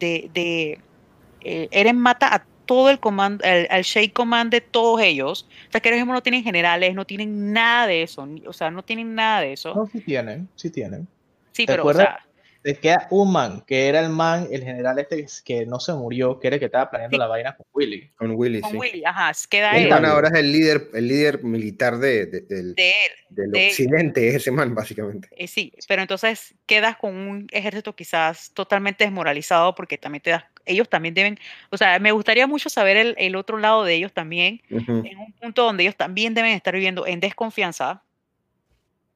eh, 1.40 1.68
Eren 1.70 1.98
mata 1.98 2.34
a 2.34 2.44
todo 2.66 2.90
el 2.90 2.98
comando, 2.98 3.44
al 3.44 3.82
Shake 3.82 4.12
Command 4.12 4.50
de 4.50 4.60
todos 4.60 5.00
ellos. 5.00 5.48
O 5.68 5.72
sea, 5.72 5.80
que 5.80 5.88
ejemplo 5.88 6.12
no 6.12 6.22
tienen 6.22 6.42
generales, 6.42 6.94
no 6.94 7.06
tienen 7.06 7.52
nada 7.52 7.86
de 7.86 8.02
eso. 8.02 8.28
O 8.46 8.52
sea, 8.52 8.70
no 8.70 8.82
tienen 8.82 9.14
nada 9.14 9.40
de 9.40 9.52
eso. 9.52 9.74
No, 9.74 9.86
sí 9.86 10.00
tienen, 10.00 10.48
sí 10.56 10.70
tienen. 10.70 11.06
Sí, 11.52 11.64
pero, 11.64 11.86
o 11.86 11.94
sea, 11.94 12.27
te 12.62 12.74
queda 12.76 13.06
un 13.10 13.32
man, 13.32 13.62
que 13.66 13.88
era 13.88 14.00
el 14.00 14.10
man, 14.10 14.48
el 14.50 14.62
general 14.62 14.98
este 14.98 15.26
que 15.44 15.66
no 15.66 15.80
se 15.80 15.92
murió, 15.92 16.38
que 16.38 16.48
era 16.48 16.56
el 16.56 16.60
que 16.60 16.66
estaba 16.66 16.90
planeando 16.90 17.16
la 17.18 17.26
vaina 17.26 17.56
con 17.56 17.66
Willy. 17.72 18.10
Con 18.16 18.32
Willy, 18.32 18.60
con 18.60 18.70
sí. 18.72 18.76
Willy, 18.76 19.04
ajá, 19.04 19.32
queda 19.48 19.76
él. 19.76 19.92
ahora 19.92 20.28
es 20.28 20.34
el 20.34 20.52
líder, 20.52 20.88
el 20.94 21.08
líder 21.08 21.44
militar 21.44 21.98
de, 21.98 22.26
del, 22.26 22.74
del 22.74 23.54
occidente, 23.54 24.28
ese 24.36 24.50
man, 24.50 24.74
básicamente. 24.74 25.28
Eh, 25.32 25.46
sí, 25.46 25.72
pero 25.86 26.02
entonces 26.02 26.54
quedas 26.66 26.96
con 26.96 27.14
un 27.14 27.46
ejército 27.52 27.94
quizás 27.94 28.52
totalmente 28.52 29.04
desmoralizado 29.04 29.74
porque 29.74 29.98
también 29.98 30.22
te 30.22 30.30
das 30.30 30.44
ellos 30.68 30.88
también 30.88 31.14
deben, 31.14 31.38
o 31.70 31.78
sea, 31.78 31.98
me 31.98 32.12
gustaría 32.12 32.46
mucho 32.46 32.68
saber 32.68 32.98
el, 32.98 33.14
el 33.16 33.36
otro 33.36 33.56
lado 33.56 33.84
de 33.84 33.94
ellos 33.94 34.12
también, 34.12 34.60
en 34.68 35.18
un 35.18 35.32
punto 35.40 35.64
donde 35.64 35.82
ellos 35.82 35.96
también 35.96 36.34
deben 36.34 36.52
estar 36.52 36.74
viviendo 36.74 37.06
en 37.06 37.20
desconfianza, 37.20 38.02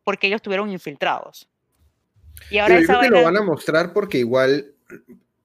porque 0.02 0.26
ellos 0.26 0.40
tuvieron 0.40 0.70
infiltrados. 0.70 1.51
Y 2.50 2.58
ahora 2.58 2.80
yo 2.80 2.86
creo 2.86 3.00
que 3.00 3.10
lo 3.10 3.22
van 3.22 3.36
a 3.36 3.42
mostrar 3.42 3.92
porque 3.92 4.18
igual, 4.18 4.74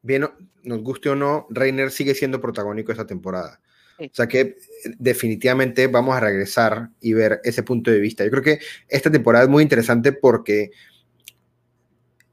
bien, 0.01 0.27
nos 0.63 0.81
guste 0.81 1.09
o 1.09 1.15
no, 1.15 1.47
Reiner 1.49 1.91
sigue 1.91 2.13
siendo 2.15 2.41
protagónico 2.41 2.91
esta 2.91 3.07
temporada. 3.07 3.61
O 3.99 4.09
sea 4.13 4.27
que 4.27 4.39
eh, 4.39 4.55
definitivamente 4.99 5.87
vamos 5.87 6.15
a 6.15 6.19
regresar 6.19 6.89
y 7.01 7.13
ver 7.13 7.41
ese 7.43 7.63
punto 7.63 7.89
de 7.89 7.99
vista. 7.99 8.23
Yo 8.23 8.29
creo 8.29 8.43
que 8.43 8.59
esta 8.87 9.09
temporada 9.09 9.45
es 9.45 9.49
muy 9.49 9.63
interesante 9.63 10.11
porque 10.11 10.71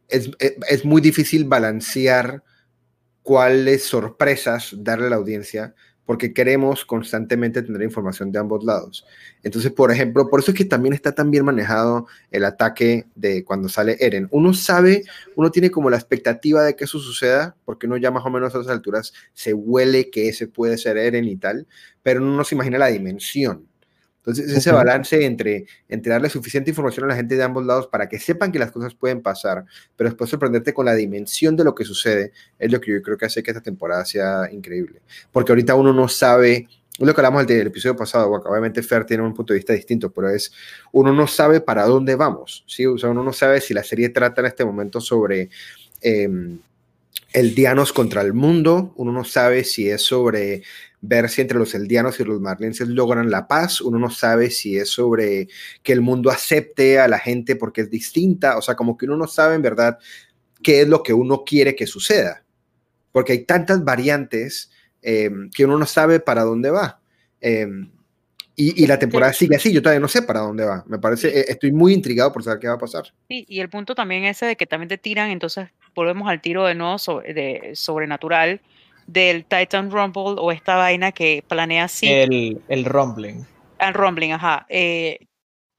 es, 0.08 0.30
eh, 0.40 0.56
es 0.68 0.84
muy 0.84 1.00
difícil 1.00 1.44
balancear 1.44 2.42
cuáles 3.22 3.84
sorpresas 3.84 4.74
darle 4.76 5.06
a 5.06 5.10
la 5.10 5.16
audiencia 5.16 5.74
porque 6.06 6.32
queremos 6.32 6.84
constantemente 6.84 7.62
tener 7.62 7.82
información 7.82 8.30
de 8.30 8.38
ambos 8.38 8.64
lados. 8.64 9.06
Entonces, 9.42 9.72
por 9.72 9.90
ejemplo, 9.90 10.28
por 10.28 10.40
eso 10.40 10.50
es 10.50 10.56
que 10.56 10.64
también 10.64 10.92
está 10.92 11.12
tan 11.12 11.30
bien 11.30 11.44
manejado 11.44 12.06
el 12.30 12.44
ataque 12.44 13.06
de 13.14 13.44
cuando 13.44 13.68
sale 13.68 13.96
Eren. 14.00 14.28
Uno 14.30 14.52
sabe, 14.54 15.04
uno 15.36 15.50
tiene 15.50 15.70
como 15.70 15.90
la 15.90 15.96
expectativa 15.96 16.62
de 16.62 16.76
que 16.76 16.84
eso 16.84 16.98
suceda, 16.98 17.56
porque 17.64 17.86
uno 17.86 17.96
ya 17.96 18.10
más 18.10 18.24
o 18.24 18.30
menos 18.30 18.54
a 18.54 18.60
esas 18.60 18.70
alturas 18.70 19.12
se 19.32 19.54
huele 19.54 20.10
que 20.10 20.28
ese 20.28 20.46
puede 20.46 20.78
ser 20.78 20.98
Eren 20.98 21.24
y 21.24 21.36
tal, 21.36 21.66
pero 22.02 22.20
uno 22.20 22.36
no 22.36 22.44
se 22.44 22.54
imagina 22.54 22.78
la 22.78 22.88
dimensión. 22.88 23.66
Entonces, 24.26 24.56
ese 24.56 24.72
balance 24.72 25.22
entre, 25.22 25.66
entre 25.86 26.10
darle 26.10 26.30
suficiente 26.30 26.70
información 26.70 27.04
a 27.04 27.08
la 27.08 27.16
gente 27.16 27.36
de 27.36 27.42
ambos 27.42 27.66
lados 27.66 27.88
para 27.88 28.08
que 28.08 28.18
sepan 28.18 28.52
que 28.52 28.58
las 28.58 28.72
cosas 28.72 28.94
pueden 28.94 29.20
pasar, 29.20 29.66
pero 29.96 30.08
después 30.08 30.30
sorprenderte 30.30 30.72
con 30.72 30.86
la 30.86 30.94
dimensión 30.94 31.56
de 31.56 31.64
lo 31.64 31.74
que 31.74 31.84
sucede, 31.84 32.32
es 32.58 32.72
lo 32.72 32.80
que 32.80 32.92
yo 32.92 33.02
creo 33.02 33.18
que 33.18 33.26
hace 33.26 33.42
que 33.42 33.50
esta 33.50 33.60
temporada 33.60 34.02
sea 34.06 34.50
increíble. 34.50 35.02
Porque 35.30 35.52
ahorita 35.52 35.74
uno 35.74 35.92
no 35.92 36.08
sabe, 36.08 36.68
es 36.98 37.06
lo 37.06 37.14
que 37.14 37.20
hablamos 37.20 37.46
del, 37.46 37.66
episodio 37.66 37.96
pasado, 37.96 38.30
obviamente 38.30 38.82
Fer 38.82 39.04
tiene 39.04 39.22
un 39.22 39.34
punto 39.34 39.52
de 39.52 39.58
vista 39.58 39.74
distinto, 39.74 40.10
pero 40.10 40.30
es, 40.30 40.50
uno 40.92 41.12
no 41.12 41.26
sabe 41.26 41.60
para 41.60 41.84
dónde 41.84 42.16
vamos, 42.16 42.64
¿sí? 42.66 42.86
O 42.86 42.96
sea, 42.96 43.10
uno 43.10 43.22
no 43.22 43.32
sabe 43.34 43.60
si 43.60 43.74
la 43.74 43.84
serie 43.84 44.08
trata 44.08 44.40
en 44.40 44.46
este 44.46 44.64
momento 44.64 45.02
sobre... 45.02 45.50
Em, 46.00 46.58
el 47.34 47.54
Dianos 47.54 47.92
contra 47.92 48.22
el 48.22 48.32
mundo, 48.32 48.94
uno 48.96 49.10
no 49.10 49.24
sabe 49.24 49.64
si 49.64 49.90
es 49.90 50.02
sobre 50.02 50.62
ver 51.06 51.28
si 51.28 51.42
entre 51.42 51.58
los 51.58 51.74
eldianos 51.74 52.18
y 52.18 52.24
los 52.24 52.40
marlenses 52.40 52.88
logran 52.88 53.30
la 53.30 53.46
paz. 53.46 53.80
Uno 53.80 53.98
no 53.98 54.10
sabe 54.10 54.50
si 54.50 54.76
es 54.76 54.90
sobre 54.90 55.48
que 55.82 55.92
el 55.92 56.00
mundo 56.00 56.30
acepte 56.30 56.98
a 56.98 57.08
la 57.08 57.18
gente 57.18 57.56
porque 57.56 57.82
es 57.82 57.90
distinta. 57.90 58.56
O 58.56 58.62
sea, 58.62 58.74
como 58.74 58.96
que 58.96 59.06
uno 59.06 59.16
no 59.16 59.26
sabe 59.26 59.54
en 59.54 59.62
verdad 59.62 59.98
qué 60.62 60.82
es 60.82 60.88
lo 60.88 61.02
que 61.02 61.12
uno 61.12 61.44
quiere 61.44 61.76
que 61.76 61.86
suceda. 61.86 62.44
Porque 63.12 63.32
hay 63.32 63.44
tantas 63.44 63.84
variantes 63.84 64.70
eh, 65.02 65.30
que 65.54 65.64
uno 65.64 65.78
no 65.78 65.86
sabe 65.86 66.20
para 66.20 66.42
dónde 66.42 66.70
va. 66.70 67.00
Eh, 67.40 67.68
y, 68.56 68.86
la 68.86 69.00
temporada 69.00 69.32
sigue 69.32 69.56
así, 69.56 69.72
yo 69.72 69.82
todavía 69.82 69.98
no 70.00 70.06
sé 70.06 70.22
para 70.22 70.40
dónde 70.40 70.64
va. 70.64 70.84
Me 70.86 70.98
parece, 70.98 71.40
eh, 71.40 71.44
estoy 71.48 71.72
muy 71.72 71.92
intrigado 71.92 72.32
por 72.32 72.44
saber 72.44 72.60
qué 72.60 72.68
va 72.68 72.74
a 72.74 72.78
pasar. 72.78 73.12
Sí, 73.28 73.44
y 73.48 73.58
el 73.58 73.68
punto 73.68 73.96
también 73.96 74.24
ese 74.24 74.46
de 74.46 74.56
que 74.56 74.66
también 74.66 74.88
te 74.88 74.96
tiran, 74.96 75.30
entonces 75.30 75.68
volvemos 75.94 76.28
al 76.28 76.40
tiro 76.40 76.64
de 76.64 76.76
nuevo 76.76 76.96
de 77.22 77.72
sobrenatural, 77.74 78.60
del 79.06 79.44
Titan 79.44 79.90
Rumble 79.90 80.36
o 80.38 80.52
esta 80.52 80.76
vaina 80.76 81.12
que 81.12 81.44
planea 81.46 81.84
así. 81.84 82.10
El, 82.10 82.62
el 82.68 82.84
Rumbling. 82.84 83.46
El 83.78 83.94
Rumbling, 83.94 84.32
ajá. 84.32 84.66
Eh, 84.68 85.18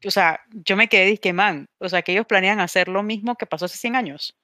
o 0.05 0.11
sea, 0.11 0.39
yo 0.51 0.75
me 0.75 0.87
quedé 0.87 1.05
disque 1.05 1.33
man. 1.33 1.67
O 1.79 1.89
sea, 1.89 2.01
que 2.01 2.11
ellos 2.11 2.25
planean 2.25 2.59
hacer 2.59 2.87
lo 2.87 3.03
mismo 3.03 3.35
que 3.35 3.45
pasó 3.45 3.65
hace 3.65 3.77
100 3.77 3.95
años. 3.95 4.35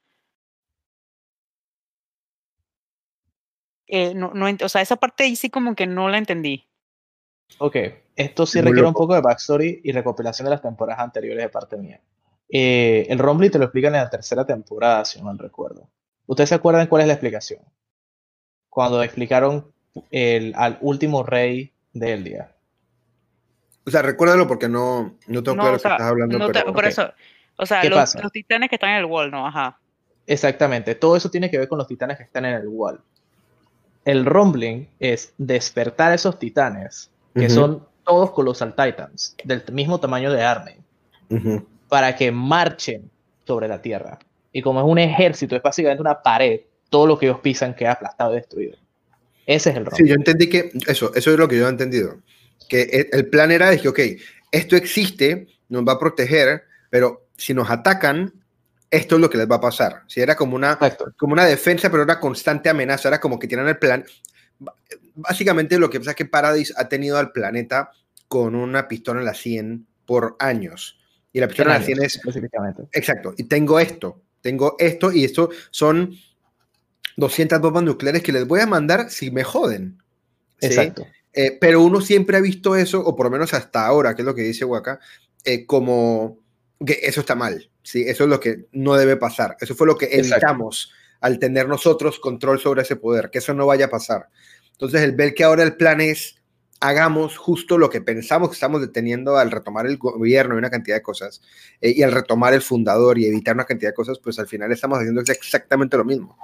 Eh, 3.87 4.13
no, 4.15 4.31
no, 4.33 4.47
o 4.63 4.69
sea, 4.69 4.81
esa 4.81 4.95
parte 4.95 5.25
ahí 5.25 5.35
sí 5.35 5.49
como 5.49 5.75
que 5.75 5.85
no 5.85 6.07
la 6.09 6.17
entendí. 6.17 6.65
Ok, 7.57 7.75
esto 8.15 8.45
sí 8.45 8.61
requiere 8.61 8.87
un 8.87 8.93
poco 8.93 9.13
de 9.13 9.21
backstory 9.21 9.81
y 9.83 9.91
recopilación 9.91 10.45
de 10.45 10.51
las 10.51 10.61
temporadas 10.61 11.01
anteriores 11.01 11.43
de 11.43 11.49
parte 11.49 11.75
mía. 11.75 11.99
Eh, 12.47 13.05
el 13.09 13.19
Rumbling 13.19 13.51
te 13.51 13.57
lo 13.57 13.65
explican 13.65 13.93
en 13.93 14.01
la 14.01 14.09
tercera 14.09 14.45
temporada, 14.45 15.03
si 15.03 15.19
no 15.19 15.25
mal 15.25 15.37
recuerdo. 15.37 15.89
¿Ustedes 16.25 16.49
se 16.49 16.55
acuerdan 16.55 16.87
cuál 16.87 17.01
es 17.01 17.07
la 17.07 17.13
explicación? 17.13 17.61
Cuando 18.71 19.03
explicaron 19.03 19.67
el, 20.09 20.53
al 20.55 20.77
último 20.81 21.23
rey 21.23 21.73
del 21.91 22.23
día. 22.23 22.55
O 23.85 23.91
sea, 23.91 24.01
recuérdalo 24.01 24.47
porque 24.47 24.69
no, 24.69 25.17
no 25.27 25.43
tengo 25.43 25.57
claro 25.57 25.71
que 25.71 25.87
estás 25.87 26.01
hablando. 26.01 26.39
por 26.73 26.85
eso, 26.85 27.11
o 27.57 27.65
sea, 27.65 27.83
los, 27.83 28.15
titanes 28.31 28.69
que 28.69 28.75
están 28.75 28.91
en 28.91 28.95
el 28.97 29.05
wall, 29.05 29.29
¿no? 29.29 29.45
Ajá. 29.45 29.77
Exactamente, 30.25 30.95
todo 30.95 31.17
eso 31.17 31.29
tiene 31.29 31.51
que 31.51 31.57
ver 31.57 31.67
con 31.67 31.77
los 31.77 31.87
titanes 31.87 32.17
que 32.17 32.23
están 32.23 32.45
en 32.45 32.53
el 32.53 32.67
wall. 32.67 33.01
El 34.05 34.25
rumbling 34.25 34.87
es 34.99 35.33
despertar 35.37 36.13
a 36.13 36.15
esos 36.15 36.39
titanes, 36.39 37.11
que 37.35 37.49
son 37.49 37.85
todos 38.05 38.31
Colossal 38.31 38.73
Titans, 38.73 39.35
del 39.43 39.63
mismo 39.71 39.99
tamaño 39.99 40.31
de 40.31 40.43
Armin, 40.43 40.77
para 41.89 42.15
que 42.15 42.31
marchen 42.31 43.11
sobre 43.45 43.67
la 43.67 43.81
Tierra. 43.81 44.17
Y 44.53 44.61
como 44.61 44.79
es 44.79 44.85
un 44.85 44.97
ejército, 44.97 45.55
es 45.55 45.61
básicamente 45.61 46.01
una 46.01 46.21
pared 46.21 46.61
todo 46.91 47.07
lo 47.07 47.17
que 47.17 47.25
ellos 47.25 47.39
pisan 47.39 47.73
queda 47.73 47.93
aplastado 47.93 48.33
y 48.33 48.35
destruido. 48.35 48.77
Ese 49.47 49.71
es 49.71 49.77
el 49.77 49.85
rol. 49.85 49.95
Sí, 49.97 50.07
yo 50.07 50.13
entendí 50.13 50.49
que 50.49 50.71
eso, 50.87 51.11
eso 51.15 51.31
es 51.31 51.39
lo 51.39 51.47
que 51.47 51.57
yo 51.57 51.65
he 51.65 51.69
entendido. 51.69 52.19
Que 52.69 53.09
el 53.11 53.27
plan 53.27 53.49
era 53.51 53.71
de 53.71 53.79
que, 53.79 53.87
ok, 53.87 53.99
esto 54.51 54.75
existe, 54.75 55.47
nos 55.69 55.83
va 55.83 55.93
a 55.93 55.99
proteger, 55.99 56.65
pero 56.89 57.29
si 57.37 57.53
nos 57.53 57.69
atacan, 57.69 58.33
esto 58.89 59.15
es 59.15 59.21
lo 59.21 59.29
que 59.29 59.37
les 59.37 59.49
va 59.49 59.55
a 59.55 59.61
pasar. 59.61 60.03
Si 60.07 60.19
era 60.19 60.35
como 60.35 60.55
una, 60.55 60.77
como 61.17 61.33
una 61.33 61.45
defensa, 61.45 61.89
pero 61.89 62.03
una 62.03 62.19
constante 62.19 62.69
amenaza, 62.69 63.07
era 63.07 63.21
como 63.21 63.39
que 63.39 63.47
tienen 63.47 63.69
el 63.69 63.77
plan. 63.77 64.03
Básicamente 65.15 65.79
lo 65.79 65.89
que 65.89 65.99
pasa 65.99 66.11
es 66.11 66.17
que 66.17 66.25
Paradise 66.25 66.73
ha 66.75 66.89
tenido 66.89 67.17
al 67.17 67.31
planeta 67.31 67.91
con 68.27 68.53
una 68.53 68.89
pistola 68.89 69.21
en 69.21 69.25
la 69.25 69.33
100 69.33 69.87
por 70.05 70.35
años. 70.39 70.99
Y 71.31 71.39
la 71.39 71.47
pistola 71.47 71.77
en, 71.77 71.79
la 71.79 71.85
100 71.85 72.03
es... 72.03 72.21
Exacto. 72.91 73.33
Y 73.37 73.45
tengo 73.45 73.79
esto, 73.79 74.21
tengo 74.41 74.75
esto, 74.77 75.13
y 75.13 75.23
esto 75.23 75.49
son 75.69 76.13
200 77.21 77.61
bombas 77.61 77.83
nucleares 77.83 78.23
que 78.23 78.31
les 78.31 78.47
voy 78.47 78.59
a 78.59 78.65
mandar 78.65 79.09
si 79.09 79.31
me 79.31 79.43
joden. 79.43 80.01
Exacto. 80.59 81.05
Eh, 81.33 81.57
pero 81.61 81.81
uno 81.81 82.01
siempre 82.01 82.35
ha 82.35 82.41
visto 82.41 82.75
eso, 82.75 82.99
o 82.99 83.15
por 83.15 83.27
lo 83.27 83.31
menos 83.31 83.53
hasta 83.53 83.85
ahora, 83.85 84.15
que 84.15 84.23
es 84.23 84.25
lo 84.25 84.35
que 84.35 84.41
dice 84.41 84.65
Waka, 84.65 84.99
eh, 85.45 85.65
como 85.65 86.39
que 86.85 86.99
eso 87.03 87.21
está 87.21 87.35
mal. 87.35 87.69
¿sí? 87.83 88.03
Eso 88.05 88.25
es 88.25 88.29
lo 88.29 88.39
que 88.39 88.65
no 88.73 88.95
debe 88.95 89.15
pasar. 89.17 89.55
Eso 89.61 89.75
fue 89.75 89.87
lo 89.87 89.97
que 89.97 90.09
evitamos 90.11 90.91
al 91.21 91.37
tener 91.39 91.67
nosotros 91.67 92.19
control 92.19 92.59
sobre 92.59 92.81
ese 92.81 92.95
poder, 92.95 93.29
que 93.29 93.37
eso 93.37 93.53
no 93.53 93.67
vaya 93.67 93.85
a 93.85 93.89
pasar. 93.89 94.27
Entonces, 94.71 95.01
el 95.01 95.11
ver 95.13 95.35
que 95.35 95.43
ahora 95.43 95.63
el 95.63 95.75
plan 95.75 96.01
es 96.01 96.41
hagamos 96.79 97.37
justo 97.37 97.77
lo 97.77 97.91
que 97.91 98.01
pensamos 98.01 98.49
que 98.49 98.55
estamos 98.55 98.81
deteniendo 98.81 99.37
al 99.37 99.51
retomar 99.51 99.85
el 99.85 99.97
gobierno 99.97 100.55
y 100.55 100.57
una 100.57 100.71
cantidad 100.71 100.95
de 100.95 101.03
cosas, 101.03 101.39
eh, 101.79 101.93
y 101.95 102.01
al 102.01 102.11
retomar 102.11 102.55
el 102.55 102.63
fundador 102.63 103.19
y 103.19 103.27
evitar 103.27 103.53
una 103.53 103.65
cantidad 103.65 103.91
de 103.91 103.95
cosas, 103.95 104.17
pues 104.17 104.39
al 104.39 104.47
final 104.47 104.71
estamos 104.71 104.97
haciendo 104.97 105.21
exactamente 105.21 105.95
lo 105.95 106.03
mismo. 106.03 106.35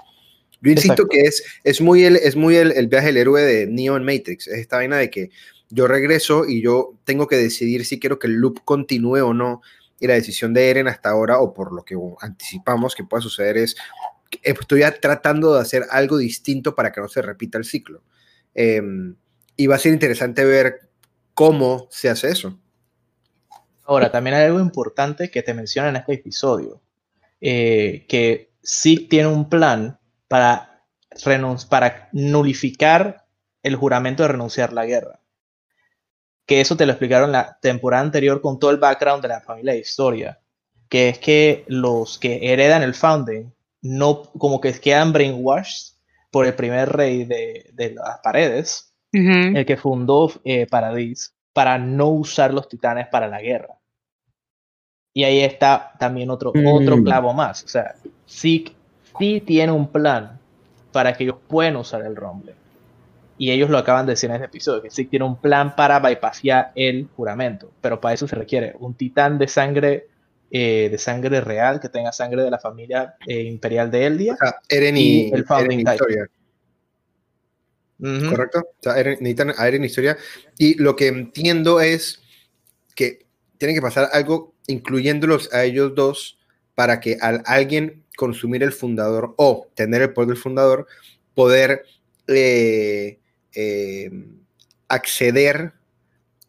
Yo 0.62 0.72
insisto 0.72 1.08
que 1.08 1.22
es, 1.22 1.44
es 1.64 1.82
muy, 1.82 2.04
el, 2.04 2.16
es 2.16 2.36
muy 2.36 2.56
el, 2.56 2.88
viaje 2.88 3.08
del 3.08 3.18
héroe 3.18 3.42
de 3.42 3.68
Neo 3.68 3.96
en 3.96 4.04
Matrix. 4.04 4.48
Es 4.48 4.60
esta 4.60 4.78
vaina 4.78 4.98
de 4.98 5.10
que 5.10 5.30
yo 5.70 5.88
regreso 5.88 6.46
y 6.48 6.62
yo 6.62 6.96
tengo 7.04 7.28
que 7.28 7.36
decidir 7.36 7.86
si 7.86 8.00
quiero 8.00 8.18
que 8.20 8.28
el 8.28 8.34
loop 8.34 8.64
continúe 8.64 9.24
o 9.24 9.34
no. 9.34 9.62
Y 10.00 10.08
la 10.08 10.14
decisión 10.14 10.54
de 10.54 10.70
Eren 10.70 10.88
hasta 10.88 11.10
ahora, 11.10 11.40
o 11.40 11.54
por 11.54 11.74
lo 11.74 11.84
que 11.84 11.96
anticipamos 12.22 12.96
que 12.96 13.04
pueda 13.04 13.22
suceder, 13.22 13.58
es 13.58 13.76
que 14.30 14.40
estoy 14.44 14.84
tratando 15.02 15.56
de 15.56 15.62
hacer 15.62 15.86
algo 15.90 16.18
distinto 16.18 16.76
para 16.76 16.92
que 16.92 17.02
no 17.02 17.08
se 17.08 17.22
repita 17.22 17.58
el 17.58 17.66
ciclo. 17.66 18.04
Em, 18.54 19.16
y 19.56 19.68
va 19.68 19.76
a 19.76 19.80
ser 19.80 19.94
interesante 19.94 20.46
ver 20.46 20.90
cómo 21.34 21.88
se 21.90 22.10
hace 22.10 22.30
eso. 22.30 22.60
Ahora, 23.86 24.12
también 24.12 24.36
hay 24.36 24.46
algo 24.46 24.60
importante 24.60 25.32
que 25.32 25.44
te 25.44 25.54
menciona 25.54 25.90
en 25.90 25.96
este 25.96 26.14
episodio, 26.14 26.82
eh, 27.40 28.06
que 28.08 28.52
sí 28.62 29.08
tiene 29.08 29.30
un 29.30 29.50
plan 29.50 29.98
para, 30.28 30.84
para 31.70 32.10
nulificar 32.12 33.26
el 33.64 33.76
juramento 33.76 34.24
de 34.24 34.30
renunciar 34.30 34.70
a 34.72 34.74
la 34.74 34.86
guerra. 34.86 35.20
Que 36.46 36.62
eso 36.62 36.78
te 36.78 36.86
lo 36.86 36.94
explicaron 36.94 37.32
la 37.32 37.58
temporada 37.62 38.04
anterior 38.04 38.42
con 38.42 38.60
todo 38.60 38.72
el 38.72 38.78
background 38.78 39.22
de 39.22 39.28
la 39.28 39.42
familia 39.42 39.74
de 39.74 39.80
historia. 39.80 40.40
Que 40.90 41.10
es 41.10 41.20
que 41.20 41.66
los 41.68 42.18
que 42.18 42.54
heredan 42.54 42.84
el 42.84 42.94
founding 42.94 43.52
no, 43.82 44.24
como 44.24 44.62
que 44.62 44.72
quedan 44.74 45.12
brainwashed 45.14 45.96
por 46.32 46.46
el 46.46 46.56
primer 46.56 46.90
rey 46.90 47.26
de, 47.26 47.70
de 47.74 47.94
las 47.94 48.20
paredes, 48.20 48.94
el 49.12 49.66
que 49.66 49.78
fundó 49.78 50.32
eh, 50.44 50.68
Paradis, 50.68 51.34
para 51.54 51.80
no 51.80 52.10
usar 52.10 52.54
los 52.54 52.70
titanes 52.70 53.08
para 53.08 53.28
la 53.28 53.42
guerra. 53.42 53.80
Y 55.14 55.24
ahí 55.24 55.40
está 55.40 55.94
también 55.98 56.30
otro, 56.30 56.52
otro 56.52 56.98
mm. 56.98 57.04
clavo 57.04 57.34
más. 57.34 57.64
O 57.64 57.68
sea, 57.68 57.96
sí 58.26 58.77
sí 59.20 59.42
tiene 59.46 59.72
un 59.72 59.92
plan 59.92 60.40
para 60.92 61.14
que 61.14 61.24
ellos 61.24 61.38
puedan 61.48 61.76
usar 61.76 62.06
el 62.06 62.16
Rumble. 62.16 62.54
Y 63.38 63.52
ellos 63.52 63.70
lo 63.70 63.78
acaban 63.78 64.06
de 64.06 64.14
decir 64.14 64.30
en 64.30 64.38
este 64.38 64.48
episodio, 64.48 64.82
que 64.82 64.90
sí 64.90 65.06
tiene 65.06 65.26
un 65.26 65.40
plan 65.40 65.76
para 65.76 66.00
bypassar 66.00 66.72
el 66.76 67.08
juramento. 67.16 67.72
Pero 67.82 68.02
para 68.02 68.16
eso 68.16 68.28
se 68.28 68.36
requiere 68.36 68.76
un 68.80 68.96
titán 68.96 69.38
de 69.38 69.48
sangre 69.48 70.08
eh, 70.50 70.88
de 70.90 70.98
sangre 70.98 71.42
real, 71.42 71.82
que 71.82 71.90
tenga 71.90 72.14
sangre 72.14 72.42
de 72.42 72.50
la 72.50 72.58
familia 72.58 73.16
eh, 73.28 73.42
imperial 73.42 73.92
de 73.92 74.06
Eldia. 74.06 74.38
Eren 74.70 74.96
y, 74.96 75.30
el 75.30 75.44
Founding 75.44 75.86
¿correcto? 78.30 78.60
O 78.60 78.82
sea, 78.82 78.94
necesitan 78.96 79.54
a 79.58 79.68
Eren 79.68 79.84
historia. 79.84 80.16
Y 80.58 80.82
lo 80.82 80.96
que 80.96 81.08
entiendo 81.08 81.82
es 81.82 82.22
que 82.96 83.26
tiene 83.58 83.74
que 83.74 83.82
pasar 83.82 84.08
algo 84.14 84.54
incluyéndolos 84.68 85.54
a 85.54 85.66
ellos 85.66 85.94
dos 85.96 86.38
para 86.76 87.02
que 87.02 87.18
al 87.20 87.44
alguien 87.46 88.06
consumir 88.18 88.64
el 88.64 88.74
fundador 88.74 89.34
o 89.38 89.70
tener 89.76 90.02
el 90.02 90.12
poder 90.12 90.30
del 90.30 90.38
fundador, 90.38 90.88
poder 91.34 91.86
eh, 92.28 93.20
eh, 93.54 94.12
acceder 94.90 95.72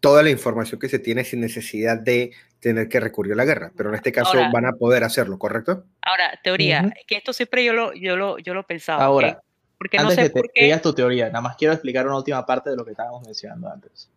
toda 0.01 0.25
la 0.25 0.31
información 0.31 0.81
que 0.81 0.89
se 0.89 0.99
tiene 0.99 1.23
sin 1.25 1.41
necesidad 1.41 1.99
de 1.99 2.33
tener 2.59 2.89
que 2.89 2.99
recurrir 2.99 3.35
a 3.35 3.37
la 3.37 3.45
guerra, 3.45 3.71
pero 3.77 3.91
en 3.91 3.95
este 3.95 4.11
caso 4.11 4.37
van 4.53 4.67
a 4.67 4.73
poder 4.73 5.05
hacerlo, 5.05 5.39
¿correcto? 5.39 5.85
Ahora, 6.03 6.41
teoría, 6.43 6.93
que 7.07 7.17
esto 7.17 7.33
siempre 7.33 7.65
yo 7.65 7.73
lo, 7.73 7.93
yo 7.95 8.17
lo, 8.17 8.39
yo 8.39 8.55
lo 8.55 8.67
pensaba. 8.67 9.05
Ahora, 9.05 9.41
porque 9.77 9.99
no 9.99 10.11
sé 10.11 10.31
por 10.31 10.51
qué... 10.53 10.65
digas 10.65 10.83
tu 10.83 10.93
teoría, 10.93 11.27
nada 11.27 11.43
más 11.43 11.57
quiero 11.57 11.75
explicar 11.75 12.07
una 12.07 12.17
última 12.17 12.45
parte 12.45 12.71
de 12.71 12.77
lo 12.77 12.85
que 12.85 12.93
estábamos 12.93 13.25
mencionando 13.25 13.71
antes. 13.71 14.11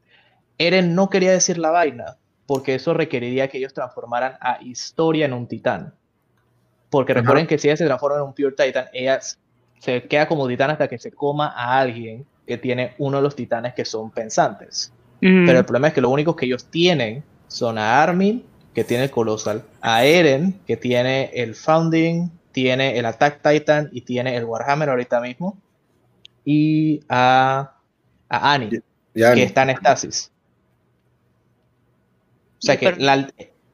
Eren 0.58 0.96
no 0.96 1.10
quería 1.10 1.32
decir 1.32 1.58
la 1.58 1.70
vaina, 1.70 2.18
porque 2.48 2.76
eso 2.76 2.94
requeriría 2.94 3.48
que 3.48 3.58
ellos 3.58 3.74
transformaran 3.74 4.38
a 4.40 4.60
Historia 4.62 5.26
en 5.26 5.34
un 5.34 5.48
titán. 5.48 5.94
Porque 6.92 7.14
recuerden 7.14 7.48
que 7.48 7.58
si 7.58 7.70
ella 7.70 7.78
se 7.78 7.86
transforma 7.86 8.18
en 8.18 8.24
un 8.24 8.34
Pure 8.34 8.52
Titan, 8.52 8.86
ella 8.92 9.20
se 9.80 10.04
queda 10.04 10.28
como 10.28 10.48
titán 10.48 10.70
hasta 10.70 10.88
que 10.90 11.00
se 11.00 11.12
coma 11.12 11.48
a 11.48 11.80
alguien 11.80 12.26
que 12.46 12.58
tiene 12.58 12.94
uno 12.98 13.18
de 13.18 13.24
los 13.24 13.36
titanes 13.36 13.74
que 13.74 13.86
son 13.86 14.12
pensantes. 14.12 14.94
Pero 15.22 15.60
el 15.60 15.66
problema 15.66 15.88
es 15.88 15.94
que 15.94 16.02
lo 16.02 16.10
único 16.10 16.36
que 16.36 16.48
ellos 16.48 16.66
tienen 16.66 17.24
son 17.48 17.78
a 17.78 18.04
Armin, 18.04 18.44
que 18.74 18.84
tiene 18.84 19.06
el 19.06 19.12
Colossal, 19.12 19.64
a 19.80 20.04
Eren, 20.04 20.60
que 20.66 20.76
tiene 20.78 21.32
el 21.34 21.56
Founding, 21.56 22.30
tiene 22.52 22.98
el 22.98 23.06
Attack 23.06 23.42
Titan 23.42 23.90
y 23.94 24.02
tiene 24.02 24.36
el 24.36 24.44
Warhammer 24.44 24.90
ahorita 24.90 25.22
mismo, 25.22 25.58
y 26.44 27.02
a, 27.08 27.76
a 28.30 28.54
Annie, 28.54 28.82
que 29.14 29.44
está 29.44 29.64
en 29.64 29.70
estasis. 29.70 30.32
O 32.58 32.66
sea 32.66 32.78
que 32.78 32.96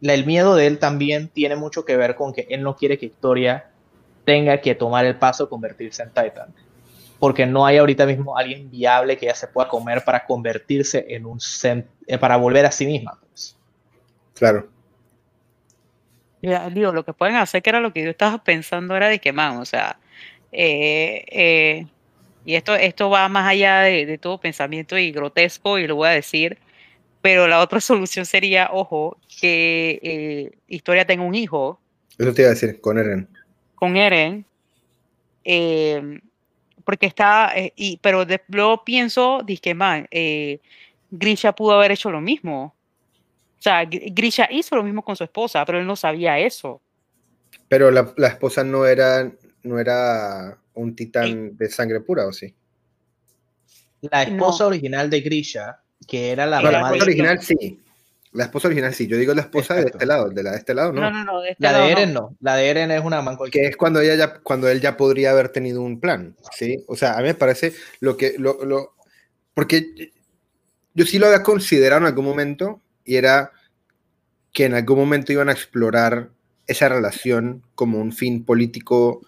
el 0.02 0.26
miedo 0.26 0.56
de 0.56 0.68
él 0.68 0.80
también 0.80 1.30
tiene 1.30 1.56
mucho 1.56 1.86
que 1.86 1.98
ver 1.98 2.16
con 2.16 2.34
que 2.34 2.48
él 2.50 2.64
no 2.64 2.76
quiere 2.76 2.98
que 2.98 3.08
Historia 3.08 3.70
tenga 4.26 4.60
que 4.62 4.76
tomar 4.76 5.06
el 5.06 5.16
paso 5.16 5.46
de 5.46 5.50
convertirse 5.50 6.04
en 6.04 6.10
Titan 6.12 6.54
porque 7.20 7.46
no 7.46 7.66
hay 7.66 7.78
ahorita 7.78 8.06
mismo 8.06 8.38
alguien 8.38 8.70
viable 8.70 9.18
que 9.18 9.26
ya 9.28 9.36
se 9.36 9.48
pueda 9.48 9.68
comer 9.68 10.04
para 10.04 10.26
convertirse 10.26 11.06
en 11.10 11.26
un 11.26 11.40
eh, 12.08 12.18
para 12.18 12.38
volver 12.38 12.66
a 12.66 12.72
sí 12.72 12.86
misma. 12.86 13.18
Pues. 13.28 13.58
Claro. 14.36 14.68
Ya, 16.42 16.70
digo, 16.70 16.92
lo 16.92 17.04
que 17.04 17.14
pueden 17.14 17.36
hacer, 17.36 17.64
que 17.64 17.70
era 17.72 17.80
lo 17.80 17.92
que 17.92 18.04
yo 18.04 18.12
estaba 18.12 18.44
pensando, 18.44 18.96
era 18.96 19.10
de 19.10 19.20
que, 19.20 19.34
man, 19.34 19.58
o 19.58 19.66
sea, 19.66 19.98
eh, 20.52 21.26
eh, 21.30 21.88
y 22.46 22.56
esto, 22.56 22.76
esto 22.76 23.10
va 23.10 23.28
más 23.28 23.48
allá 23.48 23.82
de, 23.82 24.18
todo 24.20 24.40
pensamiento 24.40 24.98
y 24.98 25.12
grotesco, 25.12 25.80
y 25.80 25.88
lo 25.88 25.96
voy 25.96 26.10
a 26.10 26.12
decir, 26.12 26.60
pero 27.28 27.46
la 27.46 27.60
otra 27.60 27.82
solución 27.82 28.26
sería, 28.26 28.70
ojo, 28.72 29.18
que 29.42 30.58
Historia 30.70 31.06
tenga 31.06 31.26
un 31.26 31.36
hijo. 31.36 31.78
Eso 32.18 32.34
te 32.34 32.44
iba 32.44 32.52
a 32.52 32.54
decir, 32.54 32.80
con 32.80 32.98
Eren. 32.98 33.28
Con 33.76 33.98
Eren. 33.98 34.46
Eh, 35.44 36.22
porque 36.86 37.06
está, 37.06 37.52
eh, 37.54 37.74
y, 37.76 37.98
pero 37.98 38.26
luego 38.48 38.86
pienso, 38.86 39.42
dije, 39.46 39.74
man, 39.74 40.08
eh, 40.10 40.62
Grisha 41.12 41.52
pudo 41.52 41.74
haber 41.74 41.92
hecho 41.92 42.10
lo 42.12 42.22
mismo. 42.22 42.74
O 43.60 43.62
sea, 43.62 43.84
Grisha 43.84 44.48
hizo 44.50 44.78
lo 44.78 44.84
mismo 44.84 45.04
con 45.04 45.18
su 45.18 45.26
esposa, 45.26 45.66
pero 45.66 45.80
él 45.80 45.86
no 45.86 45.98
sabía 45.98 46.40
eso. 46.40 46.82
Pero 47.68 47.92
la, 47.92 48.14
la 48.16 48.30
esposa 48.30 48.64
no 48.64 48.86
era, 48.86 49.30
no 49.64 49.80
era 49.80 50.58
un 50.76 50.96
titán 50.96 51.58
de 51.58 51.70
sangre 51.70 52.00
pura, 52.00 52.26
¿o 52.26 52.32
sí? 52.32 52.56
La 54.00 54.24
esposa 54.24 54.68
original 54.68 55.10
de 55.10 55.20
Grisha, 55.20 55.82
que 56.08 56.32
era 56.32 56.46
la 56.46 56.62
no, 56.62 56.72
La 56.72 56.82
esposa 56.82 57.04
original 57.04 57.42
sí. 57.42 57.80
La 58.34 58.44
esposa 58.44 58.68
original 58.68 58.94
sí, 58.94 59.08
yo 59.08 59.18
digo 59.18 59.34
la 59.34 59.42
esposa 59.42 59.76
de 59.76 59.86
este 59.86 60.06
lado, 60.06 60.30
de 60.30 60.44
la 60.44 60.52
de 60.52 60.58
este 60.58 60.74
lado 60.74 60.92
no. 60.92 61.02
No, 61.02 61.12
no, 61.12 61.24
no, 61.24 61.42
de 61.42 61.52
este 61.52 61.64
la 61.64 61.80
de 61.80 61.92
Eren 61.92 62.14
no. 62.14 62.36
la 62.42 62.56
de 62.56 62.70
Eren 62.70 62.92
es 62.92 63.04
una 63.04 63.22
man 63.22 63.38
Que 63.52 63.66
es 63.68 63.78
cuando 63.78 64.00
ella 64.02 64.16
ya, 64.16 64.40
cuando 64.40 64.68
él 64.70 64.82
ya 64.82 64.98
podría 64.98 65.32
haber 65.32 65.50
tenido 65.50 65.82
un 65.82 66.00
plan, 66.00 66.36
¿sí? 66.52 66.84
O 66.88 66.96
sea, 66.96 67.14
a 67.14 67.18
mí 67.18 67.24
me 67.24 67.34
parece 67.34 67.74
lo 68.00 68.16
que, 68.18 68.36
lo, 68.38 68.64
lo, 68.66 68.94
porque 69.54 70.12
yo 70.94 71.06
sí 71.06 71.20
lo 71.20 71.28
había 71.28 71.44
considerado 71.44 72.02
en 72.02 72.08
algún 72.08 72.26
momento 72.26 72.82
y 73.06 73.16
era 73.16 73.52
que 74.52 74.66
en 74.66 74.74
algún 74.74 75.00
momento 75.00 75.32
iban 75.32 75.50
a 75.50 75.54
explorar 75.54 76.30
esa 76.68 76.90
relación 76.90 77.64
como 77.76 78.00
un 78.00 78.12
fin 78.12 78.44
político 78.44 79.22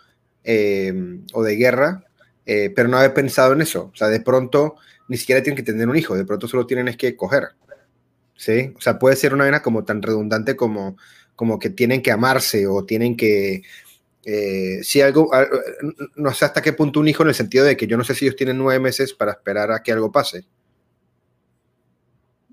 eh, 0.43 1.19
o 1.33 1.43
de 1.43 1.55
guerra, 1.55 2.03
eh, 2.45 2.71
pero 2.75 2.89
no 2.89 2.97
había 2.97 3.13
pensado 3.13 3.53
en 3.53 3.61
eso. 3.61 3.91
O 3.93 3.95
sea, 3.95 4.07
de 4.07 4.19
pronto 4.19 4.75
ni 5.09 5.17
siquiera 5.17 5.43
tienen 5.43 5.57
que 5.57 5.63
tener 5.63 5.89
un 5.89 5.97
hijo, 5.97 6.15
de 6.15 6.23
pronto 6.23 6.47
solo 6.47 6.65
tienen 6.65 6.87
es 6.87 6.95
que 6.95 7.17
coger. 7.17 7.49
¿sí? 8.39 8.73
O 8.77 8.81
sea, 8.81 8.97
puede 8.97 9.17
ser 9.17 9.33
una 9.33 9.43
vena 9.43 9.61
como 9.61 9.83
tan 9.83 10.01
redundante 10.01 10.55
como, 10.55 10.97
como 11.35 11.59
que 11.59 11.69
tienen 11.69 12.01
que 12.01 12.11
amarse 12.11 12.65
o 12.65 12.85
tienen 12.85 13.15
que... 13.15 13.61
Eh, 14.25 14.79
si 14.83 15.01
algo, 15.01 15.29
no 16.15 16.33
sé 16.33 16.45
hasta 16.45 16.61
qué 16.61 16.73
punto 16.73 16.99
un 16.99 17.07
hijo 17.07 17.23
en 17.23 17.29
el 17.29 17.35
sentido 17.35 17.65
de 17.65 17.75
que 17.75 17.87
yo 17.87 17.97
no 17.97 18.03
sé 18.03 18.15
si 18.15 18.25
ellos 18.25 18.35
tienen 18.35 18.57
nueve 18.57 18.79
meses 18.79 19.13
para 19.13 19.31
esperar 19.31 19.71
a 19.71 19.81
que 19.81 19.91
algo 19.91 20.11
pase. 20.11 20.45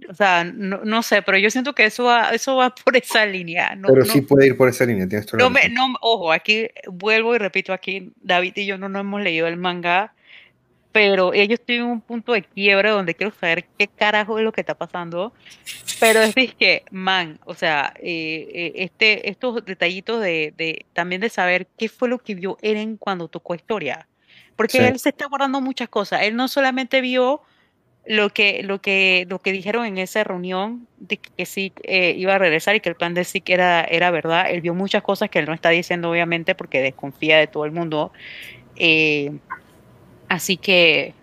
O 0.08 0.14
sea, 0.14 0.44
no, 0.44 1.02
sé, 1.02 1.22
pero 1.22 1.38
yo 1.38 1.50
siento 1.50 1.74
que 1.74 1.86
eso 1.86 2.04
va, 2.04 2.30
eso 2.30 2.56
va 2.56 2.74
por 2.74 2.96
esa 2.96 3.26
línea. 3.26 3.78
pero 3.86 4.04
sí 4.04 4.22
puede 4.22 4.46
ir 4.46 4.56
por 4.56 4.68
esa 4.68 4.86
línea, 4.86 5.08
tienes 5.08 5.32
no, 5.34 5.50
no, 5.50 5.94
Ojo, 6.00 6.32
aquí 6.32 6.68
vuelvo 6.86 7.34
y 7.34 7.38
repito, 7.38 7.72
aquí 7.72 8.12
David 8.22 8.52
y 8.56 8.66
yo 8.66 8.78
no, 8.78 8.88
no 8.88 9.00
hemos 9.00 9.20
leído 9.20 9.46
el 9.46 9.56
manga 9.56 10.15
pero 10.96 11.34
ellos 11.34 11.60
tienen 11.62 11.84
un 11.84 12.00
punto 12.00 12.32
de 12.32 12.42
quiebre 12.42 12.88
donde 12.88 13.14
quiero 13.14 13.30
saber 13.38 13.66
qué 13.76 13.86
carajo 13.86 14.38
es 14.38 14.44
lo 14.44 14.50
que 14.50 14.62
está 14.62 14.74
pasando. 14.74 15.34
Pero 16.00 16.22
es 16.22 16.34
que, 16.54 16.84
man, 16.90 17.38
o 17.44 17.52
sea, 17.52 17.92
eh, 17.98 18.48
eh, 18.50 18.72
este, 18.76 19.28
estos 19.28 19.62
detallitos 19.66 20.22
de, 20.22 20.86
también 20.94 21.20
de 21.20 21.28
saber 21.28 21.66
qué 21.76 21.90
fue 21.90 22.08
lo 22.08 22.18
que 22.18 22.34
vio 22.34 22.56
Eren 22.62 22.96
cuando 22.96 23.28
tocó 23.28 23.54
historia. 23.54 24.08
Porque 24.56 24.78
él 24.88 24.98
se 24.98 25.10
está 25.10 25.26
guardando 25.26 25.60
muchas 25.60 25.90
cosas. 25.90 26.22
Él 26.22 26.34
no 26.34 26.48
solamente 26.48 27.02
vio 27.02 27.42
lo 28.06 28.30
que, 28.30 28.62
lo 28.62 28.80
que, 28.80 29.26
lo 29.28 29.38
que 29.40 29.52
dijeron 29.52 29.84
en 29.84 29.98
esa 29.98 30.24
reunión 30.24 30.88
de 30.96 31.18
que, 31.18 31.44
sí 31.44 31.74
eh, 31.82 32.14
iba 32.16 32.36
a 32.36 32.38
regresar 32.38 32.74
y 32.74 32.80
que 32.80 32.88
el 32.88 32.96
plan 32.96 33.12
de 33.12 33.24
sí 33.24 33.42
era, 33.44 33.84
era 33.84 34.10
verdad. 34.10 34.46
Él 34.48 34.62
vio 34.62 34.72
muchas 34.72 35.02
cosas 35.02 35.28
que 35.28 35.40
él 35.40 35.44
no 35.44 35.52
está 35.52 35.68
diciendo, 35.68 36.10
obviamente, 36.10 36.54
porque 36.54 36.80
desconfía 36.80 37.36
de 37.36 37.48
todo 37.48 37.66
el 37.66 37.72
mundo. 37.72 38.12
Eh, 38.76 39.30
Así 40.28 40.56
que, 40.56 41.14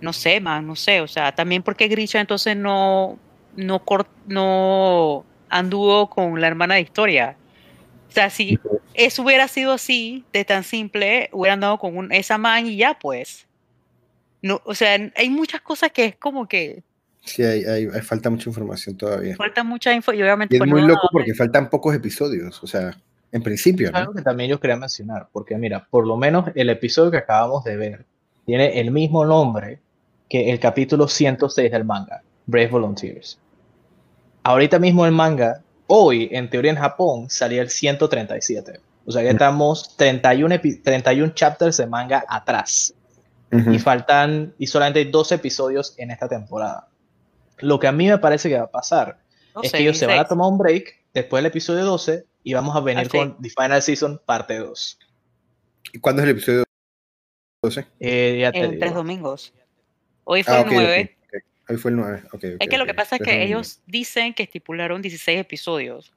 no 0.00 0.12
sé, 0.12 0.40
man, 0.40 0.66
no 0.66 0.76
sé, 0.76 1.00
o 1.00 1.08
sea, 1.08 1.34
también 1.34 1.62
porque 1.62 1.88
Grisha 1.88 2.20
entonces 2.20 2.56
no, 2.56 3.18
no, 3.56 3.82
no 4.26 5.24
anduvo 5.48 6.10
con 6.10 6.40
la 6.40 6.46
hermana 6.46 6.76
de 6.76 6.82
historia. 6.82 7.36
O 8.08 8.12
sea, 8.12 8.28
si 8.28 8.58
eso 8.94 9.22
hubiera 9.22 9.46
sido 9.48 9.72
así, 9.72 10.24
de 10.32 10.44
tan 10.44 10.64
simple, 10.64 11.28
hubiera 11.32 11.54
andado 11.54 11.78
con 11.78 11.96
un, 11.96 12.12
esa 12.12 12.38
man 12.38 12.66
y 12.66 12.76
ya, 12.76 12.98
pues. 12.98 13.46
No, 14.42 14.60
o 14.64 14.74
sea, 14.74 14.98
hay 15.16 15.30
muchas 15.30 15.60
cosas 15.60 15.92
que 15.92 16.06
es 16.06 16.16
como 16.16 16.48
que. 16.48 16.82
Sí, 17.22 17.42
hay, 17.42 17.64
hay, 17.64 17.86
falta 18.00 18.30
mucha 18.30 18.48
información 18.48 18.96
todavía. 18.96 19.36
Falta 19.36 19.62
mucha 19.62 19.92
info 19.92 20.12
y 20.12 20.22
obviamente. 20.22 20.56
es 20.56 20.58
pues, 20.58 20.70
muy 20.70 20.82
loco 20.82 21.08
porque 21.12 21.34
faltan 21.34 21.68
pocos 21.68 21.94
episodios, 21.94 22.62
o 22.62 22.66
sea, 22.66 22.98
en 23.32 23.42
principio. 23.42 23.90
¿no? 23.90 23.98
Algo 23.98 24.14
que 24.14 24.22
también 24.22 24.50
yo 24.50 24.60
quería 24.60 24.76
mencionar, 24.76 25.28
porque 25.32 25.56
mira, 25.56 25.86
por 25.90 26.06
lo 26.06 26.16
menos 26.16 26.46
el 26.54 26.70
episodio 26.70 27.10
que 27.10 27.18
acabamos 27.18 27.64
de 27.64 27.76
ver 27.76 28.06
tiene 28.44 28.80
el 28.80 28.90
mismo 28.90 29.24
nombre 29.24 29.80
que 30.28 30.50
el 30.50 30.60
capítulo 30.60 31.08
106 31.08 31.70
del 31.70 31.84
manga, 31.84 32.22
Brave 32.46 32.68
Volunteers. 32.68 33.38
Ahorita 34.42 34.78
mismo 34.78 35.04
el 35.04 35.12
manga, 35.12 35.62
hoy, 35.86 36.28
en 36.32 36.48
teoría 36.48 36.70
en 36.70 36.78
Japón, 36.78 37.28
salía 37.28 37.62
el 37.62 37.70
137. 37.70 38.80
O 39.06 39.12
sea 39.12 39.22
que 39.22 39.30
estamos 39.30 39.96
31, 39.96 40.60
31 40.82 41.34
chapters 41.34 41.76
de 41.78 41.86
manga 41.86 42.24
atrás. 42.28 42.94
Y 43.52 43.80
faltan, 43.80 44.54
y 44.58 44.68
solamente 44.68 45.00
hay 45.00 45.10
dos 45.10 45.32
episodios 45.32 45.94
en 45.98 46.12
esta 46.12 46.28
temporada. 46.28 46.86
Lo 47.58 47.80
que 47.80 47.88
a 47.88 47.92
mí 47.92 48.06
me 48.06 48.18
parece 48.18 48.48
que 48.48 48.56
va 48.56 48.64
a 48.64 48.70
pasar 48.70 49.18
es 49.60 49.72
que 49.72 49.78
ellos 49.78 49.98
se 49.98 50.06
van 50.06 50.20
a 50.20 50.24
tomar 50.24 50.46
un 50.46 50.56
break 50.56 50.99
después 51.14 51.42
del 51.42 51.50
episodio 51.50 51.84
12 51.84 52.24
y 52.42 52.54
vamos 52.54 52.76
a 52.76 52.80
venir 52.80 53.08
con 53.08 53.40
The 53.40 53.50
Final 53.50 53.82
Season 53.82 54.20
parte 54.24 54.58
2. 54.58 54.98
¿Y 55.92 55.98
cuándo 55.98 56.22
es 56.22 56.28
el 56.28 56.36
episodio 56.36 56.64
eh, 57.98 58.50
en 58.54 58.78
tres 58.78 58.94
domingos. 58.94 59.52
Hoy 60.24 60.42
fue 60.42 60.54
ah, 60.54 60.60
el 60.60 60.66
9. 60.70 61.16
Hoy 61.68 61.76
fue 61.76 61.90
el 61.90 61.96
9. 61.98 62.22
es 62.58 62.68
que 62.68 62.78
lo 62.78 62.86
que 62.86 62.94
pasa 62.94 63.16
es 63.16 63.22
que 63.22 63.42
ellos 63.42 63.80
dicen 63.86 64.32
que 64.32 64.44
estipularon 64.44 65.02
16 65.02 65.40
episodios, 65.40 66.12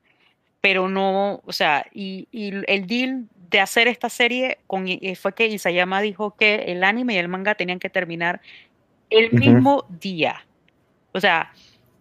pero 0.62 0.88
no, 0.88 1.42
o 1.46 1.52
sea, 1.52 1.86
y, 1.94 2.28
el 2.32 2.88
deal 2.88 3.28
de 3.50 3.60
hacer 3.60 3.88
esta 3.88 4.10
serie 4.10 4.60
con, 4.68 4.88
eh, 4.88 5.16
fue 5.16 5.34
que 5.34 5.48
Isayama 5.48 6.02
dijo 6.02 6.36
que 6.36 6.56
el 6.72 6.84
anime 6.84 7.16
y 7.16 7.18
el 7.18 7.28
manga 7.28 7.56
tenían 7.56 7.80
que 7.80 7.90
terminar 7.90 8.42
el 9.10 9.32
mismo 9.34 9.86
día. 9.90 10.46
O 11.12 11.20
sea, 11.20 11.52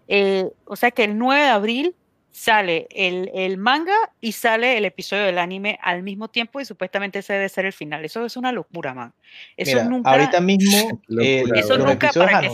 eh, 0.06 0.50
o 0.64 0.76
sea 0.76 0.92
que 0.92 1.04
el 1.04 1.18
9 1.18 1.42
de 1.42 1.48
abril 1.48 1.96
sale 2.32 2.88
el, 2.90 3.30
el, 3.34 3.58
manga 3.58 3.94
y 4.20 4.32
sale 4.32 4.78
el 4.78 4.86
episodio 4.86 5.24
del 5.24 5.38
anime 5.38 5.78
al 5.82 6.02
mismo 6.02 6.28
tiempo 6.28 6.60
y 6.60 6.64
supuestamente 6.64 7.18
ese 7.18 7.34
debe 7.34 7.48
ser 7.50 7.66
el 7.66 7.74
final. 7.74 8.04
Eso 8.04 8.24
es 8.24 8.36
una 8.36 8.50
locura, 8.50 8.94
man. 8.94 9.12
Eso 9.56 9.84
nunca, 9.84 10.10
ahorita 10.10 10.40
mismo, 10.40 11.02
eh, 11.20 11.44
eso, 11.54 11.76
nunca, 11.76 12.10
para 12.12 12.40
que 12.40 12.50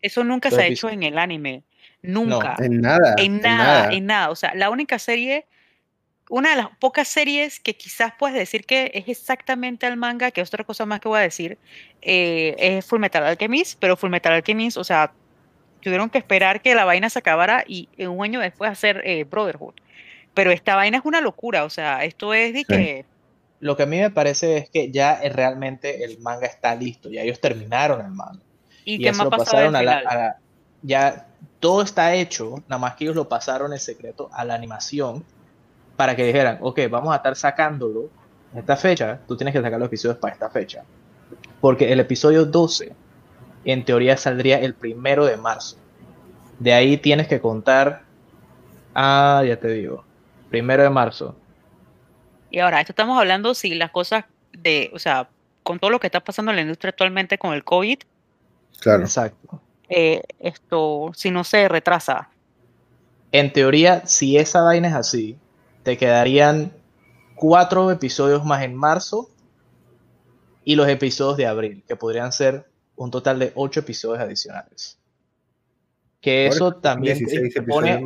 eso 0.00 0.24
nunca 0.24 0.50
se 0.50 0.62
ha 0.62 0.66
hecho 0.66 0.88
en 0.88 1.02
el 1.02 1.18
anime. 1.18 1.62
Nunca. 2.00 2.56
en 2.58 2.80
nada. 2.80 3.14
En 3.18 3.40
nada, 3.40 3.92
en 3.92 4.06
nada. 4.06 4.30
O 4.30 4.36
sea, 4.36 4.54
la 4.54 4.70
única 4.70 4.98
serie, 4.98 5.46
una 6.30 6.50
de 6.50 6.56
las 6.56 6.68
pocas 6.78 7.08
series 7.08 7.60
que 7.60 7.76
quizás 7.76 8.14
puedes 8.18 8.36
decir 8.36 8.64
que 8.64 8.90
es 8.94 9.08
exactamente 9.08 9.84
al 9.84 9.98
manga, 9.98 10.30
que 10.30 10.40
es 10.40 10.48
otra 10.48 10.64
cosa 10.64 10.86
más 10.86 11.00
que 11.00 11.08
voy 11.08 11.18
a 11.18 11.22
decir, 11.22 11.58
eh, 12.00 12.56
es 12.58 12.86
Full 12.86 13.00
Metal 13.00 13.22
Alchemist, 13.22 13.78
pero 13.78 13.96
Full 13.98 14.10
Metal 14.10 14.32
Alchemist, 14.32 14.78
o 14.78 14.84
sea, 14.84 15.12
tuvieron 15.88 16.10
que 16.10 16.18
esperar 16.18 16.60
que 16.60 16.74
la 16.74 16.84
vaina 16.84 17.10
se 17.10 17.18
acabara 17.18 17.64
y 17.66 17.88
un 17.98 18.22
año 18.22 18.40
después 18.40 18.70
hacer 18.70 19.02
eh, 19.04 19.24
Brotherhood. 19.24 19.74
Pero 20.34 20.50
esta 20.52 20.76
vaina 20.76 20.98
es 20.98 21.04
una 21.04 21.20
locura, 21.20 21.64
o 21.64 21.70
sea, 21.70 22.04
esto 22.04 22.32
es 22.34 22.52
de 22.52 22.64
que... 22.64 23.04
Lo 23.60 23.76
que 23.76 23.82
a 23.82 23.86
mí 23.86 23.98
me 23.98 24.10
parece 24.10 24.56
es 24.56 24.70
que 24.70 24.92
ya 24.92 25.20
realmente 25.20 26.04
el 26.04 26.20
manga 26.20 26.46
está 26.46 26.76
listo, 26.76 27.10
ya 27.10 27.22
ellos 27.22 27.40
terminaron 27.40 28.00
el 28.04 28.12
manga. 28.12 28.40
¿Y, 28.84 29.02
qué 29.02 29.12
más 29.12 29.28
pasaron 29.28 29.74
a 29.74 29.82
la, 29.82 30.36
Ya 30.82 31.26
todo 31.58 31.82
está 31.82 32.14
hecho, 32.14 32.62
nada 32.68 32.78
más 32.78 32.94
que 32.94 33.04
ellos 33.04 33.16
lo 33.16 33.28
pasaron 33.28 33.72
en 33.72 33.80
secreto 33.80 34.30
a 34.32 34.44
la 34.44 34.54
animación 34.54 35.24
para 35.96 36.14
que 36.14 36.24
dijeran, 36.24 36.58
ok, 36.60 36.80
vamos 36.88 37.12
a 37.12 37.16
estar 37.16 37.34
sacándolo 37.34 38.08
en 38.52 38.60
esta 38.60 38.76
fecha, 38.76 39.18
tú 39.26 39.36
tienes 39.36 39.52
que 39.52 39.60
sacar 39.60 39.78
los 39.80 39.88
episodios 39.88 40.18
para 40.18 40.34
esta 40.34 40.48
fecha. 40.48 40.84
Porque 41.60 41.92
el 41.92 41.98
episodio 41.98 42.44
12 42.44 42.92
en 43.72 43.84
teoría 43.84 44.16
saldría 44.16 44.58
el 44.60 44.74
primero 44.74 45.26
de 45.26 45.36
marzo. 45.36 45.76
De 46.58 46.72
ahí 46.72 46.96
tienes 46.96 47.28
que 47.28 47.38
contar, 47.38 48.02
ah, 48.94 49.42
ya 49.46 49.60
te 49.60 49.68
digo, 49.68 50.04
primero 50.48 50.82
de 50.82 50.88
marzo. 50.88 51.36
Y 52.50 52.60
ahora, 52.60 52.80
esto 52.80 52.92
estamos 52.92 53.18
hablando 53.18 53.52
si 53.52 53.74
las 53.74 53.90
cosas 53.90 54.24
de, 54.52 54.90
o 54.94 54.98
sea, 54.98 55.28
con 55.62 55.78
todo 55.78 55.90
lo 55.90 56.00
que 56.00 56.06
está 56.06 56.20
pasando 56.20 56.50
en 56.50 56.56
la 56.56 56.62
industria 56.62 56.90
actualmente 56.90 57.36
con 57.36 57.52
el 57.52 57.62
COVID. 57.62 57.98
Claro. 58.80 59.02
Exacto. 59.02 59.60
Eh, 59.90 60.22
esto, 60.40 61.10
si 61.14 61.30
no 61.30 61.44
se 61.44 61.68
retrasa. 61.68 62.30
En 63.32 63.52
teoría, 63.52 64.06
si 64.06 64.38
esa 64.38 64.62
vaina 64.62 64.88
es 64.88 64.94
así, 64.94 65.36
te 65.82 65.98
quedarían 65.98 66.72
cuatro 67.34 67.90
episodios 67.90 68.46
más 68.46 68.62
en 68.62 68.74
marzo 68.74 69.28
y 70.64 70.74
los 70.74 70.88
episodios 70.88 71.36
de 71.36 71.46
abril, 71.46 71.84
que 71.86 71.96
podrían 71.96 72.32
ser 72.32 72.67
un 72.98 73.10
total 73.10 73.38
de 73.38 73.52
8 73.54 73.80
episodios 73.80 74.20
adicionales. 74.20 74.98
Que 76.20 76.46
eso 76.46 76.74
también 76.74 77.18
pone... 77.66 78.04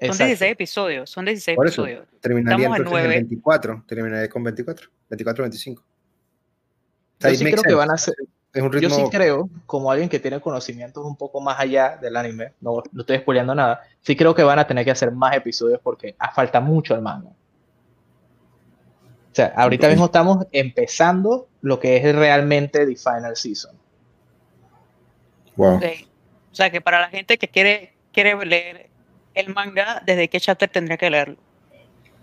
Son 0.00 0.16
16 0.16 0.52
episodios, 0.52 1.10
son 1.10 1.24
16 1.24 1.56
Por 1.56 1.66
eso, 1.66 1.84
episodios. 1.84 2.08
Terminaría 2.20 2.66
Estamos 2.66 2.78
en 2.78 2.84
9. 2.84 3.08
24, 3.08 3.84
terminaría 3.86 4.28
con 4.28 4.44
24, 4.44 4.88
24, 5.10 5.42
25. 5.42 5.84
Yo 7.20 7.30
sí 7.30 7.44
creo 7.44 7.62
que 7.62 7.74
van 7.74 7.90
a 7.90 7.98
ser... 7.98 8.14
Yo 8.80 8.90
sí 8.90 9.02
creo, 9.10 9.50
como 9.66 9.90
alguien 9.90 10.08
que 10.08 10.18
tiene 10.18 10.40
conocimientos 10.40 11.04
un 11.04 11.16
poco 11.16 11.40
más 11.40 11.60
allá 11.60 11.98
del 12.00 12.16
anime, 12.16 12.54
no, 12.60 12.82
no 12.92 13.00
estoy 13.02 13.18
spoileando 13.18 13.54
nada, 13.54 13.82
sí 14.00 14.16
creo 14.16 14.34
que 14.34 14.42
van 14.42 14.58
a 14.58 14.66
tener 14.66 14.84
que 14.84 14.90
hacer 14.90 15.12
más 15.12 15.36
episodios 15.36 15.80
porque 15.82 16.16
falta 16.34 16.60
mucho 16.60 16.94
el 16.94 17.02
manga. 17.02 17.28
O 17.28 19.34
sea, 19.34 19.52
ahorita 19.54 19.88
mismo 19.88 20.06
estamos 20.06 20.46
empezando 20.50 21.48
lo 21.60 21.78
que 21.78 21.98
es 21.98 22.14
realmente 22.14 22.86
The 22.86 22.96
Final 22.96 23.36
Season. 23.36 23.76
O 25.58 25.80
sea, 26.52 26.70
que 26.70 26.80
para 26.80 27.00
la 27.00 27.08
gente 27.08 27.38
que 27.38 27.48
quiere, 27.48 27.92
quiere 28.12 28.44
leer 28.46 28.88
el 29.34 29.54
manga, 29.54 30.02
¿desde 30.06 30.28
qué 30.28 30.40
chapter 30.40 30.68
tendría 30.68 30.96
que 30.96 31.10
leerlo? 31.10 31.36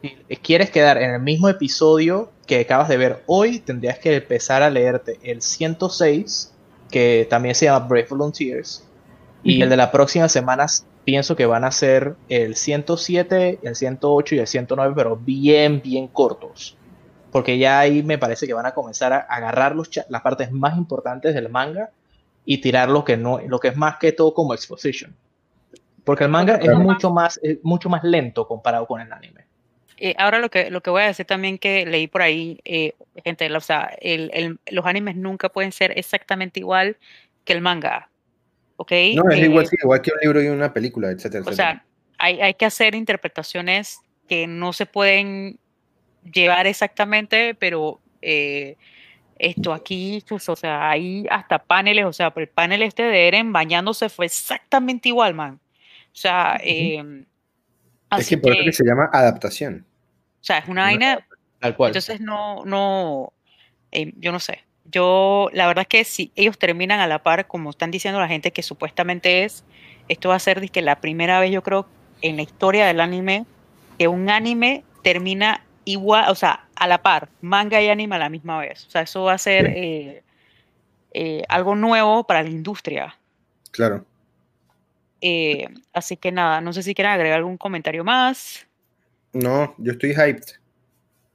Si 0.01 0.37
quieres 0.37 0.69
quedar 0.69 0.97
en 0.97 1.11
el 1.11 1.21
mismo 1.21 1.49
episodio 1.49 2.31
que 2.45 2.59
acabas 2.59 2.89
de 2.89 2.97
ver 2.97 3.23
hoy, 3.25 3.59
tendrías 3.59 3.99
que 3.99 4.15
empezar 4.15 4.61
a 4.61 4.69
leerte 4.69 5.19
el 5.23 5.41
106, 5.41 6.53
que 6.91 7.27
también 7.29 7.55
se 7.55 7.65
llama 7.65 7.87
Brave 7.87 8.07
Volunteers, 8.09 8.87
y 9.43 9.61
el 9.61 9.69
de 9.69 9.77
las 9.77 9.89
próximas 9.89 10.31
semanas 10.31 10.85
pienso 11.03 11.35
que 11.35 11.45
van 11.45 11.63
a 11.63 11.71
ser 11.71 12.15
el 12.29 12.55
107, 12.55 13.59
el 13.61 13.75
108 13.75 14.35
y 14.35 14.39
el 14.39 14.47
109, 14.47 14.93
pero 14.95 15.15
bien, 15.15 15.81
bien 15.81 16.07
cortos. 16.07 16.77
Porque 17.31 17.57
ya 17.57 17.79
ahí 17.79 18.01
me 18.01 18.17
parece 18.17 18.47
que 18.47 18.53
van 18.53 18.65
a 18.65 18.73
comenzar 18.73 19.13
a 19.13 19.17
agarrar 19.19 19.75
los 19.75 19.89
las 20.09 20.21
partes 20.21 20.51
más 20.51 20.77
importantes 20.77 21.35
del 21.35 21.49
manga 21.49 21.91
y 22.45 22.59
tirar 22.59 22.89
lo 22.89 23.03
que 23.03 23.17
no, 23.17 23.39
lo 23.39 23.59
que 23.59 23.69
es 23.69 23.77
más 23.77 23.97
que 23.97 24.11
todo 24.11 24.33
como 24.33 24.53
exposition. 24.53 25.15
Porque 26.03 26.25
el 26.25 26.29
manga 26.29 26.55
es 26.55 26.73
mucho 26.75 27.09
más, 27.09 27.39
mucho 27.63 27.89
más 27.89 28.03
lento 28.03 28.47
comparado 28.47 28.85
con 28.85 29.01
el 29.01 29.11
anime. 29.11 29.45
Eh, 29.97 30.13
ahora 30.17 30.39
lo 30.39 30.49
que, 30.49 30.69
lo 30.69 30.81
que 30.81 30.89
voy 30.89 31.03
a 31.03 31.07
decir 31.07 31.25
también 31.25 31.57
que 31.57 31.85
leí 31.85 32.07
por 32.07 32.21
ahí, 32.21 32.59
eh, 32.65 32.93
gente, 33.23 33.51
o 33.51 33.61
sea, 33.61 33.95
el, 34.01 34.29
el, 34.33 34.59
los 34.67 34.85
animes 34.85 35.15
nunca 35.15 35.49
pueden 35.49 35.71
ser 35.71 35.97
exactamente 35.97 36.59
igual 36.59 36.97
que 37.43 37.53
el 37.53 37.61
manga. 37.61 38.09
¿Ok? 38.77 38.91
No, 39.15 39.29
es 39.29 39.39
igual, 39.39 39.63
eh, 39.63 39.67
sí, 39.67 39.77
igual 39.81 40.01
que 40.01 40.11
un 40.11 40.19
libro 40.21 40.43
y 40.43 40.47
una 40.47 40.73
película, 40.73 41.09
etcétera. 41.09 41.45
O 41.47 41.53
sea, 41.53 41.85
hay, 42.17 42.41
hay 42.41 42.53
que 42.55 42.65
hacer 42.65 42.93
interpretaciones 42.93 43.99
que 44.27 44.47
no 44.47 44.73
se 44.73 44.85
pueden 44.85 45.59
llevar 46.23 46.67
exactamente, 46.67 47.55
pero 47.55 48.01
eh, 48.21 48.75
esto 49.37 49.73
aquí, 49.73 50.23
pues, 50.27 50.47
o 50.49 50.55
sea, 50.55 50.89
hay 50.89 51.25
hasta 51.29 51.59
paneles, 51.59 52.05
o 52.05 52.13
sea, 52.13 52.33
el 52.35 52.47
panel 52.47 52.81
este 52.81 53.03
de 53.03 53.27
Eren 53.27 53.51
bañándose 53.51 54.09
fue 54.09 54.25
exactamente 54.25 55.09
igual, 55.09 55.33
man. 55.33 55.59
O 56.07 56.17
sea, 56.17 56.57
eh, 56.63 57.25
es 58.17 58.29
que 58.29 58.37
por 58.37 58.53
eso 58.53 58.63
que 58.63 58.71
se 58.71 58.85
llama 58.85 59.09
adaptación. 59.11 59.85
O 60.41 60.43
sea, 60.43 60.59
es 60.59 60.69
una 60.69 60.83
vaina. 60.83 61.27
Tal 61.59 61.75
cual. 61.75 61.89
Entonces, 61.89 62.21
no, 62.21 62.63
no, 62.65 63.33
eh, 63.91 64.13
yo 64.17 64.31
no 64.31 64.39
sé. 64.39 64.63
Yo, 64.85 65.49
la 65.51 65.67
verdad 65.67 65.81
es 65.81 65.87
que 65.87 66.03
si 66.03 66.31
ellos 66.35 66.57
terminan 66.57 66.99
a 66.99 67.07
la 67.07 67.23
par, 67.23 67.47
como 67.47 67.71
están 67.71 67.91
diciendo 67.91 68.19
la 68.19 68.27
gente 68.27 68.51
que 68.51 68.61
supuestamente 68.61 69.43
es, 69.43 69.65
esto 70.07 70.29
va 70.29 70.35
a 70.35 70.39
ser 70.39 70.69
que 70.69 70.81
la 70.81 71.01
primera 71.01 71.39
vez, 71.39 71.51
yo 71.51 71.63
creo, 71.63 71.87
en 72.21 72.37
la 72.37 72.43
historia 72.43 72.85
del 72.85 73.01
anime, 73.01 73.45
que 73.97 74.07
un 74.07 74.29
anime 74.29 74.83
termina 75.01 75.61
igual, 75.85 76.29
o 76.29 76.35
sea, 76.35 76.67
a 76.75 76.87
la 76.87 77.01
par, 77.01 77.29
manga 77.41 77.81
y 77.81 77.87
anime 77.87 78.15
a 78.15 78.19
la 78.19 78.29
misma 78.29 78.59
vez. 78.59 78.85
O 78.85 78.89
sea, 78.89 79.01
eso 79.01 79.23
va 79.23 79.33
a 79.33 79.37
ser 79.37 79.67
eh, 79.67 80.23
eh, 81.13 81.43
algo 81.47 81.75
nuevo 81.75 82.25
para 82.25 82.43
la 82.43 82.49
industria. 82.49 83.17
Claro. 83.71 84.05
Eh, 85.21 85.67
así 85.93 86.17
que 86.17 86.31
nada, 86.31 86.61
no 86.61 86.73
sé 86.73 86.83
si 86.83 86.93
quieren 86.93 87.13
agregar 87.13 87.37
algún 87.37 87.57
comentario 87.57 88.03
más. 88.03 88.67
No, 89.31 89.73
yo 89.77 89.93
estoy 89.93 90.11
hyped. 90.11 90.57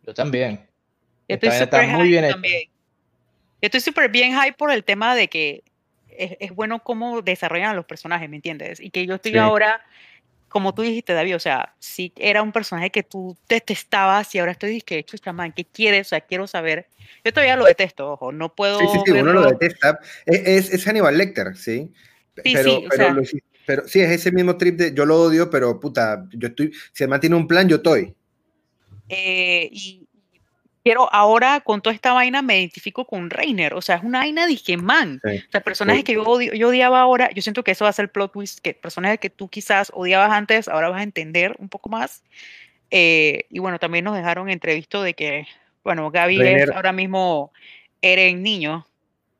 Yo 0.07 0.15
también. 0.15 0.67
Yo 1.29 1.35
estoy 1.37 1.51
súper 1.53 1.87
muy 1.89 2.09
bien 2.09 2.29
también. 2.29 2.63
Yo 3.63 3.67
estoy 3.67 3.81
súper 3.81 4.11
bien 4.11 4.33
hype 4.33 4.55
por 4.55 4.71
el 4.71 4.85
tema 4.85 5.15
de 5.15 5.29
que 5.29 5.63
es, 6.09 6.55
bueno 6.55 6.83
cómo 6.83 7.23
desarrollan 7.23 7.71
a 7.71 7.75
los 7.75 7.85
personajes, 7.85 8.29
¿me 8.29 8.37
entiendes? 8.37 8.81
Y 8.81 8.91
que 8.91 9.07
yo 9.07 9.15
estoy 9.15 9.37
ahora 9.37 9.81
como 10.51 10.75
tú 10.75 10.83
dijiste, 10.83 11.13
David, 11.13 11.37
o 11.37 11.39
sea, 11.39 11.75
si 11.79 12.13
era 12.17 12.43
un 12.43 12.51
personaje 12.51 12.91
que 12.91 13.05
tú 13.05 13.37
detestabas 13.49 14.35
y 14.35 14.41
ahora 14.41 14.53
estoy 14.53 14.71
diciendo, 14.71 15.07
chucha, 15.07 15.33
man, 15.33 15.53
¿qué 15.57 15.65
quieres? 15.65 16.09
O 16.09 16.11
sea, 16.11 16.21
quiero 16.21 16.49
saber. 16.49 16.89
Yo 17.25 17.33
todavía 17.33 17.57
lo 17.57 17.65
detesto, 17.65 18.13
ojo, 18.13 18.33
no 18.33 18.53
puedo. 18.53 18.81
Sí, 18.81 18.87
sí, 18.93 18.99
sí, 19.07 19.13
uno 19.13 19.33
lo 19.33 19.47
detesta. 19.49 20.01
Es, 20.27 20.73
es, 20.75 20.85
Hannibal 20.85 21.17
Lecter, 21.17 21.57
¿sí? 21.57 21.93
Sí, 22.45 22.53
pero, 22.53 22.71
sí, 22.71 22.87
pero, 22.91 23.23
pero, 23.65 23.89
sí, 23.89 24.01
es 24.01 24.11
ese 24.11 24.33
mismo 24.33 24.57
trip 24.57 24.77
de 24.77 24.93
yo 24.93 25.07
lo 25.07 25.23
odio, 25.23 25.49
pero 25.51 25.79
puta, 25.79 26.27
yo 26.33 26.49
estoy, 26.49 26.73
si 26.93 27.07
man 27.07 27.21
tiene 27.21 27.37
un 27.37 27.47
plan, 27.47 27.69
yo 27.69 27.77
estoy. 27.77 28.13
Eh, 29.09 29.69
y, 29.71 30.00
pero 30.83 31.13
ahora 31.13 31.61
con 31.61 31.83
toda 31.83 31.95
esta 31.95 32.13
vaina 32.13 32.43
me 32.43 32.59
identifico 32.59 33.07
con 33.07 33.31
Reiner. 33.31 33.75
O 33.75 33.83
sea, 33.83 33.97
es 33.97 34.03
una 34.03 34.21
vaina 34.21 34.47
de 34.47 34.77
man. 34.77 35.21
o 35.25 35.51
sea, 35.51 35.61
personajes 35.61 36.05
que 36.05 36.15
yo, 36.15 36.41
yo 36.41 36.69
odiaba 36.69 37.01
ahora, 37.01 37.31
yo 37.33 37.43
siento 37.43 37.63
que 37.63 37.73
eso 37.73 37.85
va 37.85 37.91
a 37.91 37.93
ser 37.93 38.05
el 38.05 38.11
plot 38.11 38.33
twist, 38.33 38.61
que 38.61 38.75
personajes 38.75 39.19
que 39.21 39.31
tú 39.31 39.49
quizás 39.49 39.91
odiabas 39.95 40.33
antes, 40.33 40.69
ahora 40.69 40.89
vas 40.89 41.01
a 41.01 41.05
entender 41.05 41.55
un 41.59 41.69
poco 41.69 41.91
más. 41.91 42.23
Eh, 42.91 43.47
y 43.51 43.59
bueno, 43.59 43.79
también 43.79 44.05
nos 44.05 44.17
dejaron 44.17 44.49
entrevisto 44.49 45.03
de 45.03 45.15
que, 45.15 45.47
bueno, 45.85 46.11
Gaby 46.11 46.41
es 46.41 46.71
ahora 46.71 46.93
mismo 46.93 47.53
Eren 48.03 48.43
niño. 48.43 48.87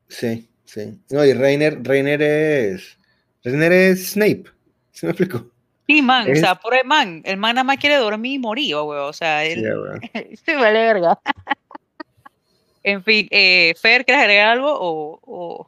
Sí, 0.07 0.47
sí. 0.65 0.99
No, 1.09 1.25
y 1.25 1.33
Reiner, 1.33 1.81
Reiner 1.83 2.21
es. 2.21 2.97
Reiner 3.43 3.71
es 3.71 4.11
Snape. 4.11 4.43
¿Se 4.91 5.05
me 5.05 5.11
explico? 5.11 5.49
Sí, 5.91 6.01
man, 6.01 6.31
o 6.31 6.35
sea, 6.35 6.55
por 6.55 6.73
el 6.73 6.85
man, 6.85 7.21
el 7.25 7.35
man 7.35 7.55
nada 7.55 7.65
más 7.65 7.77
quiere 7.77 7.97
dormir 7.97 8.35
y 8.35 8.39
morir, 8.39 8.75
güey, 8.77 8.99
o 8.99 9.11
sea, 9.11 9.43
él 9.45 9.61
se 10.45 10.55
vale 10.55 10.79
verga. 10.79 11.19
en 12.81 13.03
fin, 13.03 13.27
eh, 13.29 13.73
Fer, 13.77 14.05
¿quieres 14.05 14.23
agregar 14.23 14.47
algo 14.49 14.71
o, 14.71 15.67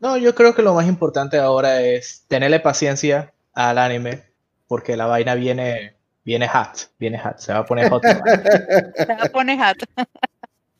No, 0.00 0.16
yo 0.18 0.36
creo 0.36 0.54
que 0.54 0.62
lo 0.62 0.72
más 0.72 0.86
importante 0.86 1.36
ahora 1.38 1.82
es 1.82 2.24
tenerle 2.28 2.60
paciencia 2.60 3.32
al 3.54 3.78
anime, 3.78 4.22
porque 4.68 4.96
la 4.96 5.06
vaina 5.06 5.34
viene, 5.34 5.94
viene 6.24 6.46
hot, 6.46 6.92
viene 7.00 7.18
hot, 7.18 7.38
se 7.38 7.52
va 7.52 7.60
a 7.60 7.66
poner 7.66 7.90
hot. 7.90 8.04
se 8.04 8.14
va 9.06 9.24
a 9.24 9.28
poner 9.30 9.58
hot. 9.58 9.78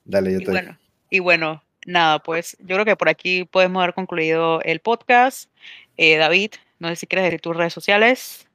Dale, 0.04 0.32
yo 0.32 0.38
te. 0.38 0.52
bueno, 0.52 0.78
y 1.10 1.18
bueno, 1.18 1.60
nada, 1.86 2.20
pues 2.20 2.56
yo 2.60 2.76
creo 2.76 2.84
que 2.84 2.94
por 2.94 3.08
aquí 3.08 3.46
podemos 3.46 3.82
haber 3.82 3.94
concluido 3.94 4.60
el 4.62 4.78
podcast. 4.78 5.50
Eh, 5.96 6.18
David, 6.18 6.52
no 6.84 6.90
sé 6.90 6.96
si 6.96 7.06
quieres 7.06 7.24
decir 7.24 7.40
tus 7.40 7.56
redes 7.56 7.72
sociales. 7.72 8.46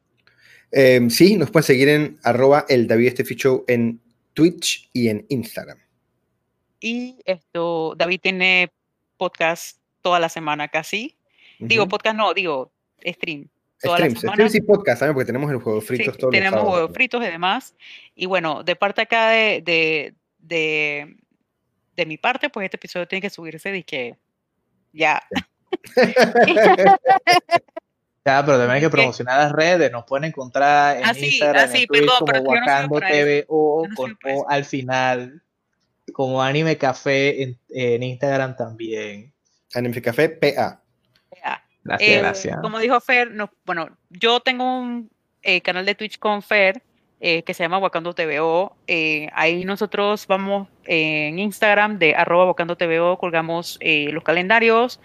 Em, 0.72 1.10
sí, 1.10 1.36
nos 1.36 1.50
pueden 1.50 1.66
seguir 1.66 1.90
en 1.90 2.20
arroba 2.24 2.66
el 2.70 2.88
David 2.88 3.22
Show 3.36 3.66
en 3.68 4.00
Twitch 4.34 4.90
y 4.94 5.10
en 5.10 5.26
Instagram. 5.30 5.80
Y 6.80 7.18
esto, 7.26 7.96
David 7.98 8.20
tiene 8.22 8.72
podcast 9.18 9.80
toda 10.02 10.20
la 10.20 10.30
semana 10.30 10.68
casi. 10.68 11.18
Digo, 11.60 11.88
podcast 11.88 12.16
no, 12.16 12.34
digo, 12.34 12.72
stream. 13.04 13.50
Toda 13.82 13.98
Streams, 13.98 14.20
streams 14.20 14.56
y 14.56 14.62
podcast 14.62 15.00
también, 15.00 15.14
porque 15.16 15.26
tenemos 15.26 15.50
el 15.52 15.58
juego 15.58 15.82
fritos 15.82 16.14
Sí, 16.14 16.20
todos 16.20 16.24
los 16.24 16.32
tenemos 16.32 16.60
sábados. 16.60 16.76
huevos 16.76 16.94
fritos 16.94 17.24
y 17.24 17.28
demás. 17.28 17.76
Y 18.14 18.26
bueno, 18.26 18.64
de 18.64 18.76
parte 18.76 19.02
acá 19.02 19.30
de, 19.30 19.62
de, 19.62 20.14
de, 20.38 21.16
de 21.96 22.06
mi 22.06 22.18
parte, 22.18 22.50
pues 22.50 22.66
este 22.66 22.78
episodio 22.78 23.08
tiene 23.08 23.22
que 23.22 23.30
subirse 23.30 23.84
que 23.84 24.18
ya. 24.94 25.22
Ya, 28.26 28.44
pero 28.46 28.58
también 28.58 28.76
hay 28.76 28.82
que 28.82 28.90
promocionar 28.90 29.40
las 29.40 29.52
redes. 29.52 29.92
Nos 29.92 30.04
pueden 30.06 30.26
encontrar 30.26 30.98
en 30.98 31.06
Ah, 31.06 31.14
sí, 31.14 31.26
Instagram, 31.28 31.64
ah, 31.64 31.68
sí, 31.68 31.82
en 31.82 31.88
Twitch 31.88 32.02
perdón, 32.02 32.18
como 32.20 32.56
no 32.56 32.60
Wakando. 32.60 33.00
TV 33.00 33.46
o 33.48 33.88
no 33.88 33.96
con 33.96 34.18
O 34.26 34.46
al 34.50 34.66
final, 34.66 35.42
como 36.14 36.42
Anime 36.44 36.78
Café 36.78 37.44
en, 37.44 37.58
en 37.70 38.04
Instagram 38.04 38.56
también. 38.56 39.32
Anime 39.74 40.02
Café 40.02 40.30
PA. 40.30 40.82
Gracias, 41.84 42.10
Eh, 42.10 42.20
gracias. 42.20 42.58
Como 42.62 42.78
dijo 42.80 43.00
Fer, 43.00 43.32
no, 43.32 43.50
bueno, 43.66 43.90
yo 44.10 44.42
tengo 44.42 44.80
un 44.80 45.10
eh, 45.42 45.62
canal 45.62 45.86
de 45.86 45.96
Twitch 45.96 46.20
con 46.20 46.42
Fer 46.42 46.84
eh, 47.22 47.42
que 47.44 47.54
se 47.54 47.64
llama 47.64 47.78
Wakando 47.80 48.14
TVO. 48.14 48.76
eh, 48.88 49.30
ahí 49.34 49.64
nosotros 49.66 50.28
vamos 50.28 50.68
eh, 50.86 51.28
en 51.30 51.40
Instagram 51.40 51.98
de 51.98 52.16
arroba 52.16 52.46
Wakando 52.46 52.76
TVO, 52.76 53.18
colgamos 53.18 53.78
eh, 53.82 54.10
los 54.12 54.24
calendarios. 54.24 55.00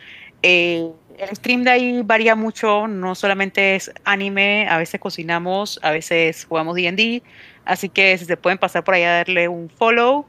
Eh, 0.47 0.93
el 1.17 1.37
stream 1.37 1.65
de 1.65 1.71
ahí 1.71 2.03
varía 2.03 2.35
mucho, 2.35 2.87
no 2.87 3.15
solamente 3.15 3.77
es 3.77 3.91
anime, 4.05 4.69
a 4.69 4.77
veces 4.77 5.01
cocinamos, 5.01 5.81
a 5.83 5.91
veces 5.91 6.45
jugamos 6.45 6.77
D&D, 6.77 7.23
así 7.65 7.89
que 7.89 8.19
si 8.19 8.27
se 8.27 8.37
pueden 8.37 8.59
pasar 8.59 8.85
por 8.85 8.93
ahí 8.93 9.05
a 9.05 9.13
darle 9.13 9.49
un 9.49 9.71
follow, 9.71 10.27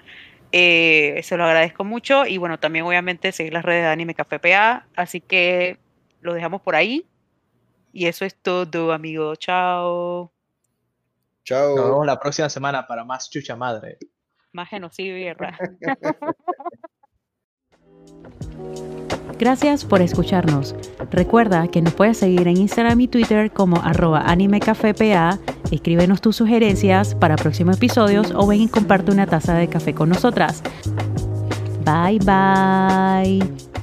eh, 0.53 1.19
se 1.21 1.35
lo 1.35 1.43
agradezco 1.43 1.83
mucho 1.83 2.25
y 2.25 2.37
bueno, 2.37 2.57
también 2.57 2.85
obviamente 2.85 3.33
seguir 3.33 3.51
las 3.51 3.65
redes 3.65 3.83
de 3.83 3.89
Anime 3.89 4.15
Café 4.15 4.39
PA, 4.39 4.87
así 4.95 5.19
que 5.19 5.79
lo 6.21 6.33
dejamos 6.33 6.61
por 6.61 6.77
ahí. 6.77 7.05
Y 7.91 8.07
eso 8.07 8.23
es 8.23 8.35
todo, 8.35 8.93
amigo. 8.93 9.35
Chao. 9.35 10.31
Chao. 11.43 11.75
Nos 11.75 11.85
vemos 11.85 12.05
la 12.05 12.19
próxima 12.19 12.47
semana 12.47 12.87
para 12.87 13.03
más 13.03 13.29
chucha 13.29 13.57
madre. 13.57 13.97
Más 14.53 14.69
genocidio 14.69 15.17
y 15.17 15.23
guerra. 15.23 15.57
Gracias 19.37 19.83
por 19.85 20.01
escucharnos. 20.01 20.75
Recuerda 21.11 21.67
que 21.67 21.81
nos 21.81 21.93
puedes 21.93 22.17
seguir 22.17 22.47
en 22.47 22.57
Instagram 22.57 22.99
y 23.01 23.07
Twitter 23.07 23.51
como 23.51 23.77
arroba 23.77 24.21
animecafepa. 24.21 25.39
Escríbenos 25.71 26.21
tus 26.21 26.35
sugerencias 26.37 27.15
para 27.15 27.35
próximos 27.35 27.77
episodios 27.77 28.31
o 28.35 28.47
ven 28.47 28.61
y 28.61 28.67
comparte 28.67 29.11
una 29.11 29.27
taza 29.27 29.55
de 29.55 29.67
café 29.67 29.93
con 29.93 30.09
nosotras. 30.09 30.63
Bye 31.83 32.19
bye. 32.19 33.74